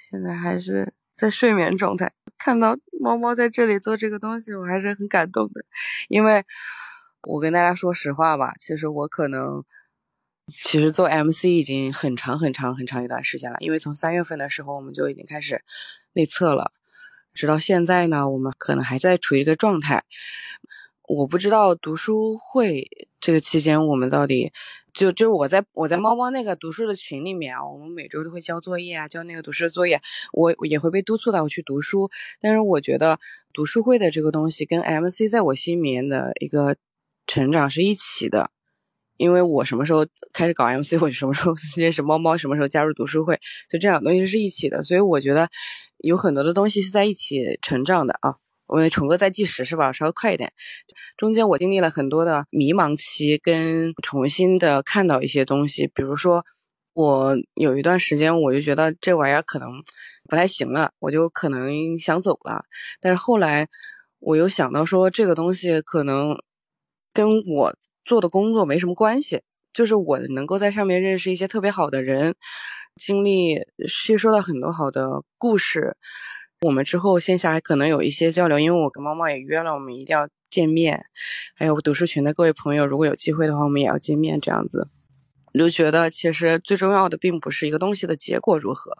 [0.09, 0.93] 现在还是。
[1.15, 2.11] 在睡眠状态，
[2.43, 5.63] 看到猫猫在这里做这个东西，我还是很感动的。
[6.09, 6.43] 因为
[7.21, 9.63] 我跟大家说实话吧，其实我可能
[10.51, 13.55] 其实做 MC 已经很长很长很长一段时间了。
[13.61, 15.63] 因为从三月份的时候我们就已经开始
[16.11, 16.73] 内测了，
[17.33, 20.03] 直到现在呢，我们可能还在处于一个状态。
[21.07, 24.51] 我不知道读书会这个期间我们到底。
[24.93, 29.99] 就就是我在我在猫猫那个读书的群里面啊，我们每周都会交作业啊，交那个读书的作业，
[30.31, 32.09] 我也会被督促到去读书。
[32.39, 33.19] 但是我觉得
[33.53, 36.75] 读书会的这个东西跟 MC 在我心里面的一个
[37.25, 38.51] 成长是一起的，
[39.17, 43.39] 因为我什么时候开始搞 MC，或者什么时候 认识猫猫，什么时候加入读书会，
[43.69, 44.83] 就这两东西是一起的。
[44.83, 45.49] 所以我觉得
[45.97, 48.42] 有很多的东西是在一起成长的啊。
[48.73, 49.91] 我虫哥在计时是吧？
[49.91, 50.51] 稍微快一点。
[51.15, 55.85] 中间我经历了很多的迷茫期，跟重新的看到一些东西。
[55.93, 56.43] 比如说，
[56.93, 59.69] 我有一段时间我就觉得这玩意儿可能
[60.27, 62.65] 不太行了，我就可能想走了。
[62.99, 63.67] 但是后来
[64.17, 66.35] 我又想到说，这个东西可能
[67.13, 72.33] 跟我做的工作没什么关系，就是我能够在上面认识一些特别好的人，
[72.95, 75.95] 经历吸收到很多好的故事。
[76.63, 81.05] 我们之后线下还可能有一些交流，因为我跟猫猫也约了，我们一定要见面。
[81.55, 84.39] 还有读书群的各位朋友，如果有机会的话，我们也要见面。
[84.39, 84.87] 这样子，
[85.53, 88.97] 我就觉得其实最重要的并不是一个东西的结果如何，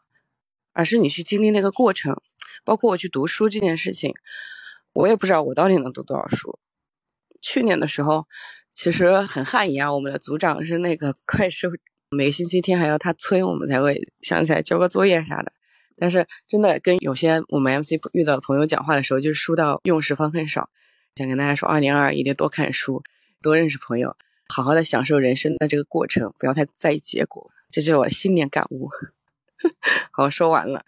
[0.73, 2.21] 而是你去经历那个过程。
[2.65, 4.13] 包括我去读书这件事情，
[4.91, 6.59] 我也不知道我到底能读多少书。
[7.41, 8.27] 去年的时候，
[8.73, 9.93] 其实很汗颜啊。
[9.93, 11.69] 我们的组长是那个 怪兽，
[12.09, 15.53] 每个星期天还要他催我们才会想起来交个作业啥的。
[16.03, 20.69] 但是真的跟有些我们 MC 遇到的朋友讲话的时候，就是书到用时方恨少。
[21.15, 23.01] 想跟大家说，二零二二一定多看书，
[23.41, 24.17] 多认识朋友，
[24.53, 27.49] 好好的享受人生的这个过程，不要太在意结果。
[27.69, 28.89] 这就是我新年感悟。
[30.11, 30.81] 好，说完了。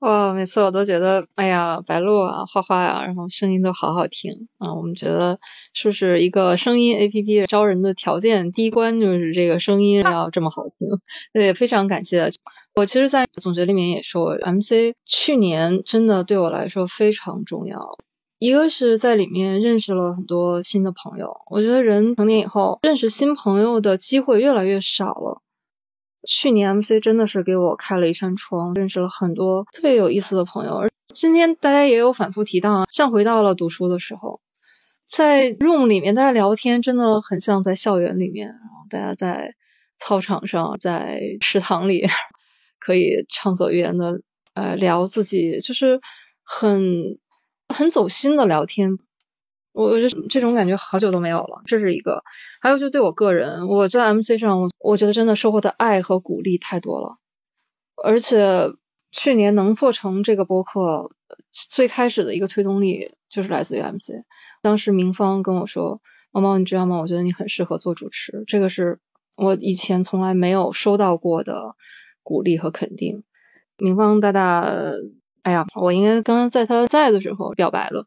[0.00, 4.72] 哇，每次我都觉得，哎呀，白鹿啊，花花呀，然后声音都好好听啊。
[4.72, 5.40] 我们觉得，
[5.74, 10.88] 是不是一个声音 APP 招人的条件，第一关就是这个声音要这么好听。
[11.34, 12.30] 对，非常感谢。
[12.78, 17.96] 我其实，在总结里面也说，MC 去年真的对我来说非常重要。
[18.38, 21.32] 一个是在里面认识了很多新的朋友。
[21.50, 25.40] 我觉得人成年以后认识新朋友的机会越来越少了。
[26.28, 30.74] 去年 MC 真的是给我开了一扇窗，认识了很多特别有意思的朋友。
[30.76, 34.42] 而今天大家也有反复提到，像回到了读书的时候，
[35.06, 39.54] 在 room 里面大家聊天真的很像在校园里面，然后大家在
[39.96, 42.06] 操场上、在食堂里
[42.86, 44.20] 可以畅所欲言的
[44.54, 46.00] 呃聊自己，就是
[46.44, 47.18] 很
[47.66, 48.98] 很走心的聊天。
[49.72, 52.22] 我我觉得这种感觉好久都没有了，这是一个。
[52.62, 57.16] 还有就对我个人，我在 MC 上，我我觉得真的收获的爱和鼓励太多了。
[58.04, 58.72] 而且
[59.10, 61.10] 去年能做成这个播客，
[61.50, 64.12] 最开始的一个推动力就是来自于 MC。
[64.62, 66.00] 当时明芳跟我说
[66.30, 67.00] ：“猫猫，你知道吗？
[67.00, 69.00] 我觉得你很适合做主持。”这个是
[69.36, 71.74] 我以前从来没有收到过的
[72.26, 73.22] 鼓励和肯定。
[73.78, 74.66] 明芳大大，
[75.42, 78.06] 哎呀，我应该刚刚在他在的时候表白了。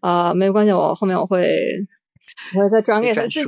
[0.00, 1.46] 啊，没有关系，我后面我会
[2.56, 3.28] 我会再转给他。
[3.28, 3.42] 这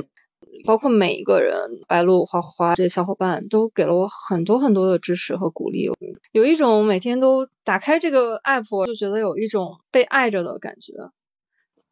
[0.65, 5.89] 包括每一个人，白鹿、花花这些小伙伴都给了我很多很多的支持和鼓励，
[6.31, 10.93] 有一种每天都打开这个 app 就觉得有一种被爱着的感觉。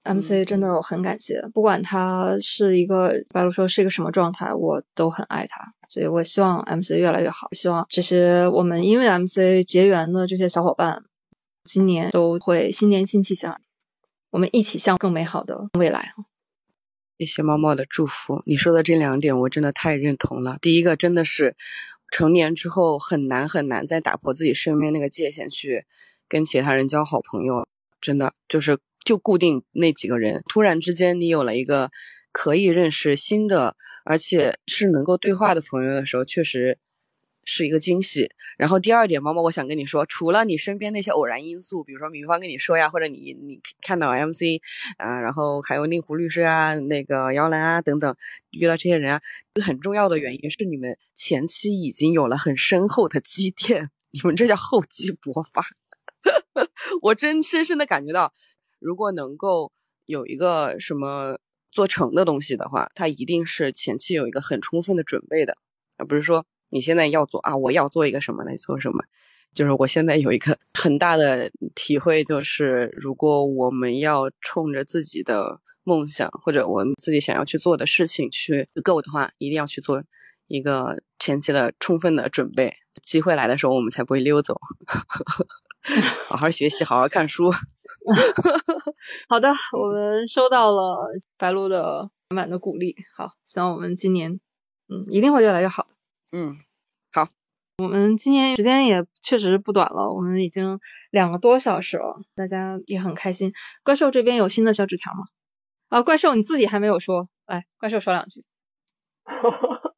[0.03, 5.73] MC 真的我很感谢，不管他是一个白鹿说是一个什么状态，我都很爱他。
[5.89, 11.03] 所以我希望 MC 越来越好，希望这些我们因为 MC 结缘的这些小伙伴，
[11.63, 13.61] 今年都会新年新气象。
[14.29, 16.13] 我们一起向更美好的未来。
[17.17, 18.41] 谢谢猫猫的祝福。
[18.45, 20.57] 你说的这两点，我真的太认同了。
[20.61, 21.55] 第一个，真的是
[22.09, 25.85] 成年之后很难很难再打破自己身边那个界限，去
[26.27, 27.67] 跟其他人交好朋友。
[27.99, 31.91] 真的就是就固定那几个人，突然之间你有了一个
[32.31, 33.75] 可以认识新的，
[34.05, 36.77] 而且是能够对话的朋友的时候，确实。
[37.43, 38.29] 是一个惊喜。
[38.55, 44.61] 然后第二点，猫猫，我想跟你说，除了你身边那些偶然因素，比如说米芳跟你说呀，或者你你看到 MC
[44.97, 48.15] 啊，然后还有令狐律师啊，那个姚兰啊等等，
[48.51, 49.21] 遇到这些人啊，
[49.59, 55.65] 很重要的原因是你们前期已经有了很深厚的积淀，你们这叫厚积薄发。
[57.01, 58.31] 我真深深的感觉到，
[58.81, 59.71] 如果能够
[60.05, 61.37] 有一个什么
[61.71, 65.55] 做成的东西的话，它一定是前期有一个很充分的准备的，
[65.97, 66.45] 而不是说。
[66.73, 67.53] 你现在要做啊？
[67.57, 69.03] 我要做一个什么来做什么？
[69.53, 80.01] 就是我现在有一个 很大的体会，就是如果我们要冲着自己的梦想或者我们自己想要去做的事情去 go 的话，一定要去做
[80.47, 82.73] 一个前期的充分的准备。
[83.01, 84.57] 机会来的时候，我们才不会溜走。
[86.29, 87.51] 好好学习，好好看书。
[89.29, 91.07] 好的，我们收到了
[91.37, 92.95] 白鹿的满满的鼓励。
[93.15, 94.39] 好，希望我们今年
[94.87, 95.89] 嗯一定会越来越好的。
[96.31, 96.57] 嗯，
[97.13, 97.27] 好，
[97.77, 100.79] 我们今年时间也确实不短了，我们已经
[101.11, 103.53] 两个多小时了，大家也很开心。
[103.83, 105.25] 怪兽这边有新的小纸条吗？
[105.89, 108.43] 啊，怪兽你自己还没有说，来，怪兽说两句。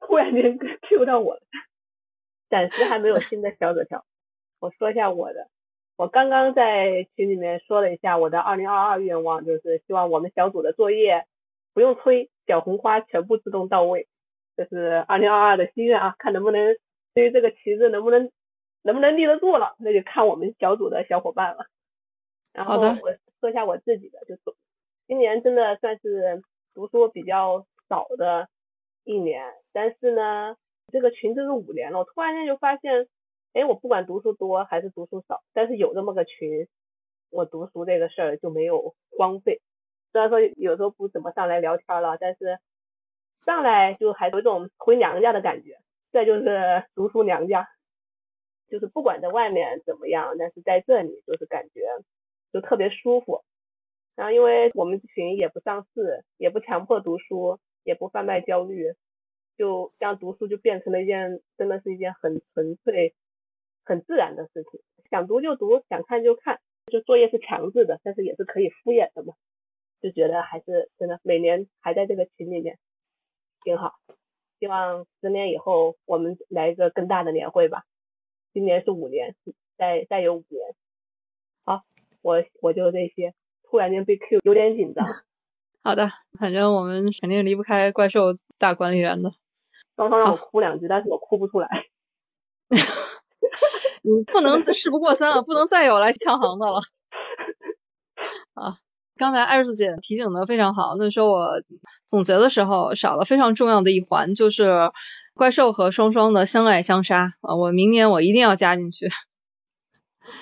[0.00, 1.40] 突然间 Q 到我了，
[2.50, 4.04] 暂时还没有新的小纸条。
[4.58, 5.48] 我说一下我的，
[6.00, 11.26] 我刚刚在群里面说了一下我的二零二二愿望，就是希望我们小组的作业
[11.74, 14.08] 不用催，小红花全部自动到位。
[14.56, 16.74] 这是二零二二的心愿啊，看能不能
[17.12, 18.30] 对于这个旗子能不能
[18.80, 21.66] 能不能立得住了，那就看我们小组的小伙伴了。
[22.54, 24.40] 然后我说一下我自己的，就是
[25.06, 26.42] 今年真的算是
[26.74, 28.48] 读书比较少的
[29.04, 30.56] 一年，但是呢，
[30.90, 33.06] 这个群都是五年了，我突然间就发现，
[33.52, 36.68] 哎，我不管读书多还是读书少，但是有这么个群，
[37.30, 39.60] 我读书这个事儿就没有荒废。
[40.12, 42.58] 虽然说有时候不怎么上来聊天了，但是。
[43.46, 45.78] 上来就还有一种回娘家的感觉，
[46.12, 47.66] 这就是 读书娘家，
[48.68, 51.80] 就是不管在外面怎么样，但是在这里就是感觉
[52.52, 53.42] 就特别舒服。
[54.14, 58.92] 然后因为我们群也不上市，也不强迫读书，也不贩卖焦虑，
[59.56, 63.14] 就这样读书就变成了一件真的是一件很纯粹、
[63.90, 64.80] 很自然的事情。
[65.10, 69.34] 想读就读，想看就看，就作业是强制的，但是也是可以敷衍的嘛。
[70.00, 72.78] 就觉得还是真的，每年还在这个群里面。
[73.62, 73.94] 挺好，
[74.60, 77.82] 希望十年以后我们来一个更大的年会吧。
[78.54, 79.34] 今年是五年，
[79.76, 80.74] 再再有五年。
[81.64, 81.82] 好，
[82.22, 83.34] 我我就这些。
[83.64, 85.04] 突然间被 Q，有点紧张。
[85.82, 86.08] 好的，
[86.38, 89.32] 反正我们肯定离不开怪兽大管理员的。
[89.96, 91.68] 刚刚让我哭两句，但是我哭不出来。
[94.02, 96.80] 你 不能事不过三了，不能再有来抢行的了。
[98.54, 98.78] 啊。
[99.16, 101.62] 刚才艾瑞斯姐提醒的非常好，那时候我
[102.06, 104.92] 总结的时候少了非常重要的一环，就是
[105.34, 107.54] 怪兽和双双的相爱相杀啊！
[107.54, 109.10] 我明年我一定要加进去。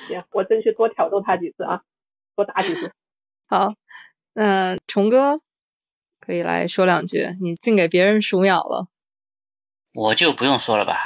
[0.07, 1.83] 行，我争取多挑逗他几次啊，
[2.37, 2.93] 多打几次。
[3.49, 3.75] 好，
[4.33, 5.41] 那虫哥
[6.21, 8.87] 可以来说两句，你净给别人数秒了。
[9.93, 11.01] 我就不用说了吧，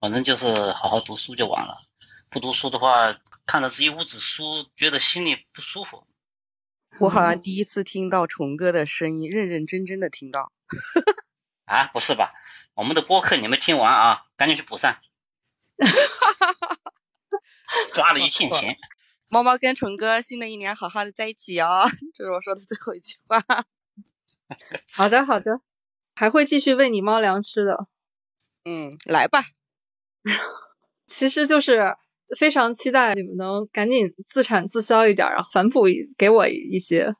[0.00, 1.82] 反正就是好好读书就完了。
[2.30, 6.06] 不读书的话，看着这一屋子书，觉得心里不舒服。
[6.98, 10.52] 我好像第一次听到虫哥的声音，认认真真的听到。
[11.66, 12.32] 啊，不是吧？
[12.74, 14.96] 我们的播客你没听完啊，赶紧去补上。
[17.92, 18.78] 抓了一线钱。
[19.28, 23.42] 猫猫跟虫哥新的一年好好的在一起哦，这是我说的最后一句话。
[24.90, 25.60] 好的，好的，
[26.14, 27.86] 还会继续喂你猫粮吃的。
[28.64, 29.44] 嗯，来吧。
[31.06, 31.96] 其实就是
[32.38, 35.86] 非常期待你们能赶紧自产自销一点，然后反哺
[36.16, 37.14] 给我一些。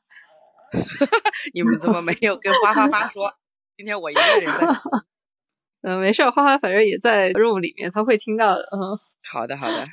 [1.53, 3.33] 你们怎么没有跟花花花说？
[3.75, 4.67] 今天我一个人在。
[5.83, 8.61] 嗯，没事，花花反正也在 room 里面，他会听到的。
[8.71, 9.87] 嗯，好的，好的，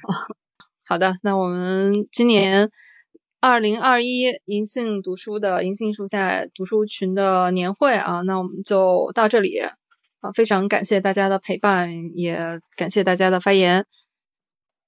[0.87, 1.17] 好的。
[1.23, 2.71] 那我们今年
[3.41, 9.59] 二零二一银杏读书的银杏树下读书群的年会啊，那我们就到这里
[10.21, 10.33] 啊。
[10.33, 13.87] 非常感谢大家的陪伴，也感谢大家的发言。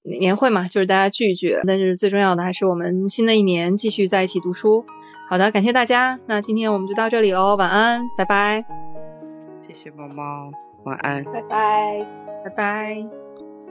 [0.03, 4.85] 年会嘛，就是大家聚一聚，但是最重要的还是我们新的一年继续在一起读书。
[5.29, 6.19] 好的，感谢大家。
[6.27, 8.65] 那今天我们就到这里喽，晚安，拜拜。
[9.67, 10.51] 谢谢猫猫。
[10.83, 12.07] 晚安，拜拜，
[12.43, 13.09] 拜拜，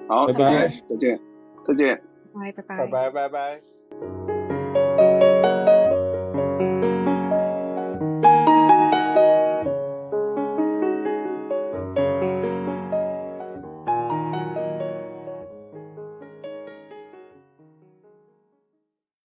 [0.08, 1.20] 好，拜拜，再见，
[1.64, 2.00] 再见，
[2.32, 4.29] 拜拜，拜拜，拜拜。